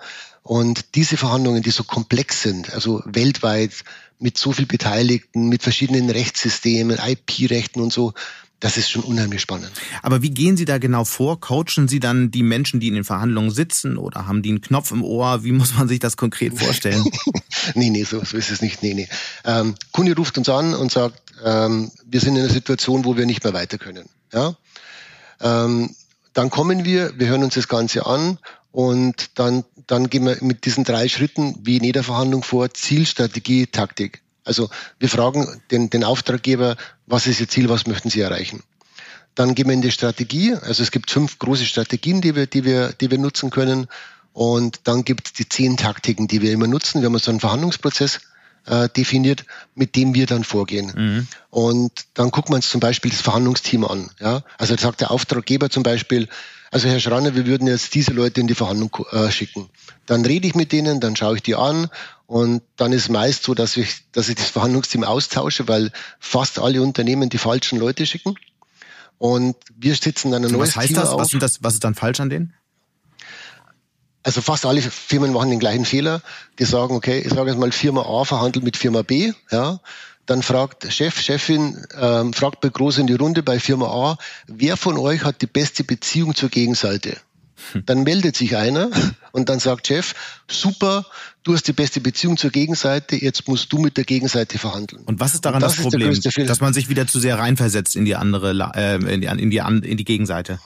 Und 0.48 0.94
diese 0.94 1.18
Verhandlungen, 1.18 1.62
die 1.62 1.70
so 1.70 1.84
komplex 1.84 2.40
sind, 2.40 2.72
also 2.72 3.02
weltweit 3.04 3.84
mit 4.18 4.38
so 4.38 4.50
viel 4.52 4.64
Beteiligten, 4.64 5.50
mit 5.50 5.62
verschiedenen 5.62 6.08
Rechtssystemen, 6.08 6.96
IP-Rechten 6.96 7.82
und 7.82 7.92
so, 7.92 8.14
das 8.58 8.78
ist 8.78 8.88
schon 8.88 9.02
unheimlich 9.02 9.42
spannend. 9.42 9.70
Aber 10.00 10.22
wie 10.22 10.30
gehen 10.30 10.56
Sie 10.56 10.64
da 10.64 10.78
genau 10.78 11.04
vor? 11.04 11.38
Coachen 11.38 11.86
Sie 11.86 12.00
dann 12.00 12.30
die 12.30 12.42
Menschen, 12.42 12.80
die 12.80 12.88
in 12.88 12.94
den 12.94 13.04
Verhandlungen 13.04 13.50
sitzen 13.50 13.98
oder 13.98 14.26
haben 14.26 14.40
die 14.40 14.48
einen 14.48 14.62
Knopf 14.62 14.90
im 14.90 15.04
Ohr? 15.04 15.44
Wie 15.44 15.52
muss 15.52 15.76
man 15.76 15.86
sich 15.86 15.98
das 15.98 16.16
konkret 16.16 16.58
vorstellen? 16.58 17.04
nee, 17.74 17.90
nee, 17.90 18.04
so, 18.04 18.24
so 18.24 18.38
ist 18.38 18.50
es 18.50 18.62
nicht. 18.62 18.82
Nee, 18.82 18.94
nee. 18.94 19.08
Ähm, 19.44 19.74
Kunde 19.92 20.16
ruft 20.16 20.38
uns 20.38 20.48
an 20.48 20.72
und 20.72 20.90
sagt, 20.90 21.20
ähm, 21.44 21.90
wir 22.06 22.20
sind 22.20 22.36
in 22.36 22.44
einer 22.44 22.50
Situation, 22.50 23.04
wo 23.04 23.18
wir 23.18 23.26
nicht 23.26 23.44
mehr 23.44 23.52
weiter 23.52 23.76
können. 23.76 24.08
Ja? 24.32 24.56
Ähm, 25.42 25.94
dann 26.32 26.48
kommen 26.48 26.86
wir, 26.86 27.18
wir 27.18 27.26
hören 27.26 27.44
uns 27.44 27.54
das 27.54 27.68
Ganze 27.68 28.06
an 28.06 28.38
und 28.70 29.38
dann, 29.38 29.64
dann 29.86 30.10
gehen 30.10 30.26
wir 30.26 30.36
mit 30.40 30.64
diesen 30.64 30.84
drei 30.84 31.08
Schritten 31.08 31.56
wie 31.62 31.78
in 31.78 31.84
jeder 31.84 32.04
Verhandlung 32.04 32.42
vor, 32.42 32.72
Ziel, 32.74 33.06
Strategie, 33.06 33.66
Taktik. 33.66 34.22
Also 34.44 34.70
wir 34.98 35.08
fragen 35.08 35.60
den, 35.70 35.90
den 35.90 36.04
Auftraggeber, 36.04 36.76
was 37.06 37.26
ist 37.26 37.40
Ihr 37.40 37.48
Ziel, 37.48 37.68
was 37.68 37.86
möchten 37.86 38.10
Sie 38.10 38.20
erreichen? 38.20 38.62
Dann 39.34 39.54
gehen 39.54 39.66
wir 39.66 39.74
in 39.74 39.82
die 39.82 39.90
Strategie. 39.90 40.54
Also 40.54 40.82
es 40.82 40.90
gibt 40.90 41.10
fünf 41.10 41.38
große 41.38 41.64
Strategien, 41.64 42.20
die 42.20 42.34
wir, 42.34 42.46
die 42.46 42.64
wir, 42.64 42.92
die 42.92 43.10
wir 43.10 43.18
nutzen 43.18 43.50
können. 43.50 43.86
Und 44.32 44.80
dann 44.84 45.04
gibt 45.04 45.26
es 45.28 45.32
die 45.32 45.48
zehn 45.48 45.76
Taktiken, 45.76 46.28
die 46.28 46.42
wir 46.42 46.52
immer 46.52 46.66
nutzen. 46.66 47.02
Wir 47.02 47.06
haben 47.06 47.18
so 47.18 47.30
einen 47.30 47.40
Verhandlungsprozess 47.40 48.20
äh, 48.66 48.88
definiert, 48.88 49.44
mit 49.74 49.96
dem 49.96 50.14
wir 50.14 50.26
dann 50.26 50.44
vorgehen. 50.44 50.92
Mhm. 50.94 51.26
Und 51.50 51.92
dann 52.14 52.30
gucken 52.30 52.52
wir 52.52 52.56
uns 52.56 52.70
zum 52.70 52.80
Beispiel 52.80 53.10
das 53.10 53.20
Verhandlungsteam 53.20 53.84
an. 53.84 54.10
Ja? 54.18 54.42
Also 54.56 54.76
sagt 54.76 55.00
der 55.00 55.10
Auftraggeber 55.10 55.70
zum 55.70 55.82
Beispiel, 55.82 56.28
also 56.70 56.88
Herr 56.88 57.00
Schranner, 57.00 57.34
wir 57.34 57.46
würden 57.46 57.66
jetzt 57.66 57.94
diese 57.94 58.12
Leute 58.12 58.40
in 58.40 58.46
die 58.46 58.54
Verhandlung 58.54 58.94
äh, 59.10 59.30
schicken. 59.30 59.70
Dann 60.06 60.24
rede 60.24 60.46
ich 60.46 60.54
mit 60.54 60.72
denen, 60.72 61.00
dann 61.00 61.16
schaue 61.16 61.36
ich 61.36 61.42
die 61.42 61.54
an 61.54 61.88
und 62.26 62.62
dann 62.76 62.92
ist 62.92 63.08
meist 63.08 63.42
so, 63.42 63.54
dass 63.54 63.76
ich, 63.76 64.04
dass 64.12 64.28
ich 64.28 64.34
das 64.34 64.50
Verhandlungsteam 64.50 65.04
austausche, 65.04 65.66
weil 65.66 65.92
fast 66.18 66.58
alle 66.58 66.82
Unternehmen 66.82 67.30
die 67.30 67.38
falschen 67.38 67.78
Leute 67.78 68.04
schicken. 68.04 68.34
Und 69.16 69.56
wir 69.76 69.94
sitzen 69.94 70.30
dann 70.30 70.44
ein 70.44 70.52
neues 70.52 70.70
Was 70.70 70.76
heißt 70.76 70.88
Team 70.88 70.96
das? 70.96 71.08
Auf. 71.08 71.20
Was, 71.20 71.28
sind 71.28 71.42
das? 71.42 71.62
was 71.62 71.74
ist 71.74 71.84
dann 71.84 71.94
falsch 71.94 72.20
an 72.20 72.30
denen? 72.30 72.54
Also 74.22 74.42
fast 74.42 74.66
alle 74.66 74.82
Firmen 74.82 75.32
machen 75.32 75.50
den 75.50 75.58
gleichen 75.58 75.84
Fehler. 75.84 76.20
Die 76.58 76.64
sagen, 76.64 76.94
okay, 76.94 77.20
ich 77.20 77.32
sage 77.32 77.50
jetzt 77.50 77.58
mal, 77.58 77.72
Firma 77.72 78.02
A 78.02 78.24
verhandelt 78.24 78.64
mit 78.64 78.76
Firma 78.76 79.02
B, 79.02 79.32
ja. 79.50 79.80
Dann 80.28 80.42
fragt 80.42 80.92
Chef, 80.92 81.18
Chefin, 81.22 81.86
ähm, 81.98 82.34
fragt 82.34 82.60
bei 82.60 82.68
Groß 82.68 82.98
in 82.98 83.06
die 83.06 83.14
Runde 83.14 83.42
bei 83.42 83.58
Firma 83.58 83.86
A, 83.86 84.18
wer 84.46 84.76
von 84.76 84.98
euch 84.98 85.24
hat 85.24 85.40
die 85.40 85.46
beste 85.46 85.84
Beziehung 85.84 86.34
zur 86.34 86.50
Gegenseite? 86.50 87.16
Hm. 87.72 87.86
Dann 87.86 88.02
meldet 88.02 88.36
sich 88.36 88.54
einer 88.54 88.90
und 89.32 89.48
dann 89.48 89.58
sagt 89.58 89.86
Chef, 89.86 90.14
super, 90.46 91.06
du 91.44 91.54
hast 91.54 91.66
die 91.66 91.72
beste 91.72 92.02
Beziehung 92.02 92.36
zur 92.36 92.50
Gegenseite, 92.50 93.16
jetzt 93.16 93.48
musst 93.48 93.72
du 93.72 93.78
mit 93.78 93.96
der 93.96 94.04
Gegenseite 94.04 94.58
verhandeln. 94.58 95.02
Und 95.06 95.18
was 95.18 95.32
ist 95.32 95.46
daran 95.46 95.62
das, 95.62 95.76
das, 95.76 95.82
Problem, 95.82 96.14
dass 96.46 96.60
man 96.60 96.74
sich 96.74 96.90
wieder 96.90 97.06
zu 97.06 97.20
sehr 97.20 97.38
reinversetzt 97.38 97.96
in 97.96 98.04
die 98.04 98.14
andere, 98.14 98.50
äh, 98.74 98.96
in, 98.96 99.22
die, 99.22 99.26
in, 99.28 99.50
die, 99.50 99.56
in 99.56 99.96
die 99.96 100.04
Gegenseite? 100.04 100.60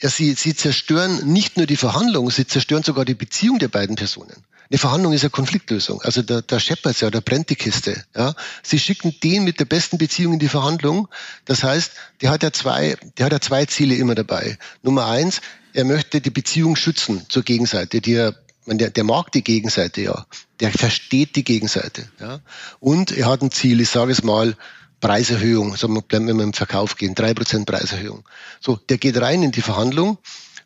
Ja, 0.00 0.08
sie, 0.08 0.34
sie 0.34 0.54
zerstören 0.54 1.32
nicht 1.32 1.56
nur 1.56 1.66
die 1.66 1.76
Verhandlung, 1.76 2.30
sie 2.30 2.46
zerstören 2.46 2.82
sogar 2.82 3.04
die 3.04 3.14
Beziehung 3.14 3.58
der 3.58 3.68
beiden 3.68 3.96
Personen. 3.96 4.34
Eine 4.70 4.78
Verhandlung 4.78 5.12
ist 5.12 5.22
ja 5.22 5.28
Konfliktlösung. 5.28 6.00
Also 6.02 6.22
da, 6.22 6.40
da 6.40 6.58
scheppert 6.58 7.00
ja, 7.00 7.10
da 7.10 7.20
brennt 7.20 7.50
die 7.50 7.54
Kiste. 7.54 8.02
Ja. 8.16 8.34
Sie 8.62 8.78
schicken 8.78 9.14
den 9.22 9.44
mit 9.44 9.60
der 9.60 9.66
besten 9.66 9.98
Beziehung 9.98 10.34
in 10.34 10.38
die 10.38 10.48
Verhandlung. 10.48 11.08
Das 11.44 11.62
heißt, 11.62 11.92
der 12.22 12.30
hat 12.30 12.42
ja 12.42 12.50
zwei, 12.50 12.96
der 13.18 13.26
hat 13.26 13.32
ja 13.32 13.40
zwei 13.40 13.66
Ziele 13.66 13.94
immer 13.94 14.14
dabei. 14.14 14.58
Nummer 14.82 15.06
eins, 15.06 15.42
er 15.74 15.84
möchte 15.84 16.20
die 16.20 16.30
Beziehung 16.30 16.76
schützen 16.76 17.26
zur 17.28 17.42
Gegenseite, 17.42 18.00
die 18.00 18.14
er 18.14 18.34
der, 18.66 18.90
der 18.90 19.04
mag 19.04 19.30
die 19.32 19.44
Gegenseite 19.44 20.00
ja, 20.00 20.26
der 20.60 20.70
versteht 20.70 21.36
die 21.36 21.44
Gegenseite. 21.44 22.08
Ja. 22.18 22.40
Und 22.80 23.12
er 23.12 23.26
hat 23.26 23.42
ein 23.42 23.50
Ziel, 23.50 23.80
ich 23.80 23.90
sage 23.90 24.12
es 24.12 24.22
mal, 24.22 24.56
Preiserhöhung, 25.04 25.76
sagen 25.76 25.92
wir, 25.92 26.00
bleiben 26.00 26.26
wir 26.26 26.42
im 26.42 26.54
Verkauf 26.54 26.96
gehen, 26.96 27.14
drei 27.14 27.34
Prozent 27.34 27.66
Preiserhöhung. 27.66 28.24
So, 28.58 28.76
der 28.76 28.96
geht 28.96 29.20
rein 29.20 29.42
in 29.42 29.52
die 29.52 29.60
Verhandlung, 29.60 30.16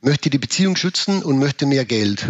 möchte 0.01 0.31
die 0.31 0.38
Beziehung 0.38 0.77
schützen 0.77 1.24
und 1.24 1.40
möchte 1.40 1.66
mehr 1.66 1.85
Geld. 1.85 2.24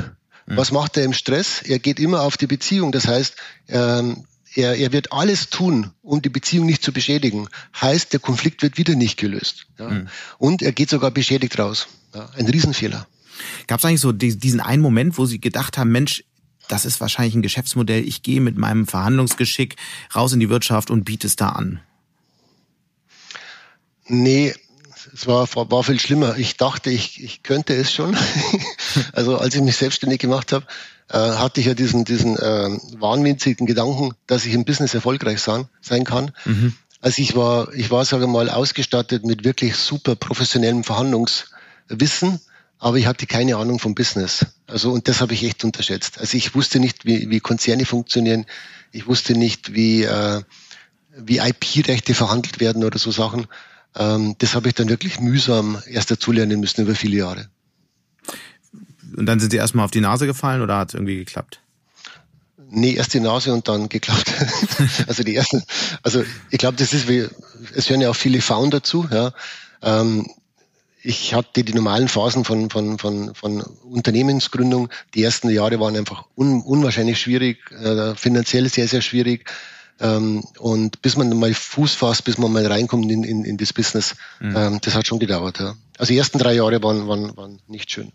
Mhm. 0.46 0.56
Was 0.56 0.72
macht 0.72 0.96
er 0.96 1.04
im 1.04 1.12
Stress? 1.12 1.60
Er 1.60 1.78
geht 1.78 2.00
immer 2.00 2.22
auf 2.22 2.38
die 2.38 2.46
Beziehung. 2.46 2.92
Das 2.92 3.06
heißt, 3.06 3.36
ähm, 3.68 4.24
er, 4.54 4.78
er 4.78 4.90
wird 4.92 5.12
alles 5.12 5.50
tun, 5.50 5.90
um 6.00 6.22
die 6.22 6.30
Beziehung 6.30 6.64
nicht 6.64 6.82
zu 6.82 6.94
beschädigen. 6.94 7.46
Heißt, 7.78 8.14
der 8.14 8.20
Konflikt 8.20 8.62
wird 8.62 8.78
wieder 8.78 8.94
nicht 8.94 9.18
gelöst. 9.18 9.66
Ja? 9.78 9.90
Mhm. 9.90 10.08
Und 10.38 10.62
er 10.62 10.72
geht 10.72 10.88
sogar 10.88 11.10
beschädigt 11.10 11.58
raus. 11.58 11.88
Ja? 12.14 12.30
Ein 12.38 12.46
Riesenfehler. 12.46 13.06
Gab 13.66 13.80
es 13.80 13.84
eigentlich 13.84 14.00
so 14.00 14.12
diesen 14.12 14.60
einen 14.60 14.80
Moment, 14.80 15.18
wo 15.18 15.26
Sie 15.26 15.42
gedacht 15.42 15.76
haben, 15.76 15.92
Mensch, 15.92 16.24
das 16.68 16.86
ist 16.86 17.02
wahrscheinlich 17.02 17.34
ein 17.34 17.42
Geschäftsmodell, 17.42 18.02
ich 18.02 18.22
gehe 18.22 18.40
mit 18.40 18.56
meinem 18.56 18.86
Verhandlungsgeschick 18.86 19.76
raus 20.16 20.32
in 20.32 20.40
die 20.40 20.48
Wirtschaft 20.48 20.90
und 20.90 21.04
biete 21.04 21.26
es 21.26 21.36
da 21.36 21.50
an? 21.50 21.80
Nee, 24.08 24.54
es 25.12 25.26
war, 25.26 25.48
war 25.54 25.84
viel 25.84 26.00
schlimmer. 26.00 26.36
Ich 26.36 26.56
dachte, 26.56 26.90
ich, 26.90 27.22
ich 27.22 27.42
könnte 27.42 27.74
es 27.74 27.92
schon. 27.92 28.16
also 29.12 29.38
als 29.38 29.54
ich 29.54 29.60
mich 29.60 29.76
selbstständig 29.76 30.18
gemacht 30.18 30.52
habe, 30.52 30.66
äh, 31.10 31.18
hatte 31.18 31.60
ich 31.60 31.66
ja 31.66 31.74
diesen, 31.74 32.04
diesen 32.04 32.36
äh, 32.36 32.78
wahnwitzigen 32.98 33.66
Gedanken, 33.66 34.14
dass 34.26 34.44
ich 34.44 34.54
im 34.54 34.64
Business 34.64 34.94
erfolgreich 34.94 35.40
sein, 35.40 35.68
sein 35.80 36.04
kann. 36.04 36.32
Mhm. 36.44 36.74
Also 37.00 37.22
ich 37.22 37.36
war, 37.36 37.72
ich 37.74 37.90
war, 37.90 38.04
sage 38.04 38.26
mal, 38.26 38.50
ausgestattet 38.50 39.24
mit 39.24 39.44
wirklich 39.44 39.76
super 39.76 40.16
professionellem 40.16 40.82
Verhandlungswissen, 40.82 42.40
aber 42.78 42.96
ich 42.96 43.06
hatte 43.06 43.26
keine 43.26 43.56
Ahnung 43.56 43.78
vom 43.78 43.94
Business. 43.94 44.46
Also 44.66 44.90
und 44.90 45.08
das 45.08 45.20
habe 45.20 45.32
ich 45.32 45.44
echt 45.44 45.64
unterschätzt. 45.64 46.18
Also 46.18 46.36
ich 46.36 46.54
wusste 46.54 46.80
nicht, 46.80 47.04
wie, 47.04 47.30
wie 47.30 47.40
Konzerne 47.40 47.86
funktionieren. 47.86 48.46
Ich 48.90 49.06
wusste 49.06 49.34
nicht, 49.34 49.74
wie, 49.74 50.02
äh, 50.02 50.42
wie 51.16 51.38
IP-Rechte 51.38 52.14
verhandelt 52.14 52.60
werden 52.60 52.84
oder 52.84 52.98
so 52.98 53.10
Sachen. 53.10 53.46
Ähm, 53.98 54.36
das 54.38 54.54
habe 54.54 54.68
ich 54.68 54.74
dann 54.74 54.88
wirklich 54.88 55.20
mühsam 55.20 55.82
erst 55.86 56.10
dazulernen 56.10 56.60
müssen 56.60 56.82
über 56.82 56.94
viele 56.94 57.16
Jahre. 57.16 57.48
Und 59.16 59.26
dann 59.26 59.40
sind 59.40 59.50
Sie 59.50 59.56
erstmal 59.56 59.84
auf 59.84 59.90
die 59.90 60.00
Nase 60.00 60.26
gefallen 60.26 60.62
oder 60.62 60.78
hat 60.78 60.90
es 60.90 60.94
irgendwie 60.94 61.16
geklappt? 61.16 61.60
Nee, 62.70 62.94
erst 62.94 63.14
die 63.14 63.20
Nase 63.20 63.52
und 63.52 63.66
dann 63.66 63.88
geklappt. 63.88 64.32
also 65.06 65.22
die 65.22 65.34
ersten, 65.34 65.62
also 66.02 66.22
ich 66.50 66.58
glaube, 66.58 66.76
das 66.76 66.92
ist 66.92 67.08
wie, 67.08 67.26
es 67.74 67.88
hören 67.90 68.00
ja 68.00 68.10
auch 68.10 68.16
viele 68.16 68.40
Frauen 68.40 68.70
dazu, 68.70 69.08
ja. 69.10 69.32
Ähm, 69.82 70.26
ich 71.02 71.32
hatte 71.32 71.64
die 71.64 71.72
normalen 71.72 72.08
Phasen 72.08 72.44
von, 72.44 72.70
von, 72.70 72.98
von, 72.98 73.34
von 73.34 73.62
Unternehmensgründung. 73.62 74.90
Die 75.14 75.22
ersten 75.22 75.48
Jahre 75.48 75.80
waren 75.80 75.96
einfach 75.96 76.24
un, 76.36 76.60
unwahrscheinlich 76.62 77.20
schwierig, 77.20 77.70
äh, 77.70 78.14
finanziell 78.14 78.68
sehr, 78.68 78.88
sehr 78.88 79.00
schwierig. 79.00 79.50
Ähm, 80.00 80.44
und 80.58 81.02
bis 81.02 81.16
man 81.16 81.36
mal 81.36 81.52
Fuß 81.52 81.94
fasst, 81.94 82.24
bis 82.24 82.38
man 82.38 82.52
mal 82.52 82.66
reinkommt 82.66 83.10
in, 83.10 83.24
in, 83.24 83.44
in 83.44 83.56
das 83.56 83.72
Business, 83.72 84.14
mhm. 84.40 84.54
ähm, 84.56 84.78
das 84.80 84.94
hat 84.94 85.06
schon 85.06 85.18
gedauert. 85.18 85.58
Ja. 85.58 85.74
Also 85.98 86.12
die 86.12 86.18
ersten 86.18 86.38
drei 86.38 86.54
Jahre 86.54 86.82
waren, 86.82 87.08
waren, 87.08 87.36
waren 87.36 87.58
nicht 87.66 87.90
schön. 87.90 88.12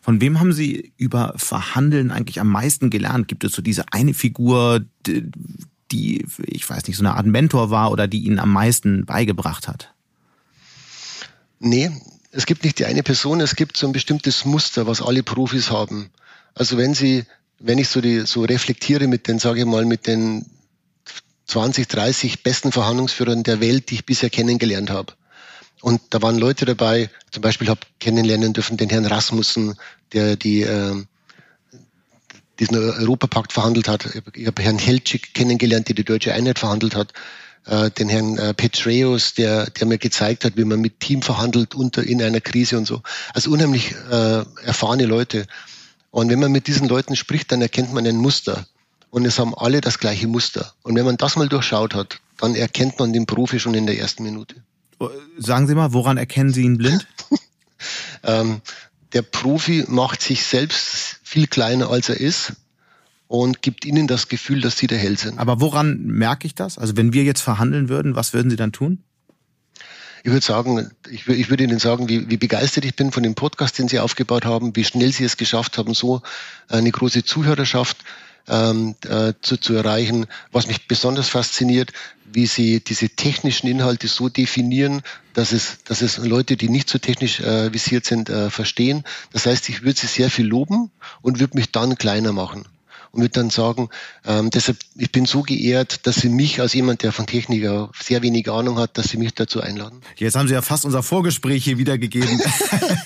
Von 0.00 0.20
wem 0.22 0.40
haben 0.40 0.52
Sie 0.54 0.92
über 0.96 1.34
Verhandeln 1.36 2.10
eigentlich 2.10 2.40
am 2.40 2.48
meisten 2.48 2.88
gelernt? 2.88 3.28
Gibt 3.28 3.44
es 3.44 3.52
so 3.52 3.60
diese 3.60 3.84
eine 3.92 4.14
Figur, 4.14 4.80
die, 5.92 6.24
ich 6.46 6.68
weiß 6.68 6.86
nicht, 6.86 6.96
so 6.96 7.04
eine 7.04 7.16
Art 7.16 7.26
Mentor 7.26 7.70
war 7.70 7.90
oder 7.90 8.08
die 8.08 8.20
Ihnen 8.20 8.38
am 8.38 8.52
meisten 8.52 9.04
beigebracht 9.04 9.68
hat? 9.68 9.92
Nee, 11.58 11.90
es 12.32 12.46
gibt 12.46 12.64
nicht 12.64 12.78
die 12.78 12.86
eine 12.86 13.02
Person, 13.02 13.40
es 13.40 13.56
gibt 13.56 13.76
so 13.76 13.86
ein 13.86 13.92
bestimmtes 13.92 14.46
Muster, 14.46 14.86
was 14.86 15.02
alle 15.02 15.22
Profis 15.22 15.70
haben. 15.70 16.08
Also 16.54 16.78
wenn 16.78 16.94
Sie, 16.94 17.24
wenn 17.58 17.76
ich 17.76 17.88
so, 17.88 18.00
die, 18.00 18.20
so 18.20 18.42
reflektiere 18.44 19.06
mit 19.06 19.28
den, 19.28 19.38
sage 19.38 19.60
ich 19.60 19.66
mal, 19.66 19.84
mit 19.84 20.06
den 20.06 20.46
20, 21.50 21.88
30 21.88 22.42
besten 22.42 22.72
Verhandlungsführern 22.72 23.42
der 23.42 23.60
Welt, 23.60 23.90
die 23.90 23.96
ich 23.96 24.06
bisher 24.06 24.30
kennengelernt 24.30 24.90
habe, 24.90 25.14
und 25.80 26.00
da 26.10 26.20
waren 26.22 26.38
Leute 26.38 26.66
dabei, 26.66 27.10
zum 27.30 27.42
Beispiel 27.42 27.68
habe 27.68 27.80
kennenlernen 28.00 28.52
dürfen 28.52 28.76
den 28.76 28.90
Herrn 28.90 29.06
Rasmussen, 29.06 29.76
der 30.12 30.36
die 30.36 30.62
äh, 30.62 30.94
diesen 32.58 32.76
Europapakt 32.76 33.52
verhandelt 33.52 33.88
hat. 33.88 34.06
Ich 34.34 34.46
habe 34.46 34.62
Herrn 34.62 34.78
Helczyk 34.78 35.32
kennengelernt, 35.32 35.88
der 35.88 35.94
die 35.94 36.04
deutsche 36.04 36.34
Einheit 36.34 36.58
verhandelt 36.58 36.94
hat. 36.94 37.14
Äh, 37.64 37.90
den 37.90 38.10
Herrn 38.10 38.36
äh, 38.36 38.52
Petreus, 38.52 39.32
der, 39.32 39.70
der 39.70 39.86
mir 39.86 39.96
gezeigt 39.96 40.44
hat, 40.44 40.58
wie 40.58 40.64
man 40.64 40.80
mit 40.80 41.00
Team 41.00 41.22
verhandelt 41.22 41.74
unter 41.74 42.02
in 42.02 42.22
einer 42.22 42.42
Krise 42.42 42.76
und 42.76 42.84
so. 42.84 43.02
Also 43.32 43.50
unheimlich 43.50 43.94
äh, 44.10 44.44
erfahrene 44.64 45.06
Leute. 45.06 45.46
Und 46.10 46.28
wenn 46.28 46.40
man 46.40 46.52
mit 46.52 46.66
diesen 46.66 46.88
Leuten 46.88 47.16
spricht, 47.16 47.52
dann 47.52 47.62
erkennt 47.62 47.94
man 47.94 48.06
ein 48.06 48.16
Muster. 48.16 48.66
Und 49.10 49.24
es 49.24 49.38
haben 49.38 49.54
alle 49.54 49.80
das 49.80 49.98
gleiche 49.98 50.28
Muster. 50.28 50.72
Und 50.82 50.94
wenn 50.94 51.04
man 51.04 51.16
das 51.16 51.36
mal 51.36 51.48
durchschaut 51.48 51.94
hat, 51.94 52.20
dann 52.38 52.54
erkennt 52.54 52.98
man 52.98 53.12
den 53.12 53.26
Profi 53.26 53.60
schon 53.60 53.74
in 53.74 53.86
der 53.86 53.98
ersten 53.98 54.22
Minute. 54.22 54.56
Sagen 55.38 55.66
Sie 55.66 55.74
mal, 55.74 55.92
woran 55.92 56.16
erkennen 56.16 56.52
Sie 56.52 56.62
ihn 56.62 56.78
blind? 56.78 57.06
ähm, 58.22 58.60
der 59.12 59.22
Profi 59.22 59.84
macht 59.88 60.22
sich 60.22 60.44
selbst 60.44 61.20
viel 61.22 61.46
kleiner, 61.46 61.90
als 61.90 62.08
er 62.08 62.20
ist 62.20 62.52
und 63.26 63.62
gibt 63.62 63.84
ihnen 63.84 64.06
das 64.06 64.28
Gefühl, 64.28 64.60
dass 64.60 64.76
sie 64.76 64.86
der 64.86 64.98
Held 64.98 65.18
sind. 65.18 65.38
Aber 65.38 65.60
woran 65.60 66.04
merke 66.04 66.46
ich 66.46 66.54
das? 66.54 66.78
Also 66.78 66.96
wenn 66.96 67.12
wir 67.12 67.24
jetzt 67.24 67.40
verhandeln 67.40 67.88
würden, 67.88 68.16
was 68.16 68.32
würden 68.32 68.50
Sie 68.50 68.56
dann 68.56 68.72
tun? 68.72 69.02
Ich 70.22 70.30
würde 70.30 70.44
sagen, 70.44 70.90
ich, 71.08 71.26
ich 71.28 71.48
würde 71.48 71.64
Ihnen 71.64 71.78
sagen, 71.78 72.08
wie, 72.08 72.28
wie 72.28 72.36
begeistert 72.36 72.84
ich 72.84 72.94
bin 72.94 73.10
von 73.10 73.22
dem 73.22 73.34
Podcast, 73.34 73.78
den 73.78 73.88
Sie 73.88 74.00
aufgebaut 74.00 74.44
haben, 74.44 74.76
wie 74.76 74.84
schnell 74.84 75.12
Sie 75.12 75.24
es 75.24 75.36
geschafft 75.36 75.78
haben, 75.78 75.94
so 75.94 76.22
eine 76.68 76.90
große 76.90 77.24
Zuhörerschaft 77.24 77.98
ähm, 78.48 78.94
äh, 79.06 79.34
zu, 79.42 79.56
zu 79.56 79.74
erreichen. 79.74 80.26
Was 80.52 80.66
mich 80.66 80.88
besonders 80.88 81.28
fasziniert, 81.28 81.92
wie 82.32 82.46
sie 82.46 82.80
diese 82.80 83.08
technischen 83.08 83.66
Inhalte 83.66 84.08
so 84.08 84.28
definieren, 84.28 85.02
dass 85.34 85.52
es, 85.52 85.78
dass 85.84 86.02
es 86.02 86.18
Leute, 86.18 86.56
die 86.56 86.68
nicht 86.68 86.88
so 86.88 86.98
technisch 86.98 87.40
äh, 87.40 87.72
visiert 87.72 88.04
sind, 88.04 88.28
äh, 88.28 88.50
verstehen. 88.50 89.04
Das 89.32 89.46
heißt, 89.46 89.68
ich 89.68 89.82
würde 89.82 89.98
sie 89.98 90.06
sehr 90.06 90.30
viel 90.30 90.46
loben 90.46 90.90
und 91.22 91.40
würde 91.40 91.56
mich 91.56 91.72
dann 91.72 91.96
kleiner 91.96 92.32
machen 92.32 92.66
und 93.12 93.22
würde 93.22 93.32
dann 93.32 93.50
sagen, 93.50 93.88
ähm, 94.24 94.50
deshalb, 94.50 94.78
ich 94.96 95.10
bin 95.10 95.26
so 95.26 95.42
geehrt, 95.42 96.06
dass 96.06 96.16
Sie 96.16 96.28
mich 96.28 96.60
als 96.60 96.74
jemand, 96.74 97.02
der 97.02 97.12
von 97.12 97.26
Technik 97.26 97.68
sehr 98.00 98.22
wenig 98.22 98.50
Ahnung 98.50 98.78
hat, 98.78 98.98
dass 98.98 99.08
Sie 99.08 99.16
mich 99.16 99.34
dazu 99.34 99.60
einladen. 99.60 100.00
Jetzt 100.16 100.36
haben 100.36 100.48
Sie 100.48 100.54
ja 100.54 100.62
fast 100.62 100.84
unser 100.84 101.02
Vorgespräch 101.02 101.64
hier 101.64 101.78
wiedergegeben. 101.78 102.40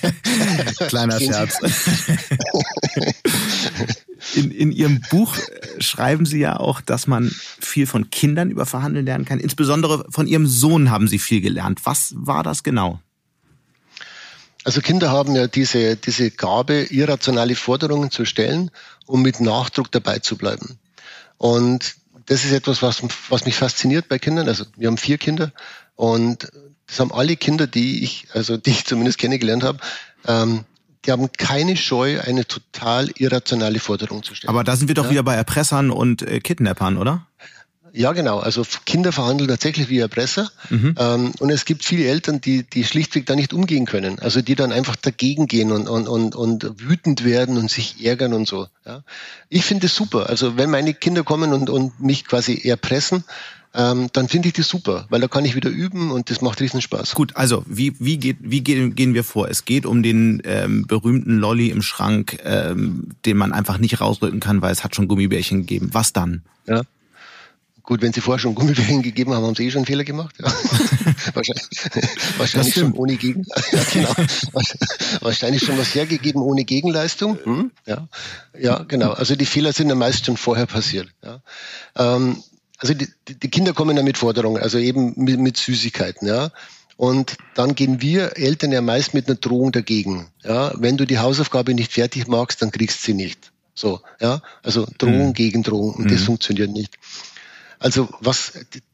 Kleiner 0.87 1.19
Scherz. 1.19 1.59
In, 4.33 4.51
in 4.51 4.71
Ihrem 4.71 5.01
Buch 5.09 5.37
äh, 5.37 5.81
schreiben 5.81 6.25
Sie 6.25 6.39
ja 6.39 6.57
auch, 6.57 6.81
dass 6.81 7.07
man 7.07 7.29
viel 7.59 7.85
von 7.85 8.09
Kindern 8.09 8.49
über 8.49 8.65
Verhandeln 8.65 9.05
lernen 9.05 9.25
kann. 9.25 9.39
Insbesondere 9.39 10.05
von 10.09 10.27
Ihrem 10.27 10.47
Sohn 10.47 10.89
haben 10.89 11.07
Sie 11.07 11.19
viel 11.19 11.41
gelernt. 11.41 11.81
Was 11.83 12.13
war 12.15 12.43
das 12.43 12.63
genau? 12.63 12.99
Also 14.63 14.81
Kinder 14.81 15.11
haben 15.11 15.35
ja 15.35 15.47
diese, 15.47 15.95
diese 15.95 16.31
Gabe, 16.31 16.87
irrationale 16.89 17.55
Forderungen 17.55 18.09
zu 18.09 18.25
stellen, 18.25 18.71
um 19.05 19.21
mit 19.21 19.39
Nachdruck 19.39 19.91
dabei 19.91 20.19
zu 20.19 20.37
bleiben. 20.37 20.79
Und 21.37 21.95
das 22.25 22.45
ist 22.45 22.51
etwas, 22.51 22.81
was, 22.81 23.03
was 23.29 23.45
mich 23.45 23.55
fasziniert 23.55 24.07
bei 24.07 24.17
Kindern. 24.17 24.47
Also 24.47 24.65
wir 24.75 24.87
haben 24.87 24.97
vier 24.97 25.19
Kinder 25.19 25.51
und 25.95 26.51
das 26.87 26.99
haben 26.99 27.11
alle 27.11 27.35
Kinder, 27.35 27.67
die 27.67 28.03
ich, 28.03 28.27
also 28.33 28.57
die 28.57 28.71
ich 28.71 28.85
zumindest 28.85 29.19
kennengelernt 29.19 29.63
habe, 29.63 29.79
ähm, 30.27 30.65
die 31.05 31.11
haben 31.11 31.31
keine 31.31 31.77
Scheu, 31.77 32.19
eine 32.21 32.47
total 32.47 33.09
irrationale 33.17 33.79
Forderung 33.79 34.23
zu 34.23 34.35
stellen. 34.35 34.49
Aber 34.49 34.63
da 34.63 34.75
sind 34.75 34.87
wir 34.87 34.95
doch 34.95 35.05
ja? 35.05 35.11
wieder 35.11 35.23
bei 35.23 35.35
Erpressern 35.35 35.91
und 35.91 36.21
äh, 36.21 36.39
Kidnappern, 36.39 36.97
oder? 36.97 37.25
Ja, 37.95 38.11
genau. 38.11 38.39
Also 38.39 38.63
Kinder 38.85 39.13
verhandeln 39.13 39.47
tatsächlich 39.47 39.87
wie 39.87 39.99
Erpresser. 39.99 40.51
Mhm. 40.69 40.95
Ähm, 40.99 41.31
und 41.39 41.49
es 41.49 41.63
gibt 41.63 41.85
viele 41.85 42.05
Eltern, 42.05 42.41
die, 42.41 42.63
die 42.63 42.83
schlichtweg 42.83 43.25
da 43.25 43.35
nicht 43.35 43.53
umgehen 43.53 43.85
können. 43.85 44.19
Also 44.19 44.41
die 44.41 44.55
dann 44.55 44.73
einfach 44.73 44.97
dagegen 44.97 45.47
gehen 45.47 45.71
und, 45.71 45.87
und, 45.87 46.09
und, 46.09 46.35
und 46.35 46.69
wütend 46.81 47.23
werden 47.23 47.57
und 47.57 47.71
sich 47.71 48.05
ärgern 48.05 48.33
und 48.33 48.49
so. 48.49 48.67
Ja. 48.85 49.03
Ich 49.47 49.63
finde 49.63 49.85
es 49.85 49.95
super. 49.95 50.29
Also 50.29 50.57
wenn 50.57 50.69
meine 50.69 50.93
Kinder 50.93 51.23
kommen 51.23 51.53
und, 51.53 51.69
und 51.69 51.97
mich 52.01 52.25
quasi 52.25 52.67
erpressen, 52.67 53.23
ähm, 53.75 54.09
dann 54.13 54.27
finde 54.29 54.47
ich 54.47 54.53
das 54.53 54.67
super, 54.67 55.05
weil 55.09 55.19
da 55.19 55.27
kann 55.27 55.43
ich 55.43 55.55
wieder 55.55 55.69
üben 55.69 56.11
und 56.11 56.29
das 56.29 56.41
macht 56.41 56.61
riesen 56.61 56.81
Spaß. 56.81 57.13
Gut, 57.13 57.35
also 57.35 57.63
wie, 57.67 57.93
wie, 57.99 58.17
geht, 58.17 58.37
wie 58.39 58.61
gehen, 58.61 58.95
gehen 58.95 59.13
wir 59.13 59.23
vor? 59.23 59.49
Es 59.49 59.65
geht 59.65 59.85
um 59.85 60.01
den 60.01 60.41
ähm, 60.45 60.87
berühmten 60.87 61.37
Lolly 61.37 61.69
im 61.69 61.81
Schrank, 61.81 62.39
ähm, 62.43 63.09
den 63.25 63.37
man 63.37 63.51
einfach 63.51 63.77
nicht 63.77 63.99
rausrücken 63.99 64.39
kann, 64.39 64.61
weil 64.61 64.71
es 64.71 64.83
hat 64.83 64.95
schon 64.95 65.07
Gummibärchen 65.07 65.61
gegeben. 65.61 65.89
Was 65.91 66.13
dann? 66.13 66.43
Ja. 66.67 66.83
Gut, 67.83 68.01
wenn 68.01 68.13
Sie 68.13 68.21
vorher 68.21 68.39
schon 68.39 68.55
Gummibärchen 68.55 69.03
gegeben 69.03 69.33
haben, 69.33 69.45
haben 69.45 69.55
Sie 69.55 69.67
eh 69.67 69.69
schon 69.69 69.79
einen 69.79 69.85
Fehler 69.85 70.03
gemacht. 70.03 70.35
Ja. 70.39 70.45
wahrscheinlich 71.33 71.67
wahrscheinlich 72.37 72.73
schon 72.73 72.93
ohne 72.93 73.15
Gegen. 73.15 73.43
ja, 73.71 73.83
genau. 73.93 74.15
Wahrscheinlich 75.21 75.63
schon 75.63 75.77
was 75.77 75.93
hergegeben 75.93 76.41
ohne 76.41 76.63
Gegenleistung. 76.63 77.37
Hm? 77.43 77.71
Ja. 77.85 78.07
ja, 78.57 78.83
genau. 78.87 79.11
Also 79.11 79.35
die 79.35 79.45
Fehler 79.45 79.71
sind 79.71 79.89
ja 79.89 79.95
meist 79.95 80.25
schon 80.25 80.37
vorher 80.37 80.65
passiert. 80.65 81.09
Ja. 81.23 81.41
Ähm, 81.95 82.37
also 82.79 82.93
die, 82.93 83.07
die 83.27 83.49
Kinder 83.49 83.73
kommen 83.73 83.95
ja 83.95 84.03
mit 84.03 84.17
Forderungen, 84.17 84.61
also 84.61 84.77
eben 84.77 85.13
mit, 85.15 85.39
mit 85.39 85.57
Süßigkeiten, 85.57 86.27
ja. 86.27 86.51
Und 86.97 87.37
dann 87.55 87.75
gehen 87.75 88.01
wir 88.01 88.37
Eltern 88.37 88.71
ja 88.71 88.81
meist 88.81 89.13
mit 89.13 89.27
einer 89.27 89.35
Drohung 89.35 89.73
dagegen. 89.73 90.27
Ja, 90.43 90.71
wenn 90.77 90.95
du 90.95 91.05
die 91.05 91.19
Hausaufgabe 91.19 91.73
nicht 91.73 91.91
fertig 91.91 92.27
magst, 92.27 92.61
dann 92.61 92.71
kriegst 92.71 92.99
du 92.99 93.05
sie 93.07 93.13
nicht. 93.13 93.51
So, 93.73 93.99
ja, 94.21 94.41
also 94.63 94.87
Drohung 94.97 95.27
mhm. 95.27 95.33
gegen 95.33 95.63
Drohung 95.63 95.95
und 95.95 96.05
mhm. 96.05 96.09
das 96.09 96.21
funktioniert 96.21 96.71
nicht. 96.71 96.97
Also 97.79 98.07
was, 98.21 98.53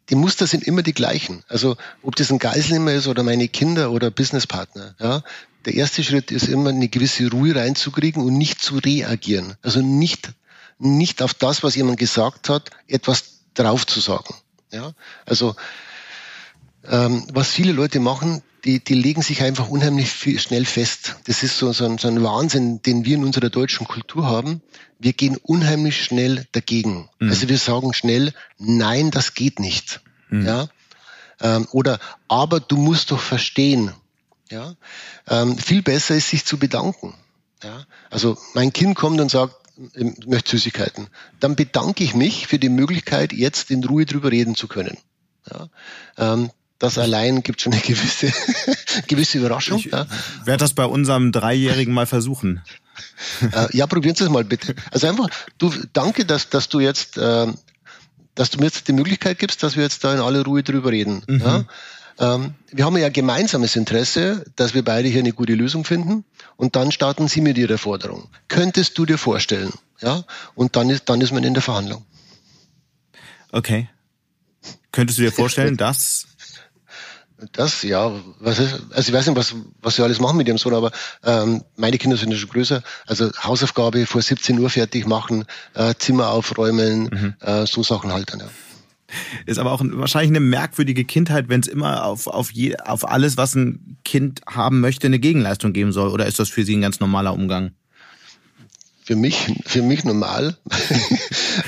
die 0.10 0.15
Muster 0.15 0.48
sind 0.48 0.63
immer 0.63 0.82
die 0.82 0.94
gleichen. 0.94 1.44
Also 1.48 1.78
ob 2.02 2.15
das 2.15 2.32
ein 2.32 2.39
Geiselnehmer 2.39 2.94
ist 2.94 3.08
oder 3.08 3.22
meine 3.22 3.48
Kinder 3.48 3.91
oder 3.91 4.10
Businesspartner, 4.10 4.96
ja. 5.00 5.24
Der 5.65 5.76
erste 5.76 6.04
Schritt 6.04 6.32
ist 6.32 6.48
immer 6.48 6.72
eine 6.72 6.88
gewisse 6.88 7.30
Ruhe 7.30 7.56
reinzukriegen 7.56 8.24
und 8.24 8.36
nicht 8.36 8.63
zu 8.63 8.78
reagieren. 8.78 9.54
Also 9.62 9.82
nicht, 9.82 10.32
nicht 10.80 11.22
auf 11.22 11.36
das, 11.36 11.62
was 11.62 11.76
jemand 11.76 12.00
gesagt 12.00 12.50
hat, 12.50 12.72
etwas 12.88 13.41
drauf 13.54 13.86
zu 13.86 14.00
sagen. 14.00 14.34
Ja? 14.72 14.94
Also 15.26 15.56
ähm, 16.88 17.26
was 17.34 17.50
viele 17.50 17.72
Leute 17.72 18.00
machen, 18.00 18.42
die, 18.66 18.84
die 18.84 18.94
legen 18.94 19.22
sich 19.22 19.42
einfach 19.42 19.70
unheimlich 19.70 20.12
viel, 20.12 20.40
schnell 20.40 20.66
fest. 20.66 21.16
Das 21.26 21.44
ist 21.44 21.58
so, 21.58 21.74
so, 21.74 21.86
ein, 21.86 21.98
so 21.98 22.08
ein 22.08 22.24
Wahnsinn, 22.24 22.82
den 22.82 23.06
wir 23.06 23.16
in 23.16 23.24
unserer 23.24 23.50
deutschen 23.50 23.88
Kultur 23.88 24.26
haben. 24.26 24.62
Wir 25.00 25.14
gehen 25.14 25.38
unheimlich 25.38 26.04
schnell 26.04 26.46
dagegen. 26.52 27.10
Mhm. 27.20 27.30
Also 27.30 27.50
wir 27.50 27.58
sagen 27.58 27.94
schnell, 27.94 28.34
nein, 28.58 29.10
das 29.10 29.34
geht 29.34 29.60
nicht. 29.60 30.02
Mhm. 30.30 30.46
Ja? 30.46 30.68
Ähm, 31.40 31.68
oder 31.72 32.00
aber 32.28 32.60
du 32.60 32.78
musst 32.78 33.12
doch 33.12 33.20
verstehen. 33.20 33.92
Ja? 34.50 34.76
Ähm, 35.28 35.58
viel 35.58 35.82
besser 35.82 36.16
ist, 36.16 36.30
sich 36.30 36.46
zu 36.46 36.58
bedanken. 36.58 37.16
Ja? 37.64 37.86
Also 38.12 38.38
mein 38.54 38.74
Kind 38.74 38.96
kommt 38.96 39.20
und 39.20 39.32
sagt, 39.32 39.56
möchte 40.26 40.52
Süßigkeiten. 40.52 41.08
Dann 41.39 41.56
bedanke 41.56 42.04
ich 42.04 42.13
mich 42.13 42.48
für 42.48 42.60
die 42.60 42.70
Möglichkeit, 42.70 43.34
jetzt 43.34 43.72
in 43.72 43.84
Ruhe 43.84 44.06
drüber 44.06 44.32
reden 44.32 44.56
zu 44.56 44.67
können. 44.67 44.98
Ja, 45.50 45.70
ähm, 46.17 46.52
das 46.80 46.98
allein 46.98 47.44
gibt 47.44 47.62
schon 47.62 47.74
eine 47.74 47.82
gewisse, 47.82 48.34
gewisse 49.08 49.38
Überraschung. 49.38 49.80
Ich 49.80 49.86
ja. 49.86 50.08
werde 50.46 50.63
das 50.63 50.74
bei 50.74 50.86
unserem 50.86 51.32
Dreijährigen 51.32 51.94
mal 51.94 52.08
versuchen. 52.08 52.62
Äh, 53.41 53.76
ja, 53.76 53.88
probieren 53.88 54.15
Sie 54.15 54.26
es 54.26 54.30
mal 54.30 54.44
bitte. 54.44 54.76
Also 54.91 55.08
einfach, 55.08 55.30
du, 55.58 55.74
danke, 55.94 56.24
dass, 56.26 56.50
dass 56.50 56.70
du 56.70 56.80
jetzt, 56.80 57.17
äh, 57.17 57.48
dass 58.36 58.52
du 58.52 58.60
mir 58.60 58.65
jetzt 58.65 58.88
die 58.88 58.94
Möglichkeit 58.94 59.39
gibst, 59.39 59.63
dass 59.63 59.76
wir 59.76 59.84
jetzt 59.84 60.04
da 60.04 60.13
in 60.13 60.20
aller 60.20 60.44
Ruhe 60.44 60.62
drüber 60.62 60.91
reden. 60.91 61.24
Mhm. 61.26 61.39
Ja? 61.39 61.65
Ähm, 62.19 62.56
wir 62.71 62.86
haben 62.86 62.97
ja 62.97 63.10
gemeinsames 63.10 63.76
Interesse, 63.76 64.45
dass 64.56 64.74
wir 64.74 64.84
beide 64.84 65.08
hier 65.08 65.19
eine 65.19 65.34
gute 65.34 65.54
Lösung 65.54 65.86
finden 65.86 66.26
und 66.58 66.76
dann 66.76 66.91
starten 66.91 67.28
Sie 67.28 67.41
mit 67.41 67.58
Ihrer 67.58 67.78
Forderung. 67.78 68.30
Könntest 68.47 68.97
du 68.97 69.06
dir 69.06 69.17
vorstellen? 69.17 69.71
Ja, 70.02 70.24
und 70.56 70.76
dann 70.76 70.89
ist, 70.89 71.10
dann 71.10 71.21
ist 71.21 71.32
man 71.32 71.43
in 71.43 71.54
der 71.54 71.63
Verhandlung. 71.63 72.06
Okay. 73.52 73.89
Könntest 74.91 75.19
du 75.19 75.24
dir 75.24 75.32
vorstellen, 75.32 75.78
dass 75.78 76.28
das, 77.54 77.82
ja, 77.84 78.12
was 78.39 78.60
ist, 78.60 78.82
also 78.91 79.09
ich 79.09 79.14
weiß 79.14 79.28
nicht, 79.28 79.36
was, 79.36 79.55
was 79.82 79.95
sie 79.95 80.03
alles 80.03 80.20
machen 80.20 80.38
mit 80.38 80.47
ihrem 80.47 80.57
Sohn, 80.57 80.74
aber 80.74 80.91
ähm, 81.24 81.64
meine 81.76 81.97
Kinder 81.97 82.18
sind 82.18 82.32
ja 82.32 82.38
schon 82.38 82.49
größer. 82.49 82.84
Also 83.07 83.32
Hausaufgabe 83.43 84.05
vor 84.05 84.22
17 84.22 84.59
Uhr 84.59 84.70
fertig 84.70 85.07
machen, 85.07 85.45
äh, 85.74 85.95
Zimmer 85.97 86.30
aufräumen, 86.30 87.03
mhm. 87.03 87.36
äh, 87.39 87.66
so 87.66 87.84
Sachen 87.84 88.12
halt 88.12 88.32
dann, 88.32 88.41
ja. 88.41 88.49
Ist 89.45 89.59
aber 89.59 89.72
auch 89.72 89.82
wahrscheinlich 89.84 90.32
eine 90.32 90.39
merkwürdige 90.39 91.05
Kindheit, 91.05 91.49
wenn 91.49 91.62
es 91.62 91.68
immer 91.68 92.05
auf, 92.05 92.28
auf, 92.28 92.51
je, 92.51 92.78
auf 92.78 93.07
alles, 93.07 93.38
was 93.38 93.55
ein 93.55 93.97
Kind 94.03 94.41
haben 94.47 94.80
möchte, 94.80 95.07
eine 95.07 95.20
Gegenleistung 95.20 95.74
geben 95.74 95.91
soll. 95.91 96.09
Oder 96.09 96.26
ist 96.26 96.39
das 96.39 96.49
für 96.49 96.64
Sie 96.64 96.76
ein 96.76 96.82
ganz 96.82 96.99
normaler 96.99 97.34
Umgang? 97.34 97.72
Für 99.03 99.16
mich, 99.16 99.53
für 99.66 99.82
mich 99.82 100.03
normal. 100.03 100.57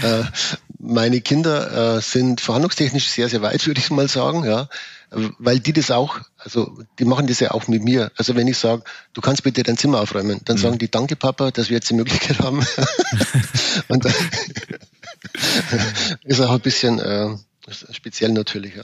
Äh, 0.02 0.24
meine 0.80 1.22
Kinder 1.22 1.98
äh, 1.98 2.02
sind 2.02 2.42
verhandlungstechnisch 2.42 3.08
sehr, 3.08 3.30
sehr 3.30 3.42
weit, 3.42 3.66
würde 3.68 3.80
ich 3.80 3.90
mal 3.90 4.08
sagen, 4.08 4.44
ja. 4.44 4.68
Weil 5.38 5.60
die 5.60 5.74
das 5.74 5.92
auch, 5.92 6.20
also 6.38 6.78
die 7.00 7.06
machen 7.06 7.28
das 7.28 7.40
ja 7.40 7.52
auch 7.52 7.68
mit 7.68 7.84
mir. 7.84 8.12
Also 8.18 8.36
wenn 8.36 8.48
ich 8.48 8.58
sage, 8.58 8.84
du 9.14 9.22
kannst 9.22 9.44
bitte 9.44 9.64
dein 9.64 9.78
Zimmer 9.78 10.02
aufräumen, 10.02 10.42
dann 10.46 10.58
mhm. 10.58 10.62
sagen 10.62 10.78
die, 10.80 10.90
danke 10.90 11.16
Papa, 11.16 11.52
dass 11.52 11.70
wir 11.70 11.76
jetzt 11.76 11.90
die 11.90 11.96
Möglichkeit 11.96 12.40
haben. 12.40 12.66
Und 13.88 14.06
dann 14.06 14.14
ist 16.24 16.42
auch 16.42 16.54
ein 16.54 16.60
bisschen 16.60 17.00
äh, 17.00 17.36
speziell 17.92 18.32
natürlich, 18.32 18.76
ja. 18.76 18.84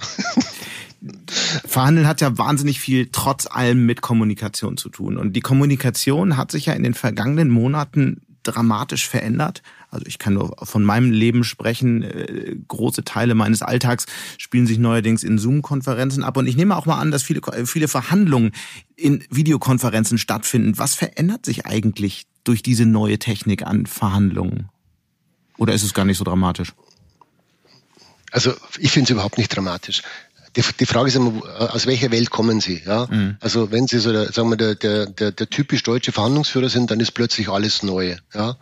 Verhandeln 1.65 2.07
hat 2.07 2.21
ja 2.21 2.37
wahnsinnig 2.37 2.79
viel 2.79 3.09
trotz 3.11 3.47
allem 3.47 3.85
mit 3.85 4.01
Kommunikation 4.01 4.77
zu 4.77 4.89
tun. 4.89 5.17
Und 5.17 5.33
die 5.33 5.41
Kommunikation 5.41 6.35
hat 6.35 6.51
sich 6.51 6.65
ja 6.65 6.73
in 6.73 6.83
den 6.83 6.93
vergangenen 6.93 7.49
Monaten 7.49 8.21
dramatisch 8.43 9.07
verändert. 9.07 9.61
Also 9.91 10.05
ich 10.05 10.19
kann 10.19 10.33
nur 10.33 10.55
von 10.63 10.83
meinem 10.83 11.11
Leben 11.11 11.43
sprechen. 11.43 12.03
Äh, 12.03 12.55
große 12.67 13.03
Teile 13.03 13.35
meines 13.35 13.61
Alltags 13.61 14.05
spielen 14.37 14.67
sich 14.67 14.77
neuerdings 14.77 15.23
in 15.23 15.37
Zoom-Konferenzen 15.37 16.23
ab. 16.23 16.37
Und 16.37 16.47
ich 16.47 16.57
nehme 16.57 16.75
auch 16.75 16.85
mal 16.85 16.99
an, 16.99 17.11
dass 17.11 17.23
viele, 17.23 17.41
viele 17.65 17.87
Verhandlungen 17.87 18.51
in 18.95 19.23
Videokonferenzen 19.29 20.17
stattfinden. 20.17 20.77
Was 20.77 20.95
verändert 20.95 21.45
sich 21.45 21.65
eigentlich 21.65 22.27
durch 22.43 22.61
diese 22.61 22.85
neue 22.85 23.19
Technik 23.19 23.65
an 23.65 23.85
Verhandlungen? 23.85 24.69
Oder 25.59 25.73
ist 25.73 25.83
es 25.83 25.93
gar 25.93 26.05
nicht 26.05 26.17
so 26.17 26.23
dramatisch? 26.23 26.73
Also 28.31 28.53
ich 28.79 28.91
finde 28.91 29.05
es 29.05 29.09
überhaupt 29.11 29.37
nicht 29.37 29.55
dramatisch. 29.55 30.01
Die, 30.55 30.63
die, 30.79 30.85
Frage 30.85 31.09
ist 31.09 31.15
immer, 31.15 31.43
aus 31.73 31.85
welcher 31.85 32.11
Welt 32.11 32.31
kommen 32.31 32.59
Sie? 32.59 32.81
Ja? 32.83 33.07
Mhm. 33.09 33.37
Also 33.39 33.71
wenn 33.71 33.87
Sie 33.87 33.99
so 33.99 34.11
der, 34.11 34.31
sagen 34.31 34.49
wir, 34.49 34.57
der, 34.57 34.75
der, 34.75 35.05
der, 35.05 35.31
der 35.31 35.49
typisch 35.49 35.83
deutsche 35.83 36.11
Verhandlungsführer 36.11 36.69
sind, 36.69 36.89
dann 36.89 36.99
ist 36.99 37.11
plötzlich 37.11 37.49
alles 37.49 37.83
neu. 37.83 38.15
Ja? 38.33 38.57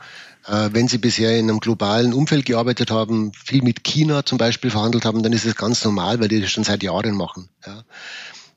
Äh, 0.47 0.69
wenn 0.73 0.87
Sie 0.87 0.97
bisher 0.97 1.37
in 1.37 1.49
einem 1.49 1.59
globalen 1.59 2.13
Umfeld 2.13 2.45
gearbeitet 2.45 2.91
haben, 2.91 3.31
viel 3.33 3.61
mit 3.61 3.83
China 3.83 4.25
zum 4.25 4.37
Beispiel 4.37 4.69
verhandelt 4.69 5.05
haben, 5.05 5.23
dann 5.23 5.31
ist 5.33 5.45
es 5.45 5.55
ganz 5.55 5.83
normal, 5.85 6.19
weil 6.19 6.27
die 6.27 6.41
das 6.41 6.51
schon 6.51 6.65
seit 6.65 6.83
Jahren 6.83 7.15
machen. 7.15 7.47
Ja? 7.65 7.83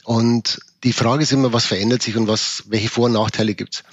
Und 0.05 0.61
die 0.85 0.93
Frage 0.93 1.22
ist 1.22 1.33
immer, 1.33 1.53
was 1.53 1.66
verändert 1.66 2.03
sich 2.03 2.16
und 2.16 2.26
was, 2.26 2.64
welche 2.68 2.89
Vor- 2.89 3.07
und 3.07 3.12
Nachteile 3.12 3.55
gibt's? 3.55 3.85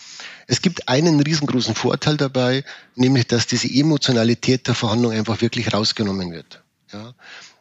Es 0.47 0.61
gibt 0.61 0.87
einen 0.87 1.19
riesengroßen 1.19 1.75
Vorteil 1.75 2.15
dabei, 2.15 2.63
nämlich 2.95 3.27
dass 3.27 3.47
diese 3.47 3.67
Emotionalität 3.69 4.67
der 4.67 4.75
Verhandlung 4.75 5.11
einfach 5.11 5.41
wirklich 5.41 5.73
rausgenommen 5.73 6.31
wird. 6.31 6.61
Ja? 6.93 7.13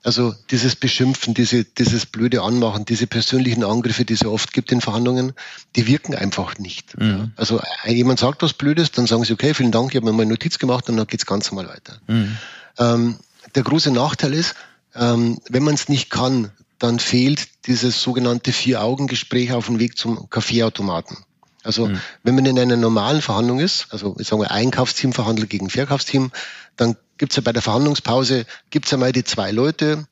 Also 0.05 0.37
dieses 0.53 0.77
Beschimpfen, 0.77 1.35
diese, 1.35 1.65
dieses 1.65 2.07
blöde 2.07 2.43
Anmachen, 2.43 2.85
diese 2.85 3.09
persönlichen 3.09 3.65
Angriffe, 3.65 4.05
die 4.05 4.15
es 4.15 4.21
ja 4.21 4.29
oft 4.29 4.53
gibt 4.53 4.71
in 4.71 4.81
Verhandlungen, 4.81 5.33
die 5.75 5.89
wirken 5.89 6.15
einfach 6.15 6.59
nicht. 6.59 6.97
Mhm. 6.97 7.33
Also 7.35 7.61
jemand 7.85 8.21
sagt 8.21 8.41
was 8.43 8.53
Blödes, 8.53 8.93
dann 8.93 9.09
sagen 9.09 9.25
sie, 9.25 9.33
okay, 9.33 9.53
vielen 9.53 9.73
Dank, 9.73 9.91
ich 9.91 9.97
habe 9.97 10.07
mir 10.07 10.13
mal 10.13 10.23
eine 10.23 10.31
Notiz 10.31 10.61
gemacht 10.61 10.89
und 10.89 10.97
dann 10.97 11.09
geht's 11.09 11.27
ganz 11.27 11.51
normal 11.51 11.69
weiter. 11.69 11.99
Mhm. 12.07 12.37
Ähm, 12.79 13.17
der 13.57 13.65
große 13.65 13.91
Nachteil 13.91 14.35
ist, 14.35 14.55
ähm, 14.95 15.39
wenn 15.49 15.65
man 15.65 15.75
es 15.75 15.89
nicht 15.89 16.09
kann, 16.09 16.53
dann 16.79 16.99
fehlt 16.99 17.67
dieses 17.67 18.03
sogenannte 18.03 18.53
Vier-Augen-Gespräch 18.53 19.53
auf 19.53 19.67
dem 19.67 19.79
Weg 19.79 19.97
zum 19.97 20.29
Kaffeeautomaten. 20.31 21.19
Also 21.63 21.89
mhm. 21.89 22.01
wenn 22.23 22.35
man 22.35 22.47
in 22.47 22.59
einer 22.59 22.77
normalen 22.77 23.21
Verhandlung 23.21 23.59
ist, 23.59 23.89
also 23.91 24.17
ich 24.19 24.29
sage 24.29 24.43
mal 24.43 24.49
Einkaufsteam 24.49 25.13
verhandelt 25.13 25.51
gegen 25.51 25.69
Verkaufsteam, 25.69 26.31
dann 26.77 26.97
gibt 27.19 27.33
es 27.33 27.37
ja 27.37 27.43
bei 27.43 27.53
der 27.53 27.63
Verhandlungspause, 27.63 28.47
gibt 28.71 28.87
es 28.87 28.93
ja 28.93 28.99
mal 28.99 29.13
die 29.13 29.25
zwei 29.25 29.51
Leute, 29.51 30.07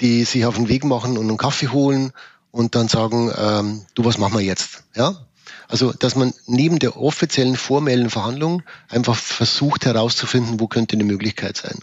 die 0.00 0.24
sich 0.24 0.46
auf 0.46 0.56
den 0.56 0.68
Weg 0.68 0.84
machen 0.84 1.18
und 1.18 1.28
einen 1.28 1.36
Kaffee 1.36 1.68
holen 1.68 2.12
und 2.50 2.74
dann 2.74 2.88
sagen, 2.88 3.30
ähm, 3.36 3.84
du, 3.94 4.04
was 4.04 4.18
machen 4.18 4.38
wir 4.38 4.44
jetzt? 4.44 4.84
Ja? 4.94 5.26
Also, 5.68 5.92
dass 5.92 6.14
man 6.14 6.32
neben 6.46 6.78
der 6.78 6.96
offiziellen 6.96 7.56
formellen 7.56 8.08
Verhandlung 8.08 8.62
einfach 8.88 9.16
versucht 9.16 9.84
herauszufinden, 9.84 10.60
wo 10.60 10.68
könnte 10.68 10.94
eine 10.94 11.04
Möglichkeit 11.04 11.56
sein. 11.56 11.78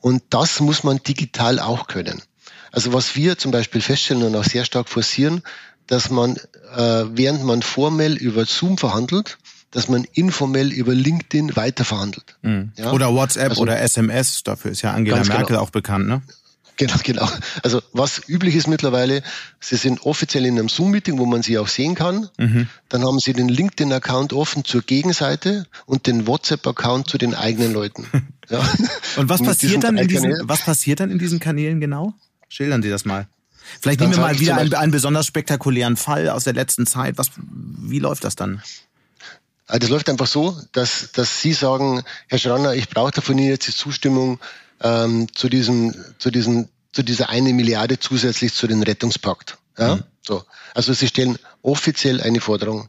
Und 0.00 0.22
das 0.30 0.60
muss 0.60 0.84
man 0.84 1.02
digital 1.02 1.58
auch 1.60 1.86
können. 1.86 2.22
Also 2.72 2.92
was 2.92 3.16
wir 3.16 3.38
zum 3.38 3.50
Beispiel 3.50 3.80
feststellen 3.80 4.22
und 4.22 4.34
auch 4.36 4.44
sehr 4.44 4.64
stark 4.64 4.88
forcieren, 4.88 5.42
dass 5.86 6.10
man, 6.10 6.36
äh, 6.76 7.04
während 7.12 7.44
man 7.44 7.62
formell 7.62 8.16
über 8.16 8.44
Zoom 8.44 8.78
verhandelt, 8.78 9.38
dass 9.70 9.88
man 9.88 10.04
informell 10.12 10.72
über 10.72 10.94
LinkedIn 10.94 11.56
weiterverhandelt. 11.56 12.36
Mhm. 12.42 12.72
Ja? 12.76 12.92
Oder 12.92 13.12
WhatsApp 13.12 13.50
also, 13.50 13.62
oder 13.62 13.80
SMS, 13.80 14.42
dafür 14.42 14.70
ist 14.70 14.82
ja 14.82 14.92
Angela 14.92 15.24
Merkel 15.24 15.46
genau. 15.46 15.60
auch 15.60 15.70
bekannt, 15.70 16.06
ne? 16.06 16.22
Genau, 16.78 16.94
genau. 17.02 17.28
Also 17.64 17.82
was 17.92 18.22
üblich 18.28 18.54
ist 18.54 18.68
mittlerweile, 18.68 19.22
Sie 19.58 19.74
sind 19.74 20.06
offiziell 20.06 20.46
in 20.46 20.58
einem 20.58 20.68
Zoom-Meeting, 20.68 21.18
wo 21.18 21.26
man 21.26 21.42
Sie 21.42 21.58
auch 21.58 21.66
sehen 21.66 21.96
kann. 21.96 22.28
Mhm. 22.38 22.68
Dann 22.88 23.02
haben 23.02 23.18
Sie 23.18 23.32
den 23.32 23.48
LinkedIn-Account 23.48 24.32
offen 24.32 24.64
zur 24.64 24.82
Gegenseite 24.82 25.66
und 25.86 26.06
den 26.06 26.28
WhatsApp-Account 26.28 27.10
zu 27.10 27.18
den 27.18 27.34
eigenen 27.34 27.72
Leuten. 27.72 28.06
Ja. 28.50 28.60
und 29.18 29.28
was 29.28 29.40
und 29.40 29.46
passiert 29.46 29.84
dann 29.84 29.98
in 29.98 30.08
diesen, 30.08 30.32
was 30.44 30.62
passiert 30.62 31.00
dann 31.00 31.10
in 31.10 31.18
diesen 31.18 31.38
Kanälen 31.38 31.82
genau? 31.82 32.14
Schildern 32.48 32.82
Sie 32.82 32.90
das 32.90 33.04
mal. 33.04 33.28
Vielleicht 33.80 34.00
nehmen 34.00 34.14
wir 34.14 34.20
mal 34.20 34.38
wieder 34.38 34.56
einen, 34.56 34.72
einen, 34.74 34.92
besonders 34.92 35.26
spektakulären 35.26 35.96
Fall 35.96 36.30
aus 36.30 36.44
der 36.44 36.54
letzten 36.54 36.86
Zeit. 36.86 37.18
Was, 37.18 37.30
wie 37.36 37.98
läuft 37.98 38.24
das 38.24 38.34
dann? 38.34 38.62
Also 39.66 39.80
das 39.80 39.90
läuft 39.90 40.08
einfach 40.08 40.26
so, 40.26 40.58
dass, 40.72 41.12
dass 41.12 41.42
Sie 41.42 41.52
sagen, 41.52 42.02
Herr 42.28 42.38
Schranner, 42.38 42.74
ich 42.74 42.88
brauche 42.88 43.20
von 43.20 43.36
Ihnen 43.38 43.50
jetzt 43.50 43.68
die 43.68 43.74
Zustimmung 43.74 44.40
ähm, 44.80 45.28
zu 45.34 45.50
diesem, 45.50 45.94
zu 46.18 46.30
diesem, 46.30 46.68
zu 46.92 47.02
dieser 47.02 47.28
eine 47.28 47.52
Milliarde 47.52 47.98
zusätzlich 47.98 48.54
zu 48.54 48.66
den 48.66 48.82
Rettungspakt. 48.82 49.58
Ja? 49.76 49.96
Mhm. 49.96 50.04
So. 50.26 50.42
Also 50.74 50.94
Sie 50.94 51.06
stellen 51.06 51.38
offiziell 51.62 52.22
eine 52.22 52.40
Forderung. 52.40 52.88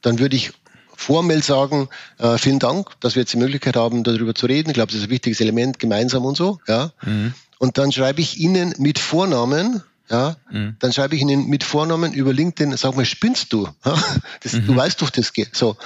Dann 0.00 0.20
würde 0.20 0.36
ich 0.36 0.52
formell 0.94 1.42
sagen, 1.42 1.88
äh, 2.18 2.38
vielen 2.38 2.60
Dank, 2.60 2.90
dass 3.00 3.16
wir 3.16 3.22
jetzt 3.22 3.32
die 3.32 3.38
Möglichkeit 3.38 3.74
haben, 3.74 4.04
darüber 4.04 4.34
zu 4.34 4.46
reden. 4.46 4.70
Ich 4.70 4.74
glaube, 4.74 4.92
das 4.92 5.00
ist 5.00 5.08
ein 5.08 5.10
wichtiges 5.10 5.40
Element, 5.40 5.80
gemeinsam 5.80 6.24
und 6.24 6.36
so. 6.36 6.60
Ja? 6.68 6.92
Mhm. 7.02 7.34
Und 7.62 7.78
dann 7.78 7.92
schreibe 7.92 8.20
ich 8.20 8.40
Ihnen 8.40 8.74
mit 8.78 8.98
Vornamen 8.98 9.84
ja, 10.10 10.36
mhm. 10.50 10.76
dann 10.80 10.92
schreibe 10.92 11.14
ich 11.14 11.22
Ihnen 11.22 11.46
mit 11.46 11.62
Vornamen 11.62 12.12
über 12.12 12.32
LinkedIn, 12.32 12.76
sag 12.76 12.96
mal, 12.96 13.06
spinnst 13.06 13.52
du? 13.52 13.68
Das, 14.42 14.52
mhm. 14.52 14.66
Du 14.66 14.76
weißt 14.76 15.00
doch, 15.00 15.10
das 15.10 15.32
geht. 15.32 15.54
So. 15.54 15.76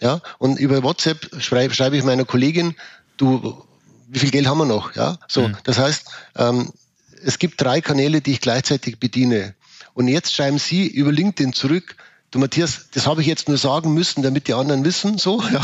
Ja, 0.00 0.22
und 0.38 0.58
über 0.58 0.82
WhatsApp 0.82 1.30
schreibe, 1.38 1.74
schreibe 1.74 1.96
ich 1.96 2.02
meiner 2.02 2.24
Kollegin, 2.24 2.74
du, 3.18 3.62
wie 4.08 4.18
viel 4.18 4.30
Geld 4.30 4.46
haben 4.46 4.58
wir 4.58 4.64
noch? 4.64 4.96
Ja, 4.96 5.18
so. 5.28 5.48
Mhm. 5.48 5.56
Das 5.64 5.78
heißt, 5.78 6.06
ähm, 6.36 6.72
es 7.22 7.38
gibt 7.38 7.60
drei 7.60 7.82
Kanäle, 7.82 8.22
die 8.22 8.32
ich 8.32 8.40
gleichzeitig 8.40 8.98
bediene. 8.98 9.54
Und 9.92 10.08
jetzt 10.08 10.34
schreiben 10.34 10.58
Sie 10.58 10.86
über 10.88 11.12
LinkedIn 11.12 11.52
zurück, 11.52 11.94
du 12.30 12.38
Matthias, 12.38 12.88
das 12.92 13.06
habe 13.06 13.20
ich 13.20 13.26
jetzt 13.26 13.48
nur 13.48 13.58
sagen 13.58 13.94
müssen, 13.94 14.22
damit 14.22 14.48
die 14.48 14.54
anderen 14.54 14.84
wissen, 14.84 15.18
so, 15.18 15.42
ja. 15.52 15.60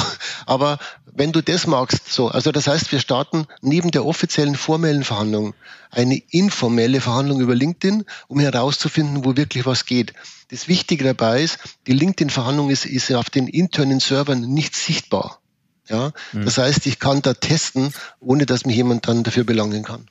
Aber 0.46 0.78
wenn 1.04 1.32
du 1.32 1.42
das 1.42 1.66
magst, 1.66 2.12
so, 2.12 2.28
also 2.28 2.52
das 2.52 2.66
heißt, 2.66 2.90
wir 2.92 3.00
starten 3.00 3.46
neben 3.60 3.90
der 3.90 4.04
offiziellen 4.04 4.56
formellen 4.56 5.04
Verhandlung 5.04 5.54
eine 5.90 6.16
informelle 6.30 7.00
Verhandlung 7.00 7.40
über 7.40 7.54
LinkedIn, 7.54 8.04
um 8.26 8.40
herauszufinden, 8.40 9.24
wo 9.24 9.36
wirklich 9.36 9.64
was 9.64 9.86
geht. 9.86 10.12
Das 10.50 10.68
Wichtige 10.68 11.04
dabei 11.04 11.42
ist, 11.42 11.58
die 11.86 11.92
LinkedIn-Verhandlung 11.92 12.70
ist, 12.70 12.84
ist 12.84 13.12
auf 13.12 13.30
den 13.30 13.46
internen 13.46 14.00
Servern 14.00 14.40
nicht 14.40 14.74
sichtbar. 14.74 15.40
Ja, 15.88 16.12
mhm. 16.32 16.44
das 16.46 16.58
heißt, 16.58 16.86
ich 16.86 16.98
kann 16.98 17.20
da 17.20 17.34
testen, 17.34 17.92
ohne 18.18 18.46
dass 18.46 18.64
mich 18.64 18.76
jemand 18.76 19.06
dann 19.06 19.22
dafür 19.22 19.44
belangen 19.44 19.84
kann. 19.84 20.06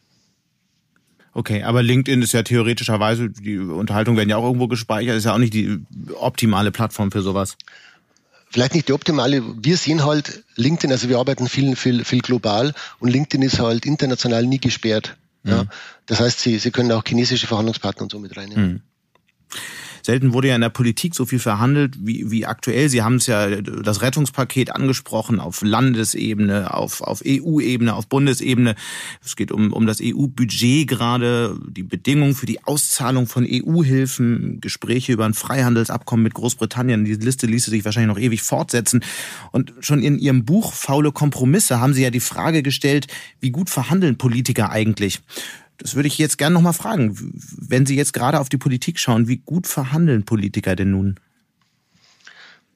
Okay, 1.36 1.64
aber 1.64 1.82
LinkedIn 1.82 2.22
ist 2.22 2.34
ja 2.34 2.44
theoretischerweise, 2.44 3.30
die 3.30 3.58
Unterhaltungen 3.58 4.18
werden 4.18 4.30
ja 4.30 4.38
auch 4.38 4.46
irgendwo 4.46 4.68
gespeichert, 4.68 5.16
ist 5.16 5.26
ja 5.26 5.34
auch 5.34 5.40
nicht 5.40 5.54
die 5.54 5.80
optimale 6.20 6.72
Plattform 6.72 7.12
für 7.12 7.22
sowas. 7.22 7.58
Vielleicht 8.52 8.76
nicht 8.76 8.88
die 8.88 8.94
optimale. 8.94 9.42
Wir 9.64 9.78
sehen 9.78 10.06
halt 10.06 10.44
LinkedIn, 10.58 10.92
also 10.92 11.10
wir 11.10 11.18
arbeiten 11.18 11.50
viel, 11.50 11.76
viel, 11.76 12.06
viel 12.06 12.22
global 12.22 12.74
und 13.00 13.10
LinkedIn 13.10 13.42
ist 13.42 13.60
halt 13.60 13.86
international 13.88 14.46
nie 14.46 14.60
gesperrt. 14.60 15.18
Mhm. 15.42 15.52
Ja. 15.52 15.66
Das 16.06 16.20
heißt, 16.20 16.40
sie, 16.40 16.60
sie 16.60 16.70
können 16.70 16.92
auch 16.92 17.04
chinesische 17.04 17.48
Verhandlungspartner 17.48 18.04
und 18.04 18.12
so 18.12 18.20
mit 18.20 18.38
reinnehmen. 18.38 18.66
Mhm. 18.74 18.82
Selten 20.04 20.34
wurde 20.34 20.50
ja 20.50 20.56
in 20.56 20.62
der 20.62 20.70
Politik 20.70 21.16
so 21.16 21.26
viel 21.26 21.40
verhandelt 21.40 21.96
wie, 22.00 22.30
wie 22.30 22.46
aktuell. 22.46 22.90
Sie 22.90 23.02
haben 23.02 23.16
es 23.16 23.28
ja 23.28 23.62
das 23.62 24.02
Rettungspaket 24.02 24.76
angesprochen 24.76 25.40
auf 25.40 25.62
Landesebene, 25.62 26.74
auf, 26.74 27.02
auf 27.02 27.22
EU-Ebene, 27.26 27.96
auf 27.96 28.08
Bundesebene. 28.08 28.76
Es 29.24 29.38
geht 29.38 29.52
um, 29.52 29.72
um 29.72 29.88
das 29.88 30.00
EU-Budget 30.02 30.88
gerade, 30.88 31.58
die 31.68 31.84
Bedingungen 31.84 32.36
für 32.36 32.46
die 32.46 32.64
Auszahlung 32.66 33.28
von 33.28 33.48
EU-Hilfen, 33.50 34.60
Gespräche 34.60 35.14
über 35.14 35.26
ein 35.26 35.34
Freihandelsabkommen 35.34 36.24
mit 36.24 36.34
Großbritannien. 36.34 37.06
Die 37.06 37.16
Liste 37.16 37.48
ließe 37.48 37.70
sich 37.70 37.86
wahrscheinlich 37.86 38.14
noch 38.14 38.22
ewig 38.22 38.42
fortsetzen. 38.42 39.04
Und 39.52 39.74
schon 39.80 40.04
in 40.04 40.20
Ihrem 40.20 40.44
Buch 40.44 40.74
Faule 40.74 41.14
Kompromisse 41.14 41.80
haben 41.80 41.94
Sie 41.94 42.04
ja 42.04 42.10
die 42.10 42.20
Frage 42.20 42.62
gestellt, 42.62 43.08
wie 43.40 43.52
gut 43.52 43.70
verhandeln 43.70 44.18
Politiker 44.18 44.70
eigentlich? 44.70 45.22
Das 45.78 45.96
würde 45.96 46.08
ich 46.08 46.18
jetzt 46.18 46.38
gerne 46.38 46.54
nochmal 46.54 46.74
fragen. 46.74 47.16
Wenn 47.58 47.86
Sie 47.86 47.96
jetzt 47.96 48.14
gerade 48.14 48.40
auf 48.40 48.50
die 48.50 48.58
Politik 48.58 49.00
schauen, 49.00 49.28
wie 49.28 49.38
gut 49.38 49.68
verhandeln 49.68 50.24
Politiker 50.24 50.76
denn 50.76 50.92
nun? 50.92 51.20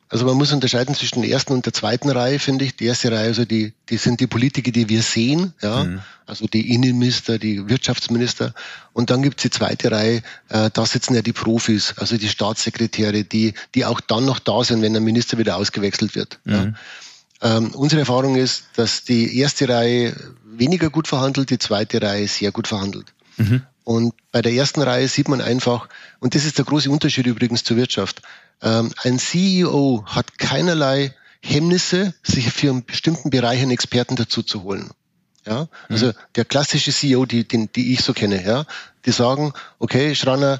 Also 0.09 0.25
man 0.25 0.37
muss 0.37 0.53
unterscheiden 0.53 0.95
zwischen 0.95 1.21
der 1.21 1.31
ersten 1.31 1.51
und 1.51 1.65
der 1.65 1.73
zweiten 1.73 2.09
Reihe, 2.09 2.39
finde 2.39 2.63
ich. 2.63 2.77
Die 2.77 2.85
erste 2.85 3.11
Reihe, 3.11 3.27
also 3.27 3.43
die, 3.43 3.73
die 3.89 3.97
sind 3.97 4.21
die 4.21 4.27
Politiker, 4.27 4.71
die 4.71 4.87
wir 4.87 5.01
sehen, 5.01 5.53
ja, 5.61 5.83
mhm. 5.83 5.99
also 6.25 6.47
die 6.47 6.73
Innenminister, 6.73 7.37
die 7.37 7.67
Wirtschaftsminister. 7.67 8.53
Und 8.93 9.09
dann 9.09 9.21
gibt's 9.21 9.43
die 9.43 9.49
zweite 9.49 9.91
Reihe, 9.91 10.21
äh, 10.47 10.69
da 10.71 10.85
sitzen 10.85 11.13
ja 11.13 11.21
die 11.21 11.33
Profis, 11.33 11.93
also 11.97 12.17
die 12.17 12.29
Staatssekretäre, 12.29 13.25
die, 13.25 13.53
die 13.75 13.83
auch 13.83 13.99
dann 13.99 14.23
noch 14.25 14.39
da 14.39 14.63
sind, 14.63 14.81
wenn 14.81 14.93
der 14.93 15.01
Minister 15.01 15.37
wieder 15.37 15.57
ausgewechselt 15.57 16.15
wird. 16.15 16.39
Mhm. 16.45 16.53
Ja. 17.41 17.57
Ähm, 17.57 17.71
unsere 17.75 17.99
Erfahrung 17.99 18.35
ist, 18.37 18.63
dass 18.77 19.03
die 19.03 19.37
erste 19.37 19.67
Reihe 19.67 20.15
weniger 20.59 20.89
gut 20.89 21.07
verhandelt, 21.07 21.49
die 21.49 21.59
zweite 21.59 22.01
Reihe 22.01 22.27
sehr 22.27 22.51
gut 22.51 22.67
verhandelt. 22.67 23.13
Mhm. 23.37 23.63
Und 23.83 24.13
bei 24.31 24.41
der 24.41 24.51
ersten 24.51 24.81
Reihe 24.81 25.07
sieht 25.07 25.29
man 25.29 25.41
einfach, 25.41 25.87
und 26.19 26.35
das 26.35 26.45
ist 26.45 26.57
der 26.57 26.65
große 26.65 26.89
Unterschied 26.89 27.25
übrigens 27.25 27.63
zur 27.63 27.77
Wirtschaft, 27.77 28.21
ähm, 28.61 28.91
ein 29.03 29.19
CEO 29.19 30.03
hat 30.05 30.37
keinerlei 30.37 31.13
Hemmnisse, 31.41 32.13
sich 32.23 32.51
für 32.51 32.69
einen 32.69 32.85
bestimmten 32.85 33.29
Bereich 33.29 33.61
einen 33.61 33.71
Experten 33.71 34.15
dazu 34.15 34.43
zu 34.43 34.63
holen. 34.63 34.89
Ja, 35.45 35.69
also 35.87 36.07
mhm. 36.07 36.13
der 36.35 36.43
klassische 36.43 36.91
CEO, 36.91 37.25
die, 37.25 37.47
die, 37.47 37.67
die 37.67 37.93
ich 37.93 38.03
so 38.03 38.11
kenne, 38.11 38.45
ja, 38.45 38.65
die 39.05 39.11
sagen, 39.11 39.53
okay, 39.79 40.13
Schranner, 40.13 40.59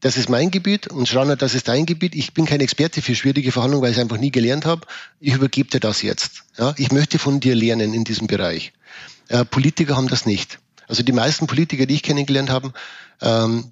das 0.00 0.16
ist 0.16 0.28
mein 0.28 0.50
Gebiet 0.50 0.88
und 0.88 1.08
Schranner, 1.08 1.34
das 1.34 1.54
ist 1.54 1.68
dein 1.68 1.86
Gebiet. 1.86 2.14
Ich 2.14 2.34
bin 2.34 2.44
kein 2.44 2.60
Experte 2.60 3.02
für 3.02 3.14
schwierige 3.14 3.50
Verhandlungen, 3.50 3.82
weil 3.82 3.90
ich 3.90 3.96
es 3.96 4.02
einfach 4.02 4.18
nie 4.18 4.30
gelernt 4.30 4.66
habe. 4.66 4.86
Ich 5.18 5.34
übergebe 5.34 5.70
dir 5.70 5.80
das 5.80 6.02
jetzt. 6.02 6.44
Ja, 6.56 6.74
ich 6.76 6.92
möchte 6.92 7.18
von 7.18 7.40
dir 7.40 7.54
lernen 7.54 7.94
in 7.94 8.04
diesem 8.04 8.26
Bereich. 8.26 8.72
Äh, 9.28 9.44
Politiker 9.44 9.96
haben 9.96 10.08
das 10.08 10.26
nicht. 10.26 10.58
Also 10.88 11.02
die 11.02 11.12
meisten 11.12 11.46
Politiker, 11.46 11.86
die 11.86 11.94
ich 11.94 12.02
kennengelernt 12.02 12.50
habe, 12.50 12.72
ähm, 13.20 13.70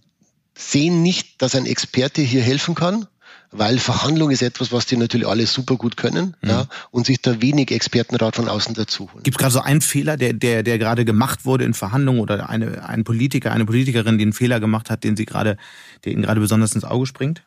sehen 0.55 1.03
nicht, 1.03 1.43
dass 1.43 1.55
ein 1.55 1.67
Experte 1.67 2.23
hier 2.23 2.43
helfen 2.43 2.75
kann, 2.75 3.07
weil 3.51 3.79
Verhandlung 3.79 4.31
ist 4.31 4.43
etwas, 4.43 4.73
was 4.73 4.87
die 4.87 4.97
natürlich 4.97 5.27
alle 5.27 5.47
super 5.47 5.77
gut 5.77 5.97
können 5.97 6.37
mhm. 6.43 6.49
ja, 6.49 6.67
und 6.91 7.07
sich 7.07 7.21
da 7.23 7.41
wenig 7.41 7.71
Expertenrat 7.71 8.37
von 8.37 8.49
außen 8.49 8.75
dazu 8.75 9.11
holen. 9.13 9.23
Gibt 9.23 9.37
es 9.37 9.39
gerade 9.39 9.53
so 9.53 9.61
einen 9.61 9.81
Fehler, 9.81 10.17
der, 10.17 10.33
der, 10.33 10.63
der 10.63 10.79
gerade 10.79 11.05
gemacht 11.05 11.45
wurde 11.45 11.65
in 11.65 11.75
Verhandlungen 11.75 12.21
oder 12.21 12.49
eine, 12.49 12.87
ein 12.87 13.05
Politiker, 13.05 13.53
eine 13.53 13.65
Politikerin, 13.65 14.19
die 14.19 14.25
einen 14.25 14.33
Fehler 14.33 14.61
gemacht 14.61 14.91
hat, 14.91 15.05
den 15.05 15.17
sie 15.17 15.27
gerade, 15.27 15.57
der 16.05 16.13
Ihnen 16.13 16.23
gerade 16.23 16.41
besonders 16.41 16.73
ins 16.73 16.85
Auge 16.85 17.07
springt? 17.07 17.43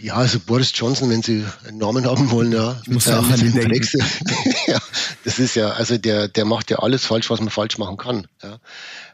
Ja, 0.00 0.14
also 0.14 0.38
Boris 0.40 0.72
Johnson, 0.74 1.10
wenn 1.10 1.22
Sie 1.22 1.44
einen 1.66 1.78
Namen 1.78 2.06
haben 2.06 2.30
wollen, 2.30 2.52
ja. 2.52 2.80
Ich 2.82 2.88
muss 2.88 3.08
auch 3.08 3.28
an 3.28 3.40
denken. 3.40 4.04
ja, 4.66 4.78
das 5.24 5.38
ist 5.38 5.54
ja, 5.54 5.70
also 5.70 5.98
der, 5.98 6.28
der 6.28 6.44
macht 6.44 6.70
ja 6.70 6.78
alles 6.78 7.04
falsch, 7.04 7.30
was 7.30 7.40
man 7.40 7.50
falsch 7.50 7.78
machen 7.78 7.96
kann. 7.96 8.26
Ja. 8.42 8.58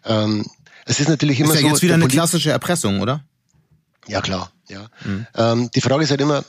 Ähm, 0.05 0.47
es 0.87 1.01
ist 1.01 1.09
natürlich 1.09 1.41
immer 1.41 1.55
ist 1.55 1.61
ja 1.61 1.69
so. 1.69 1.69
jetzt 1.69 1.83
wieder 1.83 1.95
eine 1.95 2.09
klassische 2.09 2.51
Erpressung, 2.51 3.01
oder? 3.01 3.23
Ja, 4.07 4.21
klar. 4.21 4.51
Ja. 4.69 4.87
Mhm. 5.05 5.27
Ähm, 5.35 5.71
die 5.75 5.81
Frage 5.81 6.05
ist 6.05 6.11
halt 6.11 6.21
immer, 6.21 6.45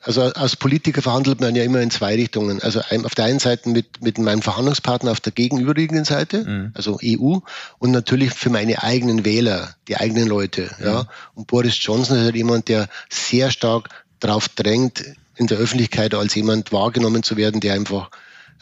also 0.00 0.22
als 0.22 0.54
Politiker 0.54 1.02
verhandelt 1.02 1.40
man 1.40 1.56
ja 1.56 1.64
immer 1.64 1.80
in 1.80 1.90
zwei 1.90 2.14
Richtungen. 2.14 2.62
Also 2.62 2.80
auf 3.04 3.14
der 3.14 3.24
einen 3.24 3.40
Seite 3.40 3.68
mit, 3.68 4.00
mit 4.00 4.18
meinem 4.18 4.42
Verhandlungspartner 4.42 5.10
auf 5.10 5.20
der 5.20 5.32
gegenüberliegenden 5.32 6.04
Seite, 6.04 6.44
mhm. 6.44 6.70
also 6.74 6.98
EU, 7.04 7.38
und 7.78 7.90
natürlich 7.90 8.32
für 8.32 8.50
meine 8.50 8.82
eigenen 8.82 9.24
Wähler, 9.24 9.74
die 9.88 9.96
eigenen 9.96 10.28
Leute. 10.28 10.70
Mhm. 10.78 10.84
Ja. 10.84 11.08
Und 11.34 11.48
Boris 11.48 11.76
Johnson 11.80 12.16
ist 12.16 12.24
halt 12.24 12.36
jemand, 12.36 12.68
der 12.68 12.88
sehr 13.08 13.50
stark 13.50 13.88
darauf 14.20 14.48
drängt, 14.48 15.04
in 15.36 15.46
der 15.46 15.58
Öffentlichkeit 15.58 16.14
als 16.14 16.34
jemand 16.34 16.72
wahrgenommen 16.72 17.22
zu 17.22 17.36
werden, 17.36 17.60
der 17.60 17.74
einfach 17.74 18.10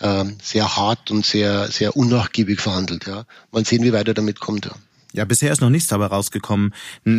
ähm, 0.01 0.37
sehr 0.43 0.77
hart 0.77 1.11
und 1.11 1.25
sehr, 1.25 1.71
sehr 1.71 1.97
unnachgiebig 1.97 2.61
verhandelt. 2.61 3.07
Ja. 3.07 3.25
Mal 3.51 3.65
sehen, 3.65 3.83
wie 3.83 3.93
weit 3.93 4.09
er 4.09 4.15
damit 4.15 4.41
kommt. 4.41 4.67
Ja. 4.67 4.73
ja, 5.13 5.25
bisher 5.25 5.53
ist 5.53 5.61
noch 5.61 5.71
nichts 5.71 5.89
dabei 5.89 6.07
rausgekommen, 6.07 6.73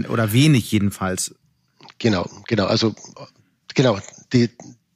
oder 0.09 0.31
wenig 0.33 0.71
jedenfalls. 0.71 1.35
Genau, 1.99 2.29
genau. 2.47 2.65
Also 2.65 2.93
genau. 3.77 3.97
Die, 4.33 4.49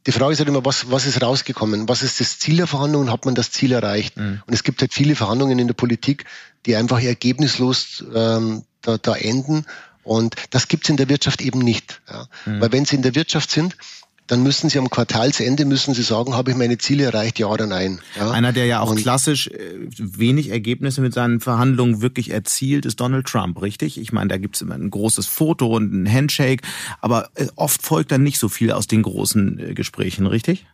die 0.06 0.12
Frage 0.12 0.34
ist 0.34 0.40
halt 0.40 0.50
immer, 0.50 0.66
was, 0.66 0.92
was 0.92 1.06
ist 1.06 1.22
rausgekommen? 1.22 1.88
Was 1.88 2.02
ist 2.02 2.20
das 2.20 2.40
Ziel 2.40 2.58
der 2.58 2.68
Verhandlungen? 2.68 3.12
Hat 3.12 3.26
man 3.26 3.36
das 3.36 3.52
Ziel 3.52 3.72
erreicht? 3.72 4.18
Mhm. 4.18 4.42
Und 4.46 4.54
es 4.54 4.64
gibt 4.64 4.82
halt 4.82 4.94
viele 4.94 5.16
Verhandlungen 5.16 5.58
in 5.60 5.68
der 5.68 5.74
Politik, 5.74 6.26
die 6.66 6.76
einfach 6.76 7.00
ergebnislos 7.02 8.04
ähm, 8.14 8.64
da, 8.82 8.98
da 8.98 9.16
enden. 9.16 9.66
Und 10.04 10.36
das 10.50 10.68
gibt's 10.68 10.90
in 10.90 10.98
der 10.98 11.08
Wirtschaft 11.08 11.42
eben 11.42 11.60
nicht. 11.60 12.02
Ja. 12.10 12.28
Mhm. 12.46 12.62
Weil 12.62 12.72
wenn 12.74 12.86
sie 12.86 12.96
in 12.98 13.04
der 13.04 13.16
Wirtschaft 13.16 13.52
sind, 13.52 13.78
dann 14.32 14.44
müssen 14.44 14.70
Sie 14.70 14.80
am 14.80 14.90
Quartalsende 14.90 15.66
müssen 15.66 15.94
Sie 15.94 16.04
sagen, 16.04 16.36
habe 16.36 16.52
ich 16.52 16.58
meine 16.58 16.78
Ziele 16.78 17.04
erreicht, 17.04 17.38
ja 17.38 17.48
oder 17.48 17.68
nein. 17.68 18.00
Ja? 18.16 18.32
Einer, 18.32 18.54
der 18.54 18.66
ja 18.66 18.80
auch 18.80 18.92
und 18.92 19.02
klassisch 19.02 19.48
äh, 19.48 19.74
wenig 19.98 20.52
Ergebnisse 20.52 21.02
mit 21.02 21.14
seinen 21.14 21.42
Verhandlungen 21.42 22.02
wirklich 22.02 22.30
erzielt, 22.30 22.86
ist 22.86 23.02
Donald 23.02 23.28
Trump, 23.28 23.62
richtig? 23.62 24.00
Ich 24.00 24.14
meine, 24.14 24.30
da 24.30 24.38
gibt's 24.38 24.62
immer 24.62 24.76
ein 24.76 24.90
großes 24.90 25.28
Foto 25.28 25.76
und 25.76 25.92
ein 25.92 26.10
Handshake, 26.10 26.66
aber 27.02 27.30
äh, 27.36 27.48
oft 27.58 27.82
folgt 27.82 28.14
dann 28.14 28.24
nicht 28.24 28.40
so 28.40 28.48
viel 28.48 28.72
aus 28.72 28.88
den 28.88 29.02
großen 29.02 29.60
äh, 29.60 29.74
Gesprächen, 29.74 30.26
richtig? 30.26 30.66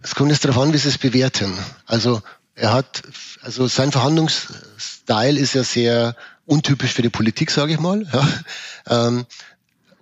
Es 0.00 0.14
kommt 0.14 0.30
jetzt 0.30 0.46
darauf 0.46 0.62
an, 0.62 0.72
wie 0.72 0.78
Sie 0.78 0.88
es 0.88 0.96
bewerten. 0.96 1.52
Also 1.84 2.22
er 2.54 2.72
hat, 2.72 3.02
also 3.42 3.66
sein 3.66 3.92
Verhandlungsstil 3.92 5.36
ist 5.36 5.52
ja 5.52 5.64
sehr 5.64 6.16
untypisch 6.46 6.94
für 6.94 7.02
die 7.02 7.10
Politik, 7.10 7.50
sage 7.50 7.74
ich 7.74 7.78
mal. 7.78 8.06
Ja. 8.10 9.08
Ähm, 9.08 9.26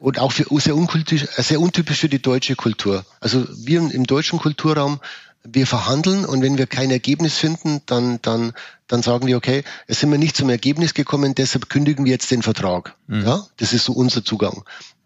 und 0.01 0.18
auch 0.18 0.32
für, 0.32 0.46
sehr, 0.59 0.74
unkultisch, 0.74 1.26
sehr 1.36 1.61
untypisch 1.61 2.01
für 2.01 2.09
die 2.09 2.20
deutsche 2.20 2.57
Kultur. 2.57 3.05
Also 3.20 3.46
wir 3.64 3.80
im 3.80 4.05
deutschen 4.05 4.38
Kulturraum, 4.38 4.98
wir 5.44 5.66
verhandeln 5.66 6.24
und 6.24 6.42
wenn 6.42 6.59
wir 6.59 6.66
kein 6.66 6.90
Ergebnis 6.90 7.38
finden, 7.38 7.80
dann, 7.86 8.18
dann, 8.22 8.53
dann 8.88 9.03
sagen 9.03 9.26
wir, 9.26 9.36
okay, 9.36 9.62
es 9.86 10.01
sind 10.01 10.11
wir 10.11 10.18
nicht 10.18 10.36
zum 10.36 10.51
Ergebnis 10.51 10.94
gekommen, 10.94 11.34
deshalb 11.34 11.68
kündigen 11.68 12.05
wir 12.05 12.12
jetzt 12.12 12.30
den 12.30 12.42
Vertrag. 12.42 12.96
Mhm. 13.07 13.24
Ja, 13.24 13.46
das 13.59 13.72
ist 13.72 13.84
so 13.84 13.92
unser 13.92 14.24
Zugang. 14.24 14.64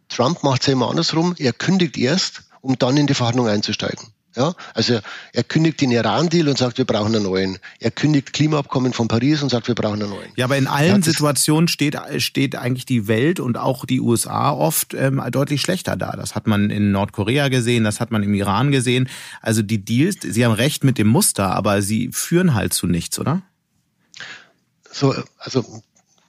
Trump 0.09 0.43
macht 0.43 0.63
es 0.63 0.69
ja 0.69 0.73
immer 0.73 0.89
andersrum. 0.89 1.35
Er 1.39 1.53
kündigt 1.53 1.99
erst, 1.99 2.43
um 2.61 2.79
dann 2.79 2.97
in 2.97 3.07
die 3.07 3.15
Verhandlung 3.15 3.49
einzusteigen. 3.49 4.14
Ja, 4.37 4.55
also 4.75 4.99
er 5.33 5.45
kündigt 5.45 5.81
den 5.81 5.93
Iran-Deal 5.93 6.49
und 6.49 6.59
sagt, 6.59 6.79
wir 6.79 6.85
brauchen 6.85 7.15
einen 7.15 7.25
neuen. 7.25 7.59
Er 7.79 7.93
kündigt 7.93 8.33
Klimaabkommen 8.33 8.93
von 8.93 9.07
Paris 9.07 9.43
und 9.43 9.51
sagt, 9.51 9.69
wir 9.69 9.77
brauchen 9.77 10.03
einen 10.03 10.11
neuen. 10.11 10.33
Ja, 10.35 10.47
aber 10.47 10.57
in 10.57 10.67
allen 10.67 11.03
ja, 11.03 11.03
Situationen 11.03 11.69
steht, 11.69 11.97
steht 12.19 12.57
eigentlich 12.57 12.85
die 12.85 13.07
Welt 13.07 13.39
und 13.39 13.57
auch 13.57 13.85
die 13.85 14.01
USA 14.01 14.51
oft 14.51 14.93
ähm, 14.95 15.23
deutlich 15.31 15.61
schlechter 15.61 15.97
da. 15.97 16.17
Das 16.17 16.35
hat 16.35 16.49
man 16.49 16.71
in 16.71 16.91
Nordkorea 16.91 17.49
gesehen, 17.49 17.85
das 17.85 18.01
hat 18.01 18.11
man 18.11 18.25
im 18.25 18.35
Iran 18.35 18.73
gesehen. 18.73 19.09
Also 19.41 19.63
die 19.63 19.85
Deals, 19.85 20.17
Sie 20.21 20.45
haben 20.45 20.53
recht 20.53 20.83
mit 20.83 20.99
dem 20.99 21.07
Muster, 21.07 21.55
aber 21.55 21.81
sie 21.81 22.11
führen 22.13 22.55
halt 22.55 22.75
zu 22.75 22.89
nichts, 22.89 23.21
oder? 23.21 23.43
So, 24.91 25.15
also 25.39 25.65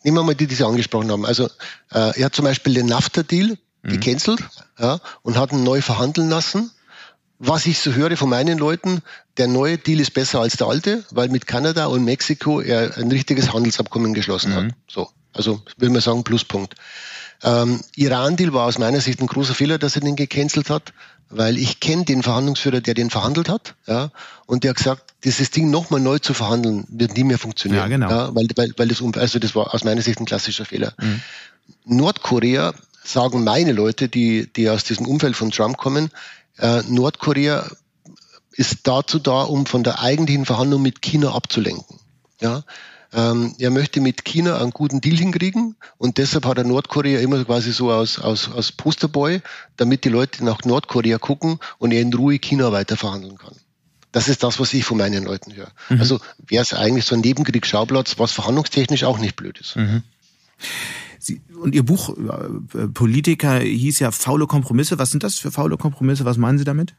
nehmen 0.04 0.18
wir 0.18 0.24
mal 0.24 0.36
die, 0.36 0.46
die 0.46 0.56
Sie 0.56 0.66
angesprochen 0.66 1.12
haben. 1.12 1.26
Also 1.26 1.46
äh, 1.92 2.20
er 2.20 2.26
hat 2.26 2.36
zum 2.36 2.46
Beispiel 2.46 2.76
den 2.76 2.86
NAFTA-Deal 2.86 3.58
mhm. 3.82 3.90
gecancelt 3.90 4.44
ja, 4.78 5.00
und 5.24 5.38
hat 5.38 5.52
ihn 5.52 5.64
neu 5.64 5.82
verhandeln 5.82 6.30
lassen 6.30 6.70
was 7.40 7.66
ich 7.66 7.80
so 7.80 7.94
höre 7.94 8.16
von 8.18 8.30
meinen 8.30 8.58
Leuten, 8.58 9.02
der 9.38 9.48
neue 9.48 9.78
Deal 9.78 10.00
ist 10.00 10.14
besser 10.14 10.40
als 10.40 10.58
der 10.58 10.68
alte, 10.68 11.04
weil 11.12 11.30
mit 11.30 11.48
Kanada 11.48 11.88
und 11.88 12.06
Mexiko 12.06 12.62
er 12.62 12.98
ein 12.98 13.12
richtiges 13.12 13.54
Handelsabkommen 13.54 14.14
geschlossen 14.14 14.52
mhm. 14.52 14.56
hat. 14.56 14.66
So, 14.88 15.10
also 15.34 15.62
will 15.78 15.90
man 15.90 16.02
sagen 16.02 16.24
Pluspunkt. 16.24 16.76
Ähm, 17.44 17.82
Iran-Deal 17.96 18.54
war 18.54 18.66
aus 18.66 18.78
meiner 18.78 19.02
Sicht 19.02 19.20
ein 19.22 19.28
großer 19.28 19.54
Fehler, 19.54 19.78
dass 19.78 19.96
er 19.96 20.02
den 20.02 20.16
gecancelt 20.16 20.70
hat, 20.70 20.94
weil 21.30 21.58
ich 21.58 21.80
kenne 21.80 22.06
den 22.06 22.24
Verhandlungsführer, 22.24 22.82
der 22.82 22.94
den 22.94 23.10
verhandelt 23.10 23.50
hat, 23.50 23.76
ja, 23.88 24.12
und 24.46 24.64
der 24.64 24.70
hat 24.70 24.78
gesagt, 24.78 25.14
dieses 25.24 25.52
Ding 25.52 25.70
nochmal 25.70 26.00
neu 26.00 26.20
zu 26.20 26.34
verhandeln, 26.34 26.86
wird 26.88 27.18
nie 27.18 27.24
mehr 27.24 27.40
funktionieren. 27.40 27.82
Ja, 27.82 27.88
genau. 27.88 28.10
Ja, 28.10 28.36
weil, 28.36 28.48
weil, 28.56 28.72
weil 28.78 28.88
das, 28.88 29.02
also 29.18 29.40
das 29.40 29.56
war 29.56 29.74
aus 29.74 29.84
meiner 29.84 30.02
Sicht 30.02 30.20
ein 30.20 30.26
klassischer 30.26 30.66
Fehler. 30.66 30.94
Mhm. 31.02 31.22
Nordkorea 31.86 32.74
sagen 33.04 33.44
meine 33.44 33.74
Leute, 33.74 34.08
die, 34.08 34.52
die 34.54 34.70
aus 34.70 34.84
diesem 34.84 35.08
Umfeld 35.08 35.36
von 35.36 35.52
Trump 35.52 35.78
kommen, 35.78 36.10
äh, 36.58 36.82
Nordkorea 36.88 37.70
ist 38.52 38.80
dazu 38.84 39.20
da, 39.20 39.44
um 39.44 39.66
von 39.66 39.84
der 39.84 40.00
eigentlichen 40.00 40.46
Verhandlung 40.46 40.82
mit 40.82 41.02
China 41.02 41.34
abzulenken. 41.34 42.00
Ja, 42.42 42.64
ähm, 43.14 43.56
er 43.60 43.72
möchte 43.72 44.02
mit 44.02 44.26
China 44.26 44.60
einen 44.60 44.72
guten 44.72 45.00
Deal 45.00 45.18
hinkriegen 45.18 45.76
und 45.98 46.18
deshalb 46.18 46.46
hat 46.46 46.58
er 46.58 46.66
Nordkorea 46.66 47.20
immer 47.22 47.44
quasi 47.46 47.72
so 47.72 47.92
aus, 47.92 48.20
aus, 48.20 48.52
aus 48.52 48.74
Posterboy, 48.74 49.42
damit 49.78 50.04
die 50.04 50.10
Leute 50.10 50.44
nach 50.44 50.64
Nordkorea 50.64 51.18
gucken 51.18 51.60
und 51.78 51.92
er 51.92 52.02
in 52.02 52.14
Ruhe 52.14 52.40
China 52.40 52.72
weiter 52.74 52.98
verhandeln 52.98 53.38
kann. 53.38 53.56
Das 54.12 54.28
ist 54.28 54.44
das, 54.44 54.60
was 54.60 54.74
ich 54.74 54.84
von 54.84 54.98
meinen 54.98 55.24
Leuten 55.24 55.54
höre. 55.56 55.72
Mhm. 55.90 56.00
Also 56.00 56.20
wäre 56.46 56.62
es 56.64 56.74
eigentlich 56.74 57.06
so 57.06 57.16
ein 57.16 57.22
Nebenkriegsschauplatz, 57.22 58.18
was 58.18 58.32
verhandlungstechnisch 58.32 59.04
auch 59.04 59.18
nicht 59.18 59.36
blöd 59.36 59.60
ist. 59.60 59.76
Mhm. 59.76 60.04
Und 61.56 61.76
Ihr 61.76 61.84
Buch 61.84 62.16
äh, 62.18 62.88
Politiker 62.88 63.60
hieß 63.60 64.00
ja 64.00 64.12
faule 64.12 64.48
Kompromisse. 64.48 65.00
Was 65.00 65.12
sind 65.12 65.24
das 65.24 65.38
für 65.38 65.52
faule 65.52 65.78
Kompromisse? 65.78 66.26
Was 66.26 66.38
meinen 66.38 66.58
Sie 66.58 66.64
damit? 66.64 66.96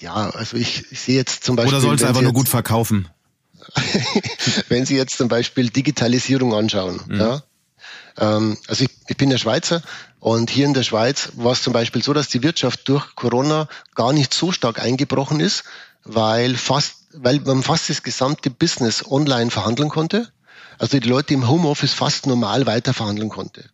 Ja, 0.00 0.30
also 0.30 0.56
ich, 0.56 0.84
ich 0.90 1.00
sehe 1.00 1.16
jetzt 1.16 1.44
zum 1.44 1.56
Beispiel. 1.56 1.74
Oder 1.74 1.80
soll 1.80 1.94
es 1.94 2.04
einfach 2.04 2.22
nur 2.22 2.32
gut 2.32 2.48
verkaufen? 2.48 3.08
wenn 4.68 4.86
Sie 4.86 4.96
jetzt 4.96 5.18
zum 5.18 5.28
Beispiel 5.28 5.70
Digitalisierung 5.70 6.54
anschauen, 6.54 7.00
mhm. 7.06 7.20
ja, 7.20 7.42
ähm, 8.18 8.56
also 8.66 8.84
ich, 8.84 8.90
ich 9.08 9.16
bin 9.16 9.30
der 9.30 9.38
Schweizer 9.38 9.82
und 10.20 10.50
hier 10.50 10.66
in 10.66 10.74
der 10.74 10.82
Schweiz 10.82 11.30
war 11.34 11.52
es 11.52 11.62
zum 11.62 11.72
Beispiel 11.72 12.02
so, 12.02 12.12
dass 12.12 12.28
die 12.28 12.42
Wirtschaft 12.42 12.88
durch 12.88 13.14
Corona 13.14 13.68
gar 13.94 14.12
nicht 14.12 14.34
so 14.34 14.52
stark 14.52 14.80
eingebrochen 14.80 15.40
ist, 15.40 15.64
weil 16.04 16.56
fast, 16.56 16.94
weil 17.12 17.40
man 17.40 17.62
fast 17.62 17.90
das 17.90 18.02
gesamte 18.02 18.50
Business 18.50 19.04
online 19.06 19.50
verhandeln 19.50 19.88
konnte. 19.88 20.30
Also 20.78 20.98
die 20.98 21.08
Leute 21.08 21.34
im 21.34 21.48
Homeoffice 21.48 21.92
fast 21.92 22.26
normal 22.26 22.66
weiter 22.66 22.94
verhandeln 22.94 23.28
konnte. 23.28 23.64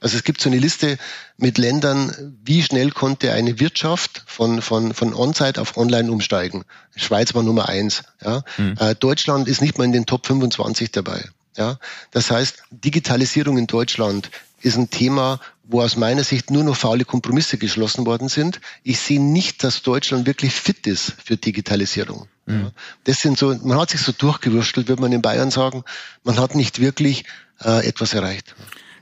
Also 0.00 0.18
es 0.18 0.24
gibt 0.24 0.42
so 0.42 0.50
eine 0.50 0.58
Liste 0.58 0.98
mit 1.38 1.56
Ländern, 1.56 2.36
wie 2.44 2.62
schnell 2.62 2.90
konnte 2.90 3.32
eine 3.32 3.58
Wirtschaft 3.58 4.22
von, 4.26 4.60
von, 4.60 4.92
von 4.92 5.14
On-Site 5.14 5.58
auf 5.58 5.78
Online 5.78 6.12
umsteigen. 6.12 6.64
Schweiz 6.94 7.34
war 7.34 7.42
Nummer 7.42 7.70
eins. 7.70 8.02
Ja. 8.22 8.42
Mhm. 8.58 8.74
Äh, 8.78 8.94
Deutschland 8.96 9.48
ist 9.48 9.62
nicht 9.62 9.78
mal 9.78 9.84
in 9.84 9.92
den 9.92 10.04
Top 10.04 10.26
25 10.26 10.90
dabei. 10.90 11.24
Ja. 11.56 11.78
Das 12.10 12.30
heißt, 12.30 12.64
Digitalisierung 12.70 13.56
in 13.56 13.66
Deutschland 13.66 14.30
ist 14.60 14.76
ein 14.76 14.90
Thema, 14.90 15.40
wo 15.66 15.80
aus 15.80 15.96
meiner 15.96 16.24
Sicht 16.24 16.50
nur 16.50 16.64
noch 16.64 16.76
faule 16.76 17.04
Kompromisse 17.04 17.58
geschlossen 17.58 18.06
worden 18.06 18.28
sind. 18.28 18.60
Ich 18.82 19.00
sehe 19.00 19.20
nicht, 19.20 19.64
dass 19.64 19.82
Deutschland 19.82 20.26
wirklich 20.26 20.52
fit 20.52 20.86
ist 20.86 21.14
für 21.24 21.36
Digitalisierung. 21.36 22.28
Mhm. 22.46 22.70
Das 23.04 23.20
sind 23.20 23.38
so, 23.38 23.54
man 23.62 23.78
hat 23.78 23.90
sich 23.90 24.00
so 24.00 24.12
durchgewurschtelt, 24.12 24.88
würde 24.88 25.02
man 25.02 25.12
in 25.12 25.22
Bayern 25.22 25.50
sagen. 25.50 25.84
Man 26.22 26.38
hat 26.38 26.54
nicht 26.54 26.80
wirklich 26.80 27.24
äh, 27.60 27.86
etwas 27.86 28.14
erreicht. 28.14 28.54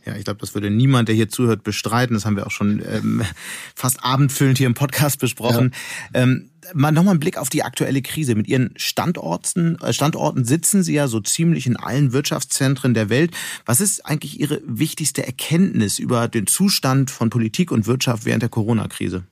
Ja, 0.05 0.17
ich 0.17 0.25
glaube, 0.25 0.41
das 0.41 0.55
würde 0.55 0.71
niemand, 0.71 1.09
der 1.09 1.15
hier 1.15 1.29
zuhört, 1.29 1.63
bestreiten. 1.63 2.15
Das 2.15 2.25
haben 2.25 2.37
wir 2.37 2.47
auch 2.47 2.51
schon 2.51 2.83
ähm, 2.85 3.23
fast 3.75 4.03
abendfüllend 4.05 4.59
hier 4.59 4.67
im 4.67 4.75
Podcast 4.75 5.21
besprochen. 5.21 5.73
Ja. 6.13 6.23
Ähm, 6.23 6.51
mal 6.75 6.91
nochmal 6.91 7.13
einen 7.13 7.21
Blick 7.21 7.39
auf 7.39 7.49
die 7.49 7.63
aktuelle 7.63 8.03
Krise. 8.03 8.35
Mit 8.35 8.49
Ihren 8.49 8.75
Standorten, 8.77 9.79
äh, 9.81 9.93
Standorten 9.93 10.45
sitzen 10.45 10.83
Sie 10.83 10.95
ja 10.95 11.07
so 11.07 11.21
ziemlich 11.21 11.67
in 11.67 11.77
allen 11.77 12.13
Wirtschaftszentren 12.13 12.95
der 12.95 13.11
Welt. 13.11 13.33
Was 13.65 13.81
ist 13.81 14.05
eigentlich 14.05 14.41
Ihre 14.41 14.61
wichtigste 14.67 15.25
Erkenntnis 15.25 15.99
über 15.99 16.27
den 16.27 16.47
Zustand 16.47 17.11
von 17.11 17.31
Politik 17.31 17.71
und 17.71 17.87
Wirtschaft 17.87 18.25
während 18.25 18.43
der 18.43 18.51
Corona-Krise? 18.51 19.25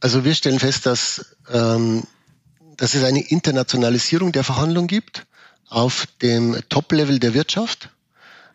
Also 0.00 0.24
wir 0.24 0.34
stellen 0.34 0.60
fest, 0.60 0.86
dass, 0.86 1.36
ähm, 1.50 2.04
dass 2.76 2.94
es 2.94 3.04
eine 3.04 3.20
Internationalisierung 3.20 4.32
der 4.32 4.44
Verhandlungen 4.44 4.88
gibt 4.88 5.26
auf 5.68 6.06
dem 6.22 6.56
Top-Level 6.68 7.18
der 7.18 7.34
Wirtschaft. 7.34 7.90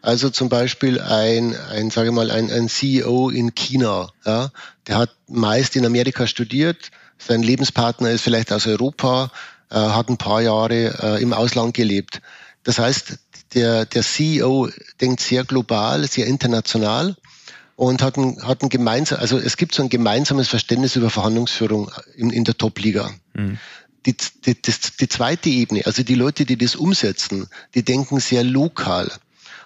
Also 0.02 0.30
zum 0.30 0.50
Beispiel 0.50 1.00
ein, 1.00 1.56
ein 1.56 1.92
sage 1.92 2.12
mal, 2.12 2.32
ein, 2.32 2.52
ein 2.52 2.70
CEO 2.70 3.30
in 3.30 3.54
China, 3.54 4.12
ja, 4.26 4.50
der 4.88 4.98
hat 4.98 5.12
meist 5.28 5.76
in 5.76 5.86
Amerika 5.86 6.26
studiert, 6.26 6.92
sein 7.20 7.44
Lebenspartner 7.44 8.10
ist 8.10 8.22
vielleicht 8.22 8.52
aus 8.52 8.66
Europa, 8.66 9.32
äh, 9.70 9.76
hat 9.76 10.10
ein 10.10 10.18
paar 10.18 10.42
Jahre 10.42 10.98
äh, 11.02 11.22
im 11.22 11.34
Ausland 11.34 11.76
gelebt. 11.76 12.22
Das 12.64 12.80
heißt, 12.80 13.20
der, 13.54 13.86
der 13.86 14.02
CEO 14.02 14.70
denkt 15.00 15.22
sehr 15.22 15.44
global, 15.44 16.08
sehr 16.08 16.26
international 16.26 17.16
und 17.76 18.02
hat 18.02 18.18
ein, 18.18 18.42
hat 18.44 18.64
ein 18.64 18.70
gemeinsam, 18.70 19.20
also 19.20 19.38
es 19.38 19.58
gibt 19.58 19.76
so 19.76 19.84
ein 19.84 19.90
gemeinsames 19.90 20.48
Verständnis 20.48 20.96
über 20.96 21.10
Verhandlungsführung 21.10 21.92
in, 22.16 22.30
in 22.30 22.44
der 22.44 22.58
Top-Liga. 22.58 23.12
Mhm. 23.34 23.58
Die, 24.06 24.16
die, 24.46 24.60
das, 24.60 24.80
die 25.00 25.08
zweite 25.08 25.50
Ebene, 25.50 25.86
also 25.86 26.02
die 26.02 26.16
Leute, 26.16 26.46
die 26.46 26.58
das 26.58 26.76
umsetzen, 26.76 27.48
die 27.76 27.84
denken 27.84 28.20
sehr 28.20 28.44
lokal. 28.44 29.12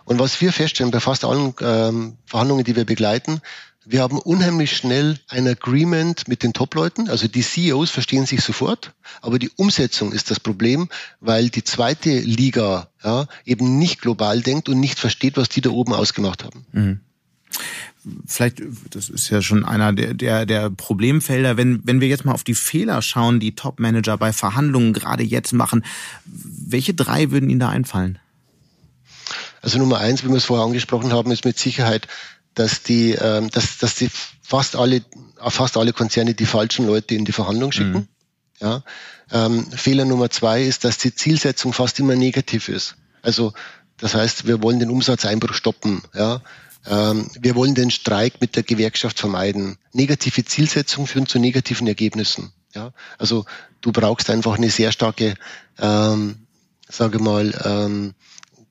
Und 0.05 0.19
was 0.19 0.39
wir 0.39 0.53
feststellen 0.53 0.91
bei 0.91 0.99
fast 0.99 1.25
allen 1.25 1.53
ähm, 1.61 2.17
Verhandlungen, 2.25 2.63
die 2.63 2.75
wir 2.75 2.85
begleiten, 2.85 3.41
wir 3.87 4.01
haben 4.01 4.17
unheimlich 4.17 4.75
schnell 4.75 5.19
ein 5.27 5.47
Agreement 5.47 6.27
mit 6.27 6.41
den 6.41 6.53
Top-Leuten. 6.53 7.07
Also 7.07 7.27
die 7.27 7.43
CEOs 7.43 7.91
verstehen 7.91 8.25
sich 8.25 8.41
sofort, 8.41 8.93
aber 9.21 9.37
die 9.37 9.51
Umsetzung 9.57 10.11
ist 10.11 10.31
das 10.31 10.39
Problem, 10.39 10.89
weil 11.19 11.49
die 11.49 11.63
zweite 11.63 12.19
Liga 12.19 12.89
ja, 13.03 13.27
eben 13.45 13.77
nicht 13.77 14.01
global 14.01 14.41
denkt 14.41 14.69
und 14.69 14.79
nicht 14.79 14.97
versteht, 14.97 15.37
was 15.37 15.49
die 15.49 15.61
da 15.61 15.69
oben 15.69 15.93
ausgemacht 15.93 16.43
haben. 16.43 16.65
Mhm 16.71 16.99
vielleicht, 18.25 18.61
das 18.91 19.09
ist 19.09 19.29
ja 19.29 19.41
schon 19.41 19.65
einer 19.65 19.93
der, 19.93 20.13
der, 20.13 20.45
der 20.45 20.69
Problemfelder, 20.69 21.57
wenn, 21.57 21.81
wenn 21.85 22.01
wir 22.01 22.07
jetzt 22.07 22.25
mal 22.25 22.33
auf 22.33 22.43
die 22.43 22.55
Fehler 22.55 23.01
schauen, 23.01 23.39
die 23.39 23.55
Top-Manager 23.55 24.17
bei 24.17 24.33
Verhandlungen 24.33 24.93
gerade 24.93 25.23
jetzt 25.23 25.53
machen, 25.53 25.83
welche 26.25 26.93
drei 26.93 27.31
würden 27.31 27.49
Ihnen 27.49 27.59
da 27.59 27.69
einfallen? 27.69 28.19
Also 29.65 29.79
Nummer 29.79 29.97
eins, 29.97 30.23
wie 30.23 30.27
wir 30.27 30.35
es 30.35 30.45
vorher 30.45 30.63
angesprochen 30.63 31.11
haben, 31.11 31.31
ist 31.31 31.43
mit 31.43 31.57
Sicherheit, 31.57 32.07
dass 32.53 32.83
die, 32.83 33.13
ähm, 33.13 33.49
dass, 33.49 33.79
dass 33.79 33.95
die 33.95 34.11
fast 34.43 34.75
alle, 34.75 35.03
fast 35.43 35.75
alle 35.75 35.91
Konzerne 35.91 36.35
die 36.35 36.45
falschen 36.45 36.85
Leute 36.85 37.15
in 37.15 37.25
die 37.25 37.31
Verhandlung 37.31 37.71
schicken. 37.71 37.91
Mhm. 37.91 38.07
Ja. 38.59 38.83
Ähm, 39.31 39.65
Fehler 39.71 40.05
Nummer 40.05 40.29
zwei 40.29 40.61
ist, 40.61 40.83
dass 40.83 40.99
die 40.99 41.15
Zielsetzung 41.15 41.73
fast 41.73 41.99
immer 41.99 42.15
negativ 42.15 42.69
ist. 42.69 42.95
Also 43.23 43.53
das 43.97 44.13
heißt, 44.13 44.45
wir 44.45 44.61
wollen 44.61 44.79
den 44.79 44.91
Umsatzeinbruch 44.91 45.55
stoppen. 45.55 46.03
Ja. 46.13 46.43
Ähm, 46.85 47.27
wir 47.39 47.55
wollen 47.55 47.73
den 47.73 47.89
Streik 47.89 48.41
mit 48.41 48.55
der 48.55 48.61
Gewerkschaft 48.61 49.19
vermeiden. 49.19 49.79
Negative 49.93 50.45
Zielsetzungen 50.45 51.07
führen 51.07 51.25
zu 51.25 51.39
negativen 51.39 51.87
Ergebnissen. 51.87 52.51
Ja. 52.75 52.91
Also 53.17 53.45
du 53.81 53.91
brauchst 53.91 54.29
einfach 54.29 54.57
eine 54.57 54.69
sehr 54.69 54.91
starke, 54.91 55.33
ähm, 55.79 56.45
sage 56.87 57.17
mal, 57.17 57.51
ähm, 57.65 58.13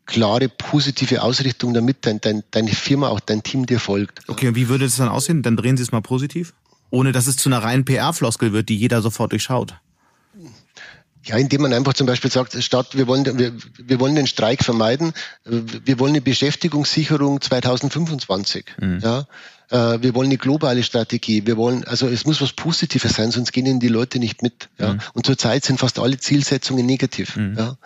klare 0.07 0.49
positive 0.49 1.23
Ausrichtung, 1.23 1.75
damit 1.75 1.99
dein, 2.07 2.21
dein, 2.21 2.43
deine 2.51 2.71
Firma, 2.71 3.09
auch 3.09 3.21
dein 3.21 3.43
Team 3.43 3.67
dir 3.67 3.81
folgt. 3.81 4.21
Okay, 4.29 4.49
und 4.49 4.55
wie 4.55 4.69
würde 4.69 4.85
das 4.85 4.97
dann 4.97 5.09
aussehen? 5.09 5.43
Dann 5.43 5.57
drehen 5.57 5.77
Sie 5.77 5.83
es 5.83 5.93
mal 5.93 6.03
positiv? 6.03 6.53
Ohne 6.91 7.13
dass 7.13 7.27
es 7.27 7.37
zu 7.37 7.49
einer 7.49 7.63
reinen 7.63 7.85
PR-Floskel 7.85 8.53
wird, 8.53 8.69
die 8.69 8.77
jeder 8.77 9.03
sofort 9.03 9.33
durchschaut. 9.33 9.75
Ja, 11.25 11.39
indem 11.39 11.63
man 11.63 11.73
einfach 11.73 11.95
zum 11.95 12.07
Beispiel 12.07 12.31
sagt, 12.31 12.63
statt 12.63 12.89
wir 12.93 13.07
wollen, 13.07 13.25
wir, 13.39 13.53
wir 13.79 13.99
wollen 13.99 14.15
den 14.15 14.27
Streik 14.27 14.63
vermeiden, 14.63 15.15
wir 15.45 15.99
wollen 15.99 16.13
eine 16.13 16.21
Beschäftigungssicherung 16.21 17.41
2025. 17.41 18.67
Mhm. 18.79 18.99
Ja, 19.03 19.27
äh, 19.71 20.03
wir 20.03 20.15
wollen 20.15 20.29
eine 20.29 20.37
globale 20.37 20.83
Strategie. 20.83 21.47
Wir 21.47 21.57
wollen, 21.57 21.85
also 21.85 22.09
es 22.09 22.27
muss 22.27 22.43
was 22.43 22.53
Positives 22.53 23.15
sein, 23.15 23.31
sonst 23.31 23.53
gehen 23.53 23.65
ihnen 23.65 23.81
die 23.81 23.89
Leute 23.89 24.19
nicht 24.19 24.43
mit. 24.43 24.69
Ja, 24.79 24.95
mhm. 24.95 25.01
und 25.15 25.25
zurzeit 25.25 25.65
sind 25.65 25.81
fast 25.81 25.99
alle 25.99 26.19
Zielsetzungen 26.19 26.85
negativ. 26.85 27.37
Mhm. 27.37 27.55
Ja. 27.57 27.77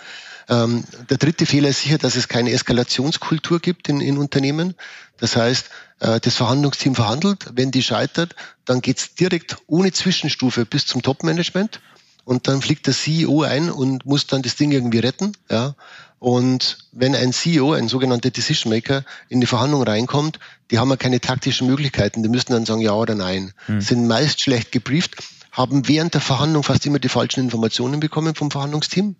Ähm, 0.49 0.85
der 1.11 1.19
dritte 1.19 1.47
Fehler 1.47 1.69
ist 1.69 1.83
sicher, 1.83 1.99
dass 1.99 2.17
es 2.17 2.29
keine 2.29 2.53
Eskalationskultur 2.53 3.61
gibt 3.61 3.89
in, 3.89 4.01
in 4.01 4.17
Unternehmen. 4.17 4.75
Das 5.19 5.37
heißt, 5.37 5.69
äh, 6.01 6.21
das 6.21 6.37
Verhandlungsteam 6.37 6.95
verhandelt. 6.95 7.47
Wenn 7.53 7.71
die 7.71 7.83
scheitert, 7.83 8.35
dann 8.65 8.81
geht's 8.81 9.15
direkt 9.15 9.59
ohne 9.67 9.93
Zwischenstufe 9.93 10.65
bis 10.65 10.87
zum 10.87 11.03
Topmanagement. 11.03 11.81
Und 12.25 12.47
dann 12.47 12.61
fliegt 12.61 12.87
der 12.87 12.95
CEO 12.95 13.43
ein 13.43 13.71
und 13.71 14.05
muss 14.05 14.27
dann 14.27 14.43
das 14.43 14.57
Ding 14.57 14.71
irgendwie 14.71 14.99
retten. 14.99 15.33
Ja. 15.51 15.75
Und 16.19 16.79
wenn 16.93 17.15
ein 17.15 17.33
CEO, 17.33 17.73
ein 17.73 17.89
sogenannter 17.89 18.31
Decision 18.31 18.73
Maker, 18.73 19.05
in 19.29 19.41
die 19.41 19.47
Verhandlung 19.47 19.83
reinkommt, 19.83 20.39
die 20.71 20.79
haben 20.79 20.91
ja 20.91 20.97
keine 20.97 21.21
taktischen 21.21 21.67
Möglichkeiten. 21.69 22.23
Die 22.23 22.29
müssen 22.29 22.53
dann 22.53 22.67
sagen 22.67 22.81
ja 22.81 22.93
oder 22.93 23.15
nein. 23.15 23.53
Hm. 23.67 23.81
Sind 23.81 24.07
meist 24.07 24.41
schlecht 24.41 24.73
gebrieft, 24.73 25.17
haben 25.53 25.89
während 25.89 26.15
der 26.15 26.21
Verhandlung 26.21 26.65
fast 26.65 26.85
immer 26.87 26.99
die 26.99 27.09
falschen 27.09 27.41
Informationen 27.41 28.01
bekommen 28.01 28.35
vom 28.35 28.51
Verhandlungsteam. 28.51 29.17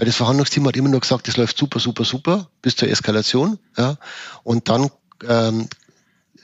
Weil 0.00 0.06
das 0.06 0.16
Verhandlungsteam 0.16 0.66
hat 0.66 0.78
immer 0.78 0.88
nur 0.88 1.00
gesagt, 1.00 1.28
es 1.28 1.36
läuft 1.36 1.58
super, 1.58 1.78
super, 1.78 2.06
super 2.06 2.48
bis 2.62 2.74
zur 2.74 2.88
Eskalation. 2.88 3.58
Ja. 3.76 3.98
Und 4.44 4.70
dann 4.70 4.88
ähm, 5.28 5.68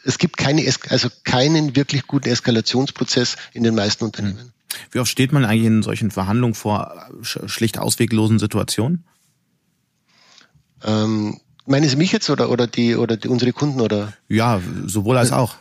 es 0.04 0.18
gibt 0.18 0.36
keine, 0.36 0.62
also 0.90 1.08
keinen 1.24 1.74
wirklich 1.74 2.06
guten 2.06 2.28
Eskalationsprozess 2.28 3.36
in 3.54 3.62
den 3.62 3.74
meisten 3.74 4.04
Unternehmen. 4.04 4.52
Wie 4.90 4.98
oft 4.98 5.10
steht 5.10 5.32
man 5.32 5.46
eigentlich 5.46 5.68
in 5.68 5.82
solchen 5.82 6.10
Verhandlungen 6.10 6.52
vor 6.52 7.08
schlicht 7.22 7.78
ausweglosen 7.78 8.38
Situationen? 8.38 9.04
Ähm, 10.84 11.40
meinen 11.64 11.88
Sie 11.88 11.96
mich 11.96 12.12
jetzt 12.12 12.28
oder, 12.28 12.50
oder, 12.50 12.66
die, 12.66 12.94
oder 12.94 13.16
die, 13.16 13.28
unsere 13.28 13.54
Kunden? 13.54 13.80
Oder? 13.80 14.12
Ja, 14.28 14.60
sowohl 14.84 15.16
als 15.16 15.32
auch. 15.32 15.54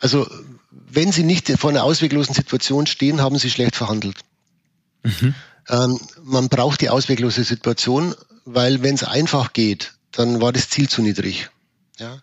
Also, 0.00 0.26
wenn 0.70 1.12
Sie 1.12 1.22
nicht 1.22 1.50
vor 1.58 1.68
einer 1.68 1.84
ausweglosen 1.84 2.34
Situation 2.34 2.86
stehen, 2.86 3.20
haben 3.20 3.36
Sie 3.36 3.50
schlecht 3.50 3.76
verhandelt. 3.76 4.16
Mhm. 5.02 5.34
Ähm, 5.68 5.98
man 6.22 6.48
braucht 6.48 6.80
die 6.80 6.90
ausweglose 6.90 7.44
Situation, 7.44 8.14
weil 8.44 8.82
wenn 8.82 8.94
es 8.94 9.04
einfach 9.04 9.52
geht, 9.52 9.92
dann 10.10 10.40
war 10.40 10.52
das 10.52 10.68
Ziel 10.68 10.88
zu 10.88 11.02
niedrig. 11.02 11.50
Ja? 11.98 12.18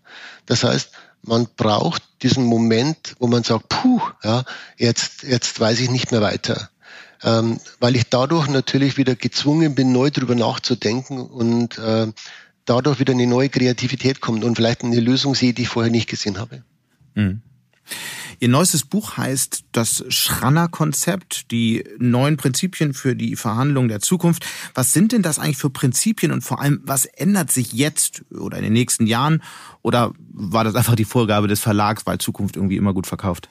Das 0.45 0.63
heißt, 0.63 0.91
man 1.21 1.47
braucht 1.57 2.03
diesen 2.21 2.45
Moment, 2.45 3.15
wo 3.19 3.27
man 3.27 3.43
sagt, 3.43 3.69
puh, 3.69 4.01
ja, 4.23 4.43
jetzt, 4.77 5.23
jetzt 5.23 5.59
weiß 5.59 5.79
ich 5.79 5.89
nicht 5.89 6.11
mehr 6.11 6.21
weiter. 6.21 6.69
Ähm, 7.21 7.59
weil 7.79 7.95
ich 7.95 8.09
dadurch 8.09 8.47
natürlich 8.47 8.97
wieder 8.97 9.15
gezwungen 9.15 9.75
bin, 9.75 9.91
neu 9.91 10.09
drüber 10.09 10.35
nachzudenken 10.35 11.19
und 11.19 11.77
äh, 11.77 12.07
dadurch 12.65 12.99
wieder 12.99 13.13
eine 13.13 13.27
neue 13.27 13.49
Kreativität 13.49 14.21
kommt 14.21 14.43
und 14.43 14.55
vielleicht 14.55 14.83
eine 14.83 14.99
Lösung 14.99 15.35
sehe, 15.35 15.53
die 15.53 15.63
ich 15.63 15.69
vorher 15.69 15.91
nicht 15.91 16.09
gesehen 16.09 16.37
habe. 16.37 16.63
Mhm. 17.15 17.41
Ihr 18.41 18.47
neuestes 18.47 18.85
Buch 18.85 19.17
heißt 19.17 19.65
das 19.73 20.05
Schranner-Konzept, 20.07 21.51
die 21.51 21.83
neuen 21.97 22.37
Prinzipien 22.37 22.93
für 22.93 23.15
die 23.15 23.35
Verhandlungen 23.35 23.89
der 23.89 23.99
Zukunft. 23.99 24.45
Was 24.73 24.93
sind 24.93 25.11
denn 25.11 25.21
das 25.21 25.39
eigentlich 25.39 25.57
für 25.57 25.69
Prinzipien 25.69 26.31
und 26.31 26.41
vor 26.41 26.61
allem, 26.61 26.81
was 26.83 27.05
ändert 27.05 27.51
sich 27.51 27.73
jetzt 27.73 28.23
oder 28.31 28.57
in 28.57 28.63
den 28.63 28.73
nächsten 28.73 29.07
Jahren? 29.07 29.43
Oder 29.81 30.13
war 30.31 30.63
das 30.63 30.75
einfach 30.75 30.95
die 30.95 31.05
Vorgabe 31.05 31.49
des 31.49 31.59
Verlags, 31.59 32.05
weil 32.05 32.17
Zukunft 32.19 32.55
irgendwie 32.55 32.77
immer 32.77 32.93
gut 32.93 33.07
verkauft? 33.07 33.49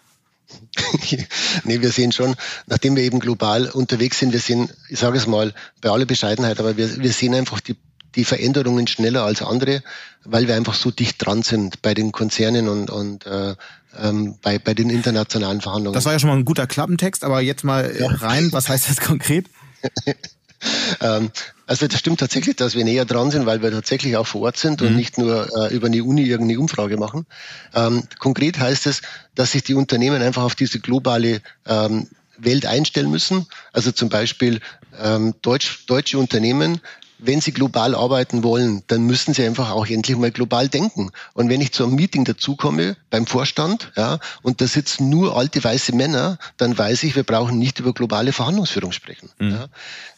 nee, 1.64 1.82
wir 1.82 1.90
sehen 1.90 2.12
schon, 2.12 2.34
nachdem 2.66 2.96
wir 2.96 3.02
eben 3.02 3.20
global 3.20 3.68
unterwegs 3.68 4.18
sind, 4.18 4.32
wir 4.32 4.40
sehen, 4.40 4.70
ich 4.88 4.98
sage 4.98 5.18
es 5.18 5.26
mal, 5.26 5.52
bei 5.82 5.90
aller 5.90 6.06
Bescheidenheit, 6.06 6.58
aber 6.60 6.78
wir, 6.78 6.98
wir 6.98 7.12
sehen 7.12 7.34
einfach 7.34 7.60
die, 7.60 7.76
die 8.14 8.24
Veränderungen 8.24 8.86
schneller 8.86 9.24
als 9.24 9.42
andere, 9.42 9.82
weil 10.24 10.48
wir 10.48 10.56
einfach 10.56 10.74
so 10.74 10.90
dicht 10.90 11.24
dran 11.24 11.42
sind 11.42 11.82
bei 11.82 11.92
den 11.92 12.12
Konzernen 12.12 12.68
und, 12.68 12.88
und 12.88 13.26
äh, 13.26 13.54
ähm, 14.02 14.36
bei, 14.42 14.58
bei 14.58 14.74
den 14.74 14.90
internationalen 14.90 15.60
Verhandlungen. 15.60 15.94
Das 15.94 16.04
war 16.04 16.12
ja 16.12 16.18
schon 16.18 16.30
mal 16.30 16.36
ein 16.36 16.44
guter 16.44 16.66
Klappentext, 16.66 17.24
aber 17.24 17.40
jetzt 17.40 17.64
mal 17.64 17.94
ja. 17.98 18.08
rein, 18.08 18.52
was 18.52 18.68
heißt 18.68 18.88
das 18.88 19.00
konkret? 19.00 19.46
ähm, 21.00 21.30
also 21.66 21.86
das 21.86 21.98
stimmt 21.98 22.20
tatsächlich, 22.20 22.56
dass 22.56 22.74
wir 22.74 22.84
näher 22.84 23.04
dran 23.04 23.30
sind, 23.30 23.46
weil 23.46 23.62
wir 23.62 23.70
tatsächlich 23.70 24.16
auch 24.16 24.26
vor 24.26 24.42
Ort 24.42 24.56
sind 24.56 24.80
und 24.80 24.90
mhm. 24.90 24.96
nicht 24.96 25.18
nur 25.18 25.48
äh, 25.56 25.74
über 25.74 25.86
eine 25.88 26.02
Uni 26.02 26.22
irgendeine 26.22 26.58
Umfrage 26.58 26.96
machen. 26.96 27.26
Ähm, 27.74 28.04
konkret 28.18 28.58
heißt 28.58 28.86
es, 28.86 29.02
dass 29.34 29.52
sich 29.52 29.64
die 29.64 29.74
Unternehmen 29.74 30.22
einfach 30.22 30.42
auf 30.42 30.54
diese 30.54 30.80
globale 30.80 31.42
ähm, 31.66 32.08
Welt 32.38 32.66
einstellen 32.66 33.10
müssen. 33.10 33.46
Also 33.72 33.92
zum 33.92 34.08
Beispiel 34.08 34.60
ähm, 34.98 35.34
Deutsch, 35.42 35.84
deutsche 35.86 36.18
Unternehmen 36.18 36.80
wenn 37.18 37.40
Sie 37.40 37.52
global 37.52 37.94
arbeiten 37.94 38.42
wollen, 38.42 38.82
dann 38.86 39.02
müssen 39.02 39.34
Sie 39.34 39.44
einfach 39.44 39.70
auch 39.70 39.86
endlich 39.86 40.16
mal 40.16 40.30
global 40.30 40.68
denken. 40.68 41.10
Und 41.34 41.48
wenn 41.48 41.60
ich 41.60 41.72
zu 41.72 41.84
einem 41.84 41.96
Meeting 41.96 42.24
dazukomme 42.24 42.96
beim 43.10 43.26
Vorstand, 43.26 43.92
ja, 43.96 44.18
und 44.42 44.60
da 44.60 44.66
sitzen 44.66 45.08
nur 45.08 45.36
alte 45.36 45.62
weiße 45.62 45.94
Männer, 45.94 46.38
dann 46.56 46.76
weiß 46.76 47.02
ich, 47.02 47.16
wir 47.16 47.24
brauchen 47.24 47.58
nicht 47.58 47.80
über 47.80 47.92
globale 47.92 48.32
Verhandlungsführung 48.32 48.92
sprechen. 48.92 49.30
Mhm. 49.38 49.50
Ja. 49.50 49.66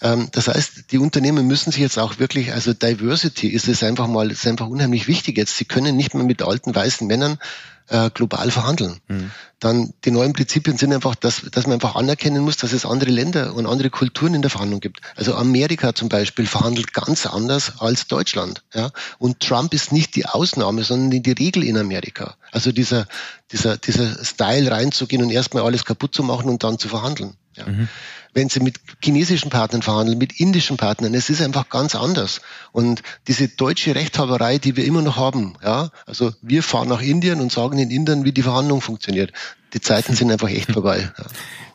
Ähm, 0.02 0.28
das 0.32 0.48
heißt, 0.48 0.92
die 0.92 0.98
Unternehmen 0.98 1.46
müssen 1.46 1.72
sich 1.72 1.80
jetzt 1.80 1.98
auch 1.98 2.18
wirklich, 2.18 2.52
also 2.52 2.72
Diversity 2.72 3.48
ist 3.48 3.68
es 3.68 3.82
einfach 3.82 4.06
mal, 4.06 4.30
ist 4.30 4.46
einfach 4.46 4.66
unheimlich 4.66 5.08
wichtig 5.08 5.38
jetzt. 5.38 5.56
Sie 5.56 5.64
können 5.64 5.96
nicht 5.96 6.14
mehr 6.14 6.24
mit 6.24 6.42
alten 6.42 6.74
weißen 6.74 7.06
Männern 7.06 7.38
äh, 7.90 8.10
global 8.10 8.50
verhandeln. 8.50 9.00
Mhm. 9.08 9.30
Dann 9.58 9.92
die 10.04 10.10
neuen 10.10 10.32
Prinzipien 10.32 10.78
sind 10.78 10.92
einfach, 10.92 11.14
dass, 11.14 11.42
dass 11.50 11.66
man 11.66 11.74
einfach 11.74 11.94
anerkennen 11.94 12.42
muss, 12.42 12.56
dass 12.56 12.72
es 12.72 12.86
andere 12.86 13.10
Länder 13.10 13.54
und 13.54 13.66
andere 13.66 13.90
Kulturen 13.90 14.32
in 14.32 14.40
der 14.40 14.50
Verhandlung 14.50 14.80
gibt. 14.80 15.00
Also 15.16 15.34
Amerika 15.34 15.94
zum 15.94 16.08
Beispiel 16.08 16.46
verhandelt 16.46 16.94
ganz 16.94 17.26
anders 17.26 17.74
als 17.78 18.06
Deutschland. 18.06 18.62
Ja? 18.72 18.90
Und 19.18 19.40
Trump 19.40 19.74
ist 19.74 19.92
nicht 19.92 20.16
die 20.16 20.24
Ausnahme, 20.24 20.82
sondern 20.84 21.22
die 21.22 21.30
Regel 21.32 21.64
in 21.64 21.76
Amerika. 21.76 22.36
Also 22.52 22.72
dieser, 22.72 23.06
dieser, 23.52 23.76
dieser 23.76 24.24
Style 24.24 24.70
reinzugehen 24.70 25.22
und 25.22 25.30
erstmal 25.30 25.64
alles 25.64 25.84
kaputt 25.84 26.14
zu 26.14 26.22
machen 26.22 26.48
und 26.48 26.64
dann 26.64 26.78
zu 26.78 26.88
verhandeln. 26.88 27.34
Ja. 27.56 27.66
Mhm 27.66 27.88
wenn 28.34 28.48
sie 28.48 28.60
mit 28.60 28.80
chinesischen 29.02 29.50
Partnern 29.50 29.82
verhandeln, 29.82 30.18
mit 30.18 30.38
indischen 30.40 30.76
Partnern. 30.76 31.14
Es 31.14 31.30
ist 31.30 31.42
einfach 31.42 31.68
ganz 31.68 31.94
anders. 31.94 32.40
Und 32.72 33.02
diese 33.28 33.48
deutsche 33.48 33.94
Rechthaberei, 33.94 34.58
die 34.58 34.76
wir 34.76 34.84
immer 34.84 35.02
noch 35.02 35.16
haben, 35.16 35.54
ja, 35.62 35.90
also 36.06 36.32
wir 36.42 36.62
fahren 36.62 36.88
nach 36.88 37.02
Indien 37.02 37.40
und 37.40 37.52
sagen 37.52 37.76
den 37.76 37.90
Indern, 37.90 38.24
wie 38.24 38.32
die 38.32 38.42
Verhandlung 38.42 38.80
funktioniert. 38.80 39.32
Die 39.74 39.80
Zeiten 39.80 40.14
sind 40.14 40.30
einfach 40.30 40.48
echt 40.48 40.72
vorbei. 40.72 41.12
Ja. 41.16 41.24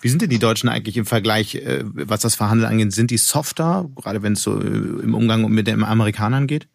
Wie 0.02 0.10
sind 0.10 0.22
denn 0.22 0.30
die 0.30 0.40
Deutschen 0.40 0.70
eigentlich 0.70 0.98
im 0.98 1.06
Vergleich, 1.06 1.56
äh, 1.56 1.84
was 1.84 2.22
das 2.22 2.36
Verhandeln 2.36 2.70
angeht? 2.70 2.94
Sind 2.94 3.12
die 3.12 3.18
softer, 3.18 3.90
gerade 3.96 4.22
wenn 4.22 4.34
es 4.34 4.42
so 4.42 4.60
äh, 4.60 4.66
im 4.66 5.16
Umgang 5.16 5.50
mit 5.50 5.68
den 5.68 5.84
Amerikanern 5.84 6.48
geht? 6.48 6.68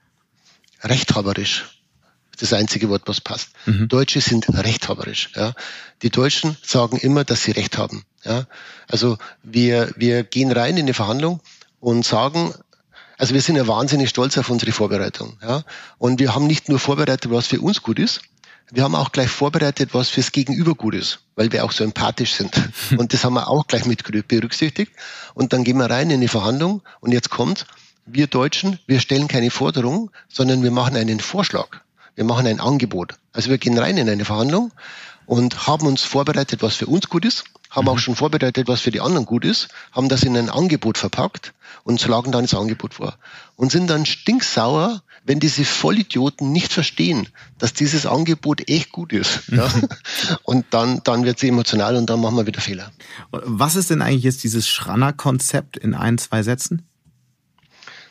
Rechthaberisch 0.83 1.67
das 2.41 2.53
einzige 2.53 2.89
Wort, 2.89 3.03
was 3.07 3.21
passt. 3.21 3.51
Mhm. 3.67 3.89
Deutsche 3.89 4.21
sind 4.21 4.49
rechthaberisch. 4.49 5.31
Ja. 5.35 5.53
Die 6.03 6.11
Deutschen 6.11 6.57
sagen 6.63 6.97
immer, 6.97 7.25
dass 7.25 7.43
sie 7.43 7.53
Recht 7.53 7.79
haben. 7.79 8.03
Ja. 8.25 8.47
Also 8.89 9.19
wir, 9.43 9.93
wir 9.97 10.25
gehen 10.25 10.53
rein 10.53 10.77
in 10.77 10.85
eine 10.85 10.95
Verhandlung 10.95 11.41
und 11.81 12.05
sagen, 12.05 12.55
also 13.19 13.35
wir 13.35 13.43
sind 13.43 13.57
ja 13.57 13.67
wahnsinnig 13.67 14.09
stolz 14.09 14.39
auf 14.39 14.51
unsere 14.51 14.73
Vorbereitung. 14.73 15.39
Ja. 15.43 15.63
Und 15.99 16.21
wir 16.21 16.35
haben 16.35 16.47
nicht 16.47 16.69
nur 16.69 16.79
vorbereitet, 16.79 17.31
was 17.31 17.47
für 17.47 17.61
uns 17.61 17.83
gut 17.83 17.99
ist, 17.99 18.21
wir 18.73 18.85
haben 18.85 18.95
auch 18.95 19.11
gleich 19.11 19.29
vorbereitet, 19.29 19.95
was 19.95 20.09
fürs 20.09 20.31
Gegenüber 20.31 20.75
gut 20.75 20.95
ist, 20.95 21.21
weil 21.35 21.51
wir 21.51 21.65
auch 21.65 21.73
so 21.73 21.83
empathisch 21.83 22.35
sind. 22.35 22.55
Und 22.97 23.13
das 23.13 23.25
haben 23.25 23.35
wir 23.35 23.49
auch 23.49 23.67
gleich 23.67 23.85
mit 23.85 24.05
berücksichtigt. 24.29 24.93
Und 25.35 25.53
dann 25.53 25.65
gehen 25.65 25.79
wir 25.79 25.91
rein 25.91 26.11
in 26.11 26.21
die 26.21 26.29
Verhandlung 26.29 26.83
und 27.01 27.13
jetzt 27.13 27.31
kommt, 27.31 27.67
wir 28.07 28.27
Deutschen, 28.27 28.79
wir 28.87 29.01
stellen 29.01 29.29
keine 29.29 29.51
Forderung, 29.51 30.11
sondern 30.29 30.63
wir 30.63 30.71
machen 30.71 30.97
einen 30.97 31.21
Vorschlag. 31.21 31.81
Wir 32.15 32.25
machen 32.25 32.47
ein 32.47 32.61
Angebot. 32.61 33.15
Also 33.33 33.51
wir 33.51 33.59
gehen 33.59 33.79
rein 33.79 33.97
in 33.97 34.09
eine 34.09 34.25
Verhandlung 34.25 34.73
und 35.27 35.67
haben 35.67 35.87
uns 35.87 36.03
vorbereitet, 36.03 36.63
was 36.63 36.77
für 36.77 36.87
uns 36.87 37.09
gut 37.09 37.25
ist, 37.25 37.45
haben 37.71 37.85
mhm. 37.85 37.91
auch 37.91 37.99
schon 37.99 38.17
vorbereitet, 38.17 38.69
was 38.69 38.81
für 38.81 38.91
die 38.91 39.01
anderen 39.01 39.27
gut 39.27 39.45
ist, 39.45 39.69
haben 39.93 40.09
das 40.09 40.23
in 40.23 40.37
ein 40.37 40.51
Angebot 40.51 40.99
verpackt 40.99 41.53
und 41.85 42.01
schlagen 42.01 42.33
dann 42.33 42.45
das 42.45 42.55
Angebot 42.55 42.95
vor. 42.95 43.17
Und 43.57 43.73
sind 43.73 43.89
dann 43.89 44.07
stinksauer, 44.07 45.03
wenn 45.25 45.41
diese 45.41 45.65
Vollidioten 45.65 46.53
nicht 46.53 46.73
verstehen, 46.73 47.29
dass 47.59 47.73
dieses 47.73 48.07
Angebot 48.07 48.69
echt 48.69 48.91
gut 48.91 49.13
ist. 49.13 49.43
Ja? 49.49 49.71
und 50.43 50.67
dann, 50.71 51.03
dann 51.05 51.25
wird 51.25 51.39
sie 51.39 51.49
emotional 51.49 51.97
und 51.97 52.09
dann 52.09 52.21
machen 52.21 52.37
wir 52.37 52.47
wieder 52.47 52.61
Fehler. 52.61 52.91
Was 53.31 53.77
ist 53.77 53.91
denn 53.91 54.03
eigentlich 54.03 54.25
jetzt 54.25 54.43
dieses 54.45 54.69
Schranner-Konzept 54.69 55.77
in 55.77 55.95
ein, 55.95 56.19
zwei 56.19 56.43
Sätzen? 56.43 56.87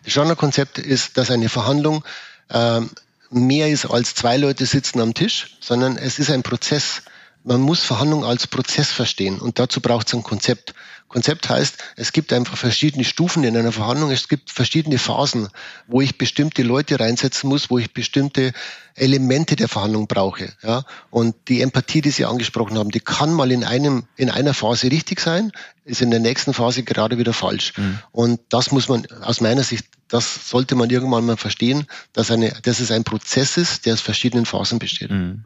Das 0.04 0.14
Schranner-Konzept 0.14 0.78
ist, 0.78 1.18
dass 1.18 1.30
eine 1.32 1.50
Verhandlung 1.50 2.04
ähm, 2.50 2.90
mehr 3.30 3.70
ist 3.70 3.86
als 3.86 4.16
zwei 4.16 4.38
Leute 4.38 4.66
sitzen 4.66 5.00
am 5.02 5.14
Tisch, 5.14 5.58
sondern 5.60 5.98
es 5.98 6.20
ist 6.20 6.32
ein 6.32 6.44
Prozess. 6.44 7.04
Man 7.50 7.62
muss 7.62 7.80
Verhandlungen 7.80 8.26
als 8.26 8.46
Prozess 8.46 8.92
verstehen 8.92 9.40
und 9.40 9.58
dazu 9.58 9.82
braucht 9.82 10.08
es 10.08 10.14
ein 10.14 10.22
Konzept. 10.22 10.76
Konzept 11.08 11.50
heißt, 11.50 11.80
es 11.96 12.12
gibt 12.14 12.32
einfach 12.32 12.56
verschiedene 12.56 13.04
Stufen 13.04 13.44
in 13.44 13.58
einer 13.58 13.72
Verhandlung, 13.72 14.12
es 14.12 14.28
gibt 14.28 14.52
verschiedene 14.52 15.00
Phasen, 15.00 15.50
wo 15.88 16.00
ich 16.00 16.20
bestimmte 16.20 16.62
Leute 16.62 17.00
reinsetzen 17.00 17.50
muss, 17.50 17.72
wo 17.72 17.80
ich 17.80 17.92
bestimmte 17.92 18.54
Elemente 18.94 19.56
der 19.56 19.68
Verhandlung 19.68 20.06
brauche. 20.06 20.54
Ja? 20.62 20.84
Und 21.10 21.36
die 21.48 21.62
Empathie, 21.62 22.02
die 22.02 22.12
Sie 22.12 22.26
angesprochen 22.26 22.78
haben, 22.78 22.92
die 22.92 23.00
kann 23.00 23.34
mal 23.34 23.52
in 23.52 23.64
einem, 23.64 24.04
in 24.16 24.30
einer 24.30 24.54
Phase 24.54 24.92
richtig 24.92 25.20
sein, 25.20 25.52
ist 25.86 26.04
in 26.04 26.12
der 26.12 26.20
nächsten 26.20 26.54
Phase 26.54 26.84
gerade 26.84 27.18
wieder 27.18 27.34
falsch. 27.34 27.74
Mhm. 27.78 27.98
Und 28.12 28.42
das 28.50 28.72
muss 28.72 28.90
man 28.90 29.08
aus 29.24 29.42
meiner 29.42 29.64
Sicht, 29.64 29.88
das 30.08 30.52
sollte 30.52 30.76
man 30.76 30.92
irgendwann 30.92 31.26
mal 31.26 31.36
verstehen, 31.36 31.88
dass, 32.14 32.30
eine, 32.30 32.54
dass 32.62 32.80
es 32.80 32.92
ein 32.92 33.04
Prozess 33.04 33.58
ist, 33.58 33.88
der 33.88 33.96
aus 33.96 34.02
verschiedenen 34.02 34.46
Phasen 34.46 34.78
besteht. 34.78 35.10
Mhm 35.10 35.46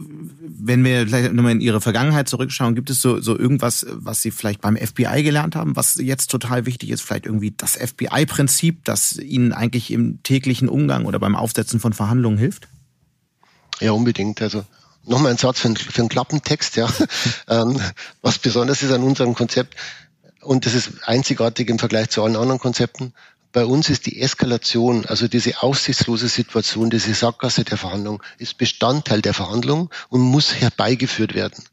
wenn 0.00 0.84
wir 0.84 1.06
vielleicht 1.06 1.32
nochmal 1.32 1.52
in 1.52 1.60
Ihre 1.60 1.80
Vergangenheit 1.80 2.28
zurückschauen, 2.28 2.74
gibt 2.74 2.90
es 2.90 3.00
so, 3.00 3.20
so 3.20 3.38
irgendwas, 3.38 3.86
was 3.90 4.22
Sie 4.22 4.30
vielleicht 4.30 4.60
beim 4.60 4.76
FBI 4.76 5.22
gelernt 5.22 5.56
haben, 5.56 5.76
was 5.76 5.96
jetzt 5.96 6.30
total 6.30 6.66
wichtig 6.66 6.90
ist? 6.90 7.02
Vielleicht 7.02 7.26
irgendwie 7.26 7.52
das 7.56 7.76
FBI-Prinzip, 7.76 8.84
das 8.84 9.16
Ihnen 9.16 9.52
eigentlich 9.52 9.90
im 9.90 10.22
täglichen 10.22 10.68
Umgang 10.68 11.06
oder 11.06 11.18
beim 11.18 11.36
Aufsetzen 11.36 11.80
von 11.80 11.92
Verhandlungen 11.92 12.38
hilft? 12.38 12.68
Ja, 13.80 13.92
unbedingt. 13.92 14.42
Also 14.42 14.64
nochmal 15.04 15.32
ein 15.32 15.38
Satz 15.38 15.60
für 15.60 15.68
einen, 15.68 15.76
für 15.76 16.00
einen 16.00 16.08
Klappentext, 16.08 16.76
ja. 16.76 16.88
ähm, 17.48 17.80
was 18.22 18.38
besonders 18.38 18.82
ist 18.82 18.92
an 18.92 19.02
unserem 19.02 19.34
Konzept, 19.34 19.76
und 20.42 20.64
das 20.64 20.74
ist 20.74 21.06
einzigartig 21.06 21.68
im 21.68 21.78
Vergleich 21.78 22.10
zu 22.10 22.22
allen 22.22 22.36
anderen 22.36 22.60
Konzepten, 22.60 23.12
bei 23.52 23.64
uns 23.64 23.90
ist 23.90 24.06
die 24.06 24.20
Eskalation, 24.20 25.06
also 25.06 25.26
diese 25.26 25.62
aussichtslose 25.62 26.28
Situation, 26.28 26.90
diese 26.90 27.14
Sackgasse 27.14 27.64
der 27.64 27.78
Verhandlung, 27.78 28.22
ist 28.38 28.58
Bestandteil 28.58 29.22
der 29.22 29.34
Verhandlung 29.34 29.90
und 30.08 30.20
muss 30.20 30.54
herbeigeführt 30.54 31.34
werden. 31.34 31.64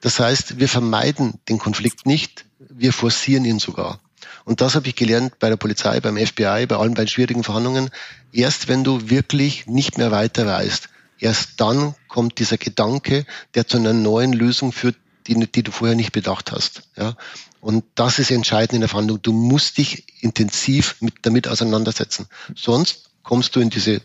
Das 0.00 0.20
heißt, 0.20 0.60
wir 0.60 0.68
vermeiden 0.68 1.40
den 1.48 1.58
Konflikt 1.58 2.06
nicht, 2.06 2.44
wir 2.58 2.92
forcieren 2.92 3.44
ihn 3.44 3.58
sogar. 3.58 4.00
Und 4.44 4.60
das 4.60 4.74
habe 4.74 4.88
ich 4.88 4.94
gelernt 4.94 5.38
bei 5.38 5.48
der 5.48 5.56
Polizei, 5.56 5.98
beim 6.00 6.16
FBI, 6.16 6.66
bei 6.68 6.76
allen 6.76 6.94
bei 6.94 7.06
schwierigen 7.06 7.42
Verhandlungen. 7.42 7.90
Erst 8.32 8.68
wenn 8.68 8.84
du 8.84 9.10
wirklich 9.10 9.66
nicht 9.66 9.98
mehr 9.98 10.10
weiter 10.10 10.46
weißt, 10.46 10.88
erst 11.18 11.60
dann 11.60 11.94
kommt 12.08 12.38
dieser 12.38 12.58
Gedanke, 12.58 13.26
der 13.54 13.66
zu 13.66 13.78
einer 13.78 13.92
neuen 13.92 14.32
Lösung 14.32 14.70
führt, 14.70 14.96
die, 15.26 15.34
die 15.50 15.62
du 15.62 15.72
vorher 15.72 15.96
nicht 15.96 16.12
bedacht 16.12 16.52
hast. 16.52 16.82
Ja? 16.96 17.16
Und 17.60 17.84
das 17.94 18.18
ist 18.18 18.30
entscheidend 18.30 18.74
in 18.74 18.80
der 18.80 18.88
Verhandlung. 18.88 19.20
Du 19.22 19.32
musst 19.32 19.78
dich 19.78 20.04
intensiv 20.20 20.96
mit, 21.00 21.14
damit 21.22 21.48
auseinandersetzen. 21.48 22.26
Sonst 22.54 23.10
kommst 23.22 23.56
du 23.56 23.60
in 23.60 23.70
diese 23.70 24.02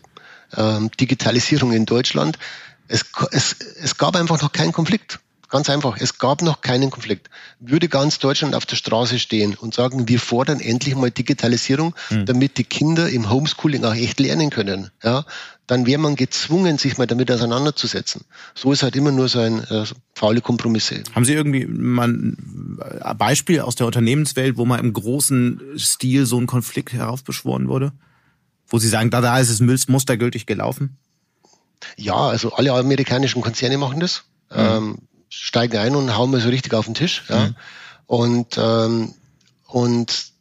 ähm, 0.56 0.90
Digitalisierung 0.98 1.72
in 1.72 1.86
Deutschland. 1.86 2.38
Es, 2.88 3.04
es, 3.30 3.56
es 3.80 3.96
gab 3.96 4.16
einfach 4.16 4.40
noch 4.42 4.52
keinen 4.52 4.72
Konflikt. 4.72 5.20
Ganz 5.48 5.68
einfach, 5.68 5.98
es 6.00 6.16
gab 6.16 6.40
noch 6.40 6.62
keinen 6.62 6.90
Konflikt. 6.90 7.28
Würde 7.60 7.88
ganz 7.88 8.18
Deutschland 8.18 8.54
auf 8.54 8.64
der 8.64 8.76
Straße 8.76 9.18
stehen 9.18 9.54
und 9.54 9.74
sagen, 9.74 10.08
wir 10.08 10.18
fordern 10.18 10.60
endlich 10.60 10.94
mal 10.94 11.10
Digitalisierung, 11.10 11.94
mhm. 12.08 12.24
damit 12.24 12.56
die 12.56 12.64
Kinder 12.64 13.10
im 13.10 13.28
Homeschooling 13.28 13.84
auch 13.84 13.94
echt 13.94 14.18
lernen 14.18 14.48
können, 14.48 14.90
ja, 15.04 15.26
dann 15.72 15.86
wäre 15.86 15.98
man 15.98 16.16
gezwungen, 16.16 16.76
sich 16.76 16.98
mal 16.98 17.06
damit 17.06 17.30
auseinanderzusetzen. 17.30 18.26
So 18.54 18.72
ist 18.72 18.82
halt 18.82 18.94
immer 18.94 19.10
nur 19.10 19.26
so 19.28 19.38
ein 19.38 19.64
äh, 19.64 19.86
faule 20.14 20.42
Kompromisse. 20.42 21.02
Haben 21.14 21.24
Sie 21.24 21.32
irgendwie 21.32 21.64
mal 21.64 22.08
ein 22.08 23.16
Beispiel 23.16 23.60
aus 23.60 23.74
der 23.74 23.86
Unternehmenswelt, 23.86 24.58
wo 24.58 24.66
mal 24.66 24.78
im 24.78 24.92
großen 24.92 25.78
Stil 25.78 26.26
so 26.26 26.38
ein 26.38 26.46
Konflikt 26.46 26.92
heraufbeschworen 26.92 27.68
wurde? 27.68 27.92
Wo 28.68 28.78
Sie 28.78 28.88
sagen, 28.88 29.08
da, 29.08 29.22
da 29.22 29.38
ist 29.38 29.48
es 29.48 29.88
mustergültig 29.88 30.44
gelaufen? 30.44 30.98
Ja, 31.96 32.16
also 32.16 32.52
alle 32.52 32.74
amerikanischen 32.74 33.40
Konzerne 33.40 33.78
machen 33.78 33.98
das, 33.98 34.24
mhm. 34.50 34.58
ähm, 34.58 34.98
steigen 35.30 35.78
ein 35.78 35.96
und 35.96 36.14
hauen 36.14 36.30
mal 36.30 36.40
so 36.42 36.50
richtig 36.50 36.74
auf 36.74 36.84
den 36.84 36.94
Tisch. 36.94 37.24
Ja. 37.30 37.46
Mhm. 37.46 37.56
Und, 38.06 38.58
ähm, 38.58 39.14
und 39.68 40.31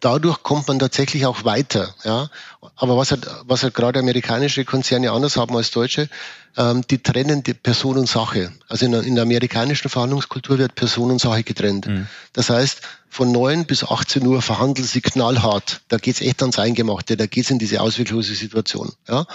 dadurch 0.00 0.42
kommt 0.42 0.68
man 0.68 0.78
tatsächlich 0.78 1.26
auch 1.26 1.44
weiter. 1.44 1.94
Ja. 2.04 2.30
Aber 2.76 2.96
was 2.96 3.10
halt, 3.10 3.26
was 3.44 3.62
halt 3.62 3.74
gerade 3.74 3.98
amerikanische 3.98 4.64
Konzerne 4.64 5.10
anders 5.10 5.36
haben 5.36 5.56
als 5.56 5.70
deutsche, 5.70 6.08
ähm, 6.56 6.82
die 6.88 7.02
trennen 7.02 7.42
die 7.42 7.54
Person 7.54 7.98
und 7.98 8.08
Sache. 8.08 8.52
Also 8.68 8.86
in 8.86 8.92
der, 8.92 9.02
in 9.02 9.14
der 9.14 9.22
amerikanischen 9.22 9.88
Verhandlungskultur 9.88 10.58
wird 10.58 10.74
Person 10.74 11.10
und 11.10 11.20
Sache 11.20 11.42
getrennt. 11.42 11.86
Mhm. 11.86 12.06
Das 12.32 12.50
heißt, 12.50 12.82
von 13.08 13.32
9 13.32 13.64
bis 13.64 13.84
18 13.84 14.26
Uhr 14.26 14.42
verhandeln 14.42 14.86
sie 14.86 15.00
knallhart. 15.00 15.80
Da 15.88 15.96
geht's 15.96 16.20
echt 16.20 16.42
ans 16.42 16.58
Eingemachte, 16.58 17.16
da 17.16 17.26
geht's 17.26 17.50
in 17.50 17.58
diese 17.58 17.80
ausweglose 17.80 18.34
Situation. 18.34 18.92
Ja. 19.08 19.26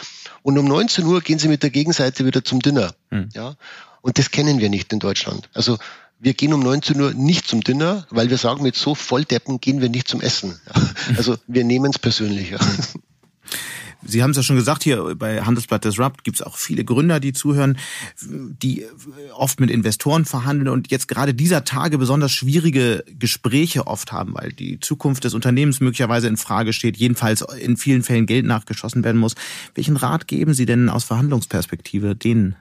Und 0.42 0.58
um 0.58 0.66
19 0.66 1.06
Uhr 1.06 1.22
gehen 1.22 1.40
sie 1.40 1.48
mit 1.48 1.64
der 1.64 1.70
Gegenseite 1.70 2.26
wieder 2.26 2.44
zum 2.44 2.62
Dinner. 2.62 2.94
Mhm. 3.10 3.30
Ja. 3.34 3.56
Und 4.02 4.20
das 4.20 4.32
kennen 4.32 4.60
wir 4.60 4.70
nicht 4.70 4.92
in 4.92 5.00
Deutschland. 5.00 5.50
Also 5.54 5.78
wir 6.20 6.34
gehen 6.34 6.54
um 6.54 6.62
19 6.62 7.00
Uhr 7.02 7.14
nicht 7.14 7.48
zum 7.48 7.62
Dinner, 7.62 8.08
weil 8.10 8.30
wir 8.30 8.38
sagen, 8.38 8.64
mit 8.64 8.76
so 8.76 8.96
Volldeppen 8.96 9.60
gehen 9.60 9.82
wir 9.82 9.90
nicht 9.90 10.08
zum 10.08 10.22
Essen. 10.22 10.60
Also 11.18 11.36
wir 11.48 11.66
nehmen 11.66 11.92
es 11.92 12.00
persönlicher. 12.00 12.60
Sie 14.06 14.22
haben 14.22 14.32
es 14.32 14.38
ja 14.38 14.44
schon 14.44 14.56
gesagt, 14.56 14.84
hier 14.84 15.16
bei 15.16 15.42
Handelsblatt 15.42 15.86
Disrupt 15.86 16.24
gibt 16.24 16.38
es 16.38 16.42
auch 16.42 16.58
viele 16.58 16.84
Gründer, 16.84 17.20
die 17.20 17.34
zuhören, 17.34 17.78
die 18.22 18.86
oft 19.34 19.60
mit 19.60 19.70
Investoren 19.70 20.26
verhandeln 20.26 20.68
und 20.70 20.92
jetzt 20.92 21.08
gerade 21.08 21.34
dieser 21.34 21.64
Tage 21.64 21.98
besonders 21.98 22.32
schwierige 22.32 23.04
Gespräche 23.18 23.88
oft 23.88 24.12
haben, 24.12 24.34
weil 24.34 24.52
die 24.52 24.80
Zukunft 24.80 25.24
des 25.24 25.34
Unternehmens 25.34 25.80
möglicherweise 25.80 26.28
in 26.28 26.38
Frage 26.38 26.74
steht, 26.74 26.98
jedenfalls 26.98 27.42
in 27.60 27.78
vielen 27.78 28.04
Fällen 28.04 28.26
Geld 28.26 28.46
nachgeschossen 28.46 29.04
werden 29.04 29.20
muss. 29.20 29.36
Welchen 29.76 29.98
Rat 29.98 30.28
geben 30.28 30.54
Sie 30.54 30.66
denn 30.66 30.90
aus 30.90 31.06
Verhandlungsperspektive 31.06 32.16
denen? 32.16 32.56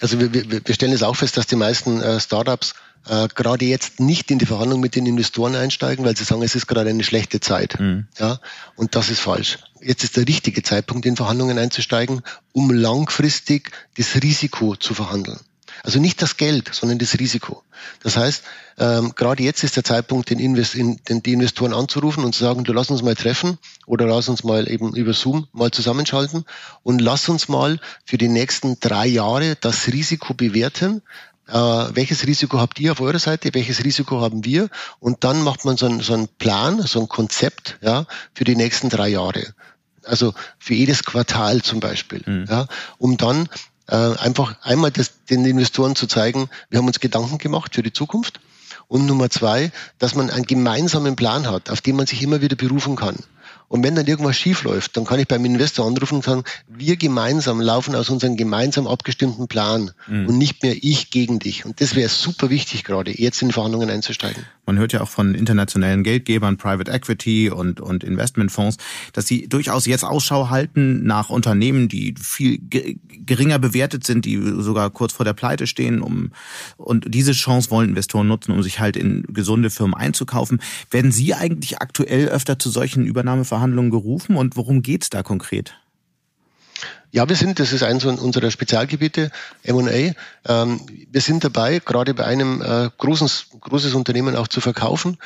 Also 0.00 0.20
wir, 0.20 0.32
wir, 0.32 0.66
wir 0.66 0.74
stellen 0.74 0.92
es 0.92 1.02
auch 1.02 1.16
fest, 1.16 1.36
dass 1.36 1.46
die 1.46 1.56
meisten 1.56 2.00
äh, 2.00 2.20
Startups 2.20 2.74
äh, 3.06 3.28
gerade 3.34 3.64
jetzt 3.64 4.00
nicht 4.00 4.30
in 4.30 4.38
die 4.38 4.46
Verhandlung 4.46 4.80
mit 4.80 4.94
den 4.94 5.06
Investoren 5.06 5.54
einsteigen, 5.54 6.04
weil 6.04 6.16
sie 6.16 6.24
sagen, 6.24 6.42
es 6.42 6.54
ist 6.54 6.66
gerade 6.66 6.90
eine 6.90 7.04
schlechte 7.04 7.40
Zeit. 7.40 7.78
Mhm. 7.78 8.06
Ja, 8.18 8.40
und 8.76 8.94
das 8.94 9.08
ist 9.10 9.20
falsch. 9.20 9.58
Jetzt 9.80 10.04
ist 10.04 10.16
der 10.16 10.26
richtige 10.26 10.62
Zeitpunkt, 10.62 11.06
in 11.06 11.16
Verhandlungen 11.16 11.58
einzusteigen, 11.58 12.22
um 12.52 12.70
langfristig 12.70 13.70
das 13.96 14.14
Risiko 14.22 14.76
zu 14.76 14.94
verhandeln. 14.94 15.40
Also 15.82 16.00
nicht 16.00 16.20
das 16.22 16.36
Geld, 16.36 16.74
sondern 16.74 16.98
das 16.98 17.18
Risiko. 17.18 17.62
Das 18.02 18.16
heißt, 18.16 18.42
ähm, 18.78 19.12
gerade 19.14 19.42
jetzt 19.42 19.64
ist 19.64 19.76
der 19.76 19.84
Zeitpunkt, 19.84 20.30
den, 20.30 20.38
Invest 20.38 20.74
in, 20.74 21.00
den 21.08 21.22
die 21.22 21.32
Investoren 21.32 21.72
anzurufen 21.72 22.24
und 22.24 22.34
zu 22.34 22.44
sagen, 22.44 22.64
du 22.64 22.72
lass 22.72 22.90
uns 22.90 23.02
mal 23.02 23.14
treffen 23.14 23.58
oder 23.86 24.06
lass 24.06 24.28
uns 24.28 24.44
mal 24.44 24.70
eben 24.70 24.94
über 24.94 25.12
Zoom 25.12 25.48
mal 25.52 25.70
zusammenschalten 25.70 26.44
und 26.82 27.00
lass 27.00 27.28
uns 27.28 27.48
mal 27.48 27.80
für 28.04 28.18
die 28.18 28.28
nächsten 28.28 28.78
drei 28.80 29.06
Jahre 29.06 29.56
das 29.56 29.88
Risiko 29.88 30.34
bewerten, 30.34 31.02
äh, 31.48 31.52
welches 31.52 32.26
Risiko 32.26 32.58
habt 32.58 32.78
ihr 32.78 32.92
auf 32.92 33.00
eurer 33.00 33.18
Seite, 33.18 33.50
welches 33.52 33.84
Risiko 33.84 34.20
haben 34.20 34.44
wir 34.44 34.68
und 35.00 35.24
dann 35.24 35.42
macht 35.42 35.64
man 35.64 35.76
so 35.76 35.86
einen, 35.86 36.00
so 36.00 36.14
einen 36.14 36.28
Plan, 36.28 36.80
so 36.82 37.00
ein 37.00 37.08
Konzept 37.08 37.78
ja, 37.80 38.06
für 38.34 38.44
die 38.44 38.56
nächsten 38.56 38.90
drei 38.90 39.08
Jahre. 39.08 39.54
Also 40.04 40.34
für 40.58 40.74
jedes 40.74 41.04
Quartal 41.04 41.62
zum 41.62 41.80
Beispiel, 41.80 42.22
mhm. 42.24 42.46
ja, 42.48 42.66
um 42.98 43.16
dann 43.16 43.48
äh, 43.88 43.96
einfach 44.18 44.56
einmal 44.62 44.90
das, 44.90 45.24
den 45.24 45.44
Investoren 45.44 45.96
zu 45.96 46.06
zeigen, 46.06 46.48
wir 46.70 46.78
haben 46.78 46.86
uns 46.86 47.00
Gedanken 47.00 47.38
gemacht 47.38 47.74
für 47.74 47.82
die 47.82 47.92
Zukunft. 47.92 48.40
Und 48.86 49.04
Nummer 49.04 49.28
zwei, 49.28 49.70
dass 49.98 50.14
man 50.14 50.30
einen 50.30 50.46
gemeinsamen 50.46 51.14
Plan 51.14 51.46
hat, 51.46 51.68
auf 51.68 51.82
den 51.82 51.96
man 51.96 52.06
sich 52.06 52.22
immer 52.22 52.40
wieder 52.40 52.56
berufen 52.56 52.96
kann. 52.96 53.16
Und 53.68 53.84
wenn 53.84 53.94
dann 53.94 54.06
irgendwas 54.06 54.36
schief 54.36 54.64
läuft, 54.64 54.96
dann 54.96 55.04
kann 55.04 55.20
ich 55.20 55.28
beim 55.28 55.44
Investor 55.44 55.86
anrufen 55.86 56.16
und 56.16 56.24
sagen, 56.24 56.42
wir 56.68 56.96
gemeinsam 56.96 57.60
laufen 57.60 57.94
aus 57.94 58.08
unserem 58.08 58.36
gemeinsam 58.36 58.86
abgestimmten 58.86 59.46
Plan 59.46 59.90
mhm. 60.06 60.26
und 60.26 60.38
nicht 60.38 60.62
mehr 60.62 60.74
ich 60.80 61.10
gegen 61.10 61.38
dich. 61.38 61.66
Und 61.66 61.80
das 61.82 61.94
wäre 61.94 62.08
super 62.08 62.48
wichtig 62.48 62.84
gerade, 62.84 63.10
jetzt 63.10 63.42
in 63.42 63.52
Verhandlungen 63.52 63.90
einzusteigen. 63.90 64.44
Man 64.64 64.78
hört 64.78 64.92
ja 64.92 65.02
auch 65.02 65.08
von 65.08 65.34
internationalen 65.34 66.02
Geldgebern, 66.02 66.56
Private 66.56 66.90
Equity 66.90 67.50
und, 67.50 67.80
und 67.80 68.04
Investmentfonds, 68.04 68.78
dass 69.12 69.26
sie 69.26 69.48
durchaus 69.48 69.84
jetzt 69.86 70.04
Ausschau 70.04 70.48
halten 70.48 71.04
nach 71.04 71.28
Unternehmen, 71.28 71.88
die 71.88 72.14
viel 72.20 72.60
geringer 72.68 73.58
bewertet 73.58 74.04
sind, 74.04 74.24
die 74.24 74.36
sogar 74.58 74.90
kurz 74.90 75.12
vor 75.12 75.24
der 75.24 75.34
Pleite 75.34 75.66
stehen, 75.66 76.00
um, 76.00 76.32
und 76.76 77.06
diese 77.08 77.32
Chance 77.32 77.70
wollen 77.70 77.90
Investoren 77.90 78.28
nutzen, 78.28 78.52
um 78.52 78.62
sich 78.62 78.80
halt 78.80 78.96
in 78.96 79.24
gesunde 79.28 79.70
Firmen 79.70 79.94
einzukaufen. 79.94 80.60
Werden 80.90 81.12
Sie 81.12 81.34
eigentlich 81.34 81.78
aktuell 81.78 82.28
öfter 82.28 82.58
zu 82.58 82.70
solchen 82.70 83.04
Übernahmeverhandlungen 83.04 83.57
Verhandlungen 83.58 83.90
gerufen 83.90 84.36
und 84.36 84.56
worum 84.56 84.82
geht 84.82 85.02
es 85.02 85.10
da 85.10 85.22
konkret? 85.22 85.74
Ja, 87.10 87.28
wir 87.28 87.36
sind, 87.36 87.58
das 87.58 87.72
ist 87.72 87.82
eines 87.82 88.04
unserer 88.04 88.50
Spezialgebiete, 88.50 89.30
M&A. 89.64 90.14
Ähm, 90.46 90.80
wir 91.10 91.20
sind 91.20 91.42
dabei, 91.42 91.80
gerade 91.80 92.14
bei 92.14 92.24
einem 92.24 92.62
äh, 92.62 92.90
großes, 92.96 93.46
großes 93.60 93.94
Unternehmen 93.94 94.36
auch 94.36 94.46
zu 94.46 94.60
verkaufen. 94.60 95.16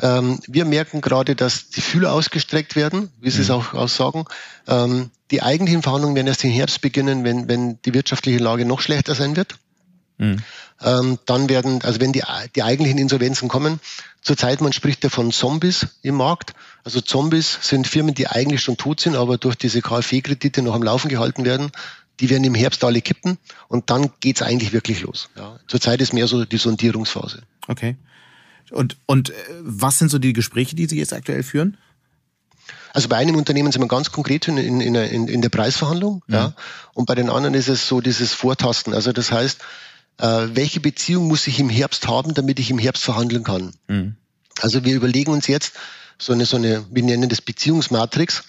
Ähm, 0.00 0.38
wir 0.46 0.64
merken 0.64 1.00
gerade, 1.00 1.34
dass 1.34 1.68
die 1.68 1.80
Fühler 1.80 2.12
ausgestreckt 2.12 2.76
werden, 2.76 3.10
wie 3.20 3.30
Sie 3.30 3.38
mhm. 3.38 3.42
es 3.42 3.50
auch 3.50 3.74
aussagen. 3.74 4.24
Ähm, 4.68 5.10
die 5.30 5.42
eigentlichen 5.42 5.82
Verhandlungen 5.82 6.14
werden 6.14 6.28
erst 6.28 6.44
im 6.44 6.50
Herbst 6.50 6.80
beginnen, 6.80 7.24
wenn, 7.24 7.48
wenn 7.48 7.82
die 7.82 7.92
wirtschaftliche 7.92 8.38
Lage 8.38 8.64
noch 8.64 8.80
schlechter 8.80 9.14
sein 9.14 9.36
wird. 9.36 9.58
Mhm. 10.18 10.38
Ähm, 10.82 11.18
dann 11.26 11.48
werden, 11.48 11.82
also 11.82 12.00
wenn 12.00 12.12
die, 12.12 12.22
die 12.54 12.62
eigentlichen 12.62 12.98
Insolvenzen 12.98 13.48
kommen, 13.48 13.80
zurzeit 14.20 14.60
man 14.60 14.72
spricht 14.72 15.04
ja 15.04 15.10
von 15.10 15.32
Zombies 15.32 15.86
im 16.02 16.16
Markt. 16.16 16.54
Also 16.84 17.00
Zombies 17.00 17.58
sind 17.62 17.86
Firmen, 17.86 18.14
die 18.14 18.26
eigentlich 18.28 18.62
schon 18.62 18.76
tot 18.76 19.00
sind, 19.00 19.16
aber 19.16 19.38
durch 19.38 19.56
diese 19.56 19.80
KfW-Kredite 19.80 20.62
noch 20.62 20.74
am 20.74 20.82
Laufen 20.82 21.08
gehalten 21.08 21.44
werden. 21.44 21.70
Die 22.20 22.30
werden 22.30 22.44
im 22.44 22.54
Herbst 22.54 22.82
alle 22.82 23.02
kippen 23.02 23.36
und 23.68 23.90
dann 23.90 24.10
geht's 24.20 24.40
eigentlich 24.40 24.72
wirklich 24.72 25.02
los. 25.02 25.28
Ja. 25.36 25.58
Zurzeit 25.66 26.00
ist 26.00 26.14
mehr 26.14 26.26
so 26.26 26.46
die 26.46 26.56
Sondierungsphase. 26.56 27.42
Okay. 27.68 27.96
Und, 28.70 28.96
und 29.06 29.30
äh, 29.30 29.34
was 29.60 29.98
sind 29.98 30.10
so 30.10 30.18
die 30.18 30.32
Gespräche, 30.32 30.74
die 30.74 30.86
Sie 30.86 30.98
jetzt 30.98 31.12
aktuell 31.12 31.42
führen? 31.42 31.76
Also 32.92 33.08
bei 33.08 33.16
einem 33.16 33.36
Unternehmen 33.36 33.70
sind 33.70 33.82
wir 33.82 33.88
ganz 33.88 34.10
konkret 34.10 34.48
in, 34.48 34.56
in, 34.56 34.80
in, 34.80 35.28
in 35.28 35.42
der 35.42 35.50
Preisverhandlung, 35.50 36.22
ja. 36.28 36.36
ja. 36.36 36.52
Und 36.94 37.04
bei 37.04 37.14
den 37.14 37.28
anderen 37.28 37.54
ist 37.54 37.68
es 37.68 37.86
so 37.86 38.00
dieses 38.00 38.32
Vortasten. 38.32 38.94
Also 38.94 39.12
das 39.12 39.30
heißt, 39.30 39.60
äh, 40.18 40.48
welche 40.52 40.80
Beziehung 40.80 41.28
muss 41.28 41.46
ich 41.46 41.60
im 41.60 41.68
Herbst 41.68 42.06
haben, 42.06 42.34
damit 42.34 42.58
ich 42.58 42.70
im 42.70 42.78
Herbst 42.78 43.04
verhandeln 43.04 43.44
kann. 43.44 43.72
Mhm. 43.88 44.16
Also 44.60 44.84
wir 44.84 44.94
überlegen 44.94 45.32
uns 45.32 45.46
jetzt 45.46 45.74
so 46.18 46.32
eine, 46.32 46.46
so 46.46 46.56
eine, 46.56 46.84
wir 46.90 47.02
nennen 47.02 47.28
das 47.28 47.42
Beziehungsmatrix. 47.42 48.44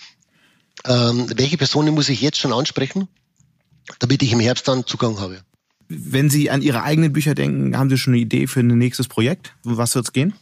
Ähm, 0.86 1.28
welche 1.36 1.57
Personen 1.57 1.93
muss 1.93 2.09
ich 2.09 2.22
jetzt 2.22 2.38
schon 2.38 2.53
ansprechen, 2.53 3.07
damit 3.99 4.24
ich 4.24 4.32
im 4.32 4.39
Herbst 4.39 4.68
dann 4.68 4.86
Zugang 4.86 5.20
habe? 5.20 5.41
Wenn 5.89 6.30
Sie 6.30 6.49
an 6.49 6.61
Ihre 6.61 6.84
eigenen 6.84 7.13
Bücher 7.13 7.34
denken, 7.34 7.78
haben 7.78 7.89
Sie 7.89 7.97
schon 7.97 8.13
eine 8.13 8.22
Idee 8.22 8.47
für 8.47 8.59
ein 8.59 8.68
nächstes 8.68 9.07
Projekt? 9.07 9.53
Was 9.63 9.95
wird 9.95 10.05
es 10.05 10.13
gehen? 10.13 10.34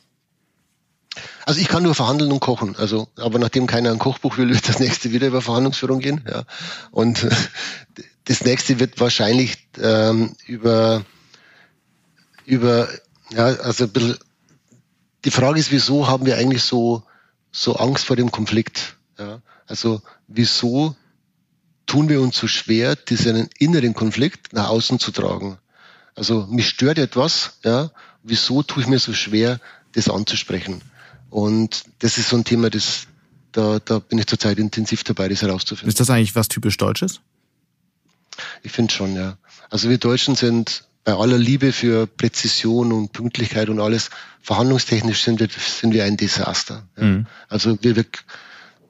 Also 1.45 1.61
ich 1.61 1.67
kann 1.67 1.83
nur 1.83 1.95
verhandeln 1.95 2.31
und 2.31 2.39
kochen. 2.39 2.75
Also, 2.75 3.07
aber 3.17 3.39
nachdem 3.39 3.67
keiner 3.67 3.91
ein 3.91 3.99
Kochbuch 3.99 4.37
will, 4.37 4.49
wird 4.49 4.67
das 4.67 4.79
nächste 4.79 5.11
wieder 5.11 5.27
über 5.27 5.41
Verhandlungsführung 5.41 5.99
gehen. 5.99 6.21
Ja. 6.27 6.43
Und 6.91 7.27
das 8.25 8.43
nächste 8.43 8.79
wird 8.79 8.99
wahrscheinlich 8.99 9.57
ähm, 9.79 10.35
über 10.47 11.05
über, 12.45 12.87
ja, 13.31 13.45
also 13.45 13.85
ein 13.85 13.91
bisschen, 13.91 14.17
die 15.25 15.31
Frage 15.31 15.59
ist, 15.59 15.71
wieso 15.71 16.07
haben 16.07 16.25
wir 16.25 16.37
eigentlich 16.37 16.63
so, 16.63 17.03
so 17.51 17.75
Angst 17.75 18.05
vor 18.05 18.15
dem 18.15 18.31
Konflikt? 18.31 18.95
Ja? 19.17 19.41
Also, 19.67 20.01
wieso 20.27 20.95
tun 21.87 22.09
wir 22.09 22.21
uns 22.21 22.37
so 22.37 22.47
schwer, 22.47 22.95
diesen 22.95 23.49
inneren 23.57 23.93
Konflikt 23.93 24.53
nach 24.53 24.69
außen 24.69 24.99
zu 24.99 25.11
tragen? 25.11 25.57
Also, 26.15 26.45
mich 26.47 26.69
stört 26.69 26.97
etwas, 26.97 27.57
ja? 27.63 27.91
Wieso 28.23 28.63
tue 28.63 28.83
ich 28.83 28.87
mir 28.89 28.99
so 28.99 29.13
schwer, 29.13 29.59
das 29.93 30.09
anzusprechen? 30.09 30.81
Und 31.29 31.83
das 31.99 32.17
ist 32.17 32.29
so 32.29 32.37
ein 32.37 32.43
Thema, 32.43 32.69
das, 32.69 33.07
da, 33.51 33.79
da 33.79 33.99
bin 33.99 34.19
ich 34.19 34.27
zurzeit 34.27 34.57
intensiv 34.57 35.03
dabei, 35.03 35.27
das 35.27 35.41
herauszufinden. 35.41 35.89
Ist 35.89 35.99
das 35.99 36.09
eigentlich 36.09 36.35
was 36.35 36.47
typisch 36.47 36.77
Deutsches? 36.77 37.19
Ich 38.63 38.71
finde 38.71 38.93
schon, 38.93 39.15
ja. 39.15 39.37
Also 39.69 39.89
wir 39.89 39.97
Deutschen 39.97 40.35
sind 40.35 40.85
bei 41.05 41.13
aller 41.13 41.37
Liebe 41.37 41.71
für 41.71 42.07
Präzision 42.07 42.91
und 42.91 43.13
Pünktlichkeit 43.13 43.69
und 43.69 43.79
alles, 43.79 44.09
verhandlungstechnisch 44.41 45.23
sind 45.23 45.39
wir, 45.39 45.47
sind 45.49 45.93
wir 45.93 46.03
ein 46.03 46.17
Desaster. 46.17 46.87
Ja. 46.97 47.03
Mhm. 47.03 47.27
Also 47.47 47.77
wir, 47.81 47.95
wir 47.95 48.05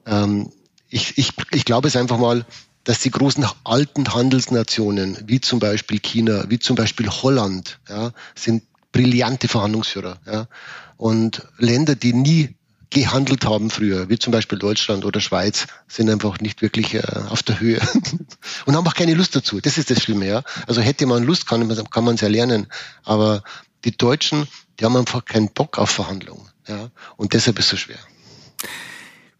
ähm, 0.06 0.50
ich, 0.88 1.18
ich, 1.18 1.32
ich 1.52 1.64
glaube 1.64 1.88
es 1.88 1.96
einfach 1.96 2.18
mal, 2.18 2.44
dass 2.84 3.00
die 3.00 3.10
großen 3.10 3.44
alten 3.64 4.14
Handelsnationen, 4.14 5.18
wie 5.26 5.40
zum 5.40 5.58
Beispiel 5.58 5.98
China, 6.00 6.44
wie 6.48 6.58
zum 6.58 6.76
Beispiel 6.76 7.08
Holland, 7.08 7.78
ja, 7.88 8.12
sind 8.34 8.62
brillante 8.92 9.48
Verhandlungsführer. 9.48 10.18
Ja. 10.24 10.48
Und 10.96 11.46
Länder, 11.58 11.96
die 11.96 12.14
nie 12.14 12.54
gehandelt 12.90 13.44
haben 13.44 13.70
früher, 13.70 14.08
wie 14.08 14.18
zum 14.18 14.32
Beispiel 14.32 14.58
Deutschland 14.58 15.04
oder 15.04 15.20
Schweiz, 15.20 15.66
sind 15.88 16.08
einfach 16.08 16.40
nicht 16.40 16.62
wirklich 16.62 16.94
äh, 16.94 17.02
auf 17.28 17.42
der 17.42 17.60
Höhe 17.60 17.80
und 18.66 18.76
haben 18.76 18.86
auch 18.86 18.94
keine 18.94 19.14
Lust 19.14 19.34
dazu. 19.34 19.60
Das 19.60 19.78
ist 19.78 19.90
das 19.90 20.02
Schlimme, 20.02 20.26
ja. 20.26 20.42
Also 20.66 20.80
hätte 20.80 21.06
man 21.06 21.24
Lust, 21.24 21.46
kann 21.46 21.66
man 21.66 21.90
kann 21.90 22.04
man 22.04 22.14
es 22.14 22.20
ja 22.20 22.28
lernen. 22.28 22.66
Aber 23.04 23.42
die 23.84 23.96
Deutschen, 23.96 24.46
die 24.78 24.84
haben 24.84 24.96
einfach 24.96 25.24
keinen 25.24 25.52
Bock 25.52 25.78
auf 25.78 25.90
Verhandlungen, 25.90 26.48
ja. 26.68 26.90
Und 27.16 27.32
deshalb 27.32 27.58
ist 27.58 27.66
es 27.66 27.70
so 27.70 27.76
schwer. 27.76 27.98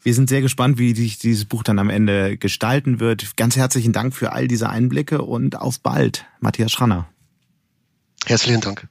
Wir 0.02 0.14
sind 0.14 0.28
sehr 0.28 0.40
gespannt, 0.40 0.78
wie 0.78 0.94
sich 0.94 1.18
dieses 1.18 1.46
Buch 1.46 1.64
dann 1.64 1.80
am 1.80 1.90
Ende 1.90 2.36
gestalten 2.36 3.00
wird. 3.00 3.36
Ganz 3.36 3.56
herzlichen 3.56 3.92
Dank 3.92 4.14
für 4.14 4.32
all 4.32 4.46
diese 4.46 4.70
Einblicke 4.70 5.22
und 5.22 5.58
auf 5.58 5.80
bald, 5.80 6.26
Matthias 6.38 6.70
Schranner. 6.70 7.08
Herzlichen 8.24 8.60
Dank. 8.60 8.88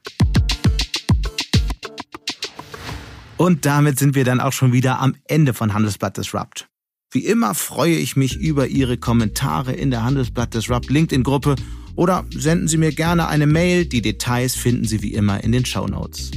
Und 3.36 3.66
damit 3.66 3.98
sind 3.98 4.14
wir 4.14 4.24
dann 4.24 4.40
auch 4.40 4.52
schon 4.52 4.72
wieder 4.72 4.98
am 5.00 5.14
Ende 5.28 5.52
von 5.54 5.74
Handelsblatt 5.74 6.16
Disrupt. 6.16 6.68
Wie 7.12 7.24
immer 7.24 7.54
freue 7.54 7.96
ich 7.96 8.16
mich 8.16 8.36
über 8.36 8.66
Ihre 8.66 8.96
Kommentare 8.96 9.72
in 9.72 9.90
der 9.90 10.02
Handelsblatt 10.02 10.54
Disrupt 10.54 10.90
LinkedIn-Gruppe 10.90 11.56
oder 11.94 12.24
senden 12.34 12.68
Sie 12.68 12.78
mir 12.78 12.92
gerne 12.92 13.28
eine 13.28 13.46
Mail. 13.46 13.86
Die 13.86 14.02
Details 14.02 14.54
finden 14.54 14.84
Sie 14.84 15.02
wie 15.02 15.14
immer 15.14 15.42
in 15.44 15.52
den 15.52 15.64
Show 15.64 15.86
Notes. 15.86 16.30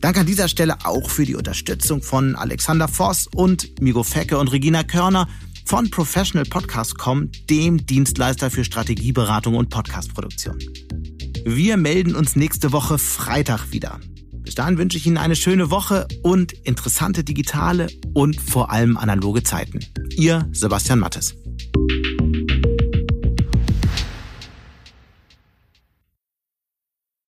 Danke 0.00 0.20
an 0.20 0.26
dieser 0.26 0.48
Stelle 0.48 0.78
auch 0.84 1.10
für 1.10 1.24
die 1.24 1.34
Unterstützung 1.34 2.02
von 2.02 2.34
Alexander 2.34 2.88
Voss 2.88 3.28
und 3.34 3.80
Migo 3.80 4.02
Fecke 4.02 4.38
und 4.38 4.48
Regina 4.48 4.82
Körner 4.82 5.28
von 5.66 5.90
Professional 5.90 6.46
Podcast.com, 6.46 7.30
dem 7.48 7.84
Dienstleister 7.86 8.50
für 8.50 8.64
Strategieberatung 8.64 9.54
und 9.54 9.68
Podcastproduktion. 9.68 10.58
Wir 11.44 11.76
melden 11.76 12.14
uns 12.14 12.34
nächste 12.34 12.72
Woche 12.72 12.98
Freitag 12.98 13.72
wieder. 13.72 14.00
Bis 14.50 14.56
dahin 14.56 14.78
wünsche 14.78 14.98
ich 14.98 15.06
Ihnen 15.06 15.16
eine 15.16 15.36
schöne 15.36 15.70
Woche 15.70 16.08
und 16.24 16.52
interessante 16.52 17.22
digitale 17.22 17.86
und 18.14 18.40
vor 18.40 18.72
allem 18.72 18.96
analoge 18.96 19.44
Zeiten. 19.44 19.78
Ihr 20.16 20.48
Sebastian 20.50 20.98
Mattes. 20.98 21.36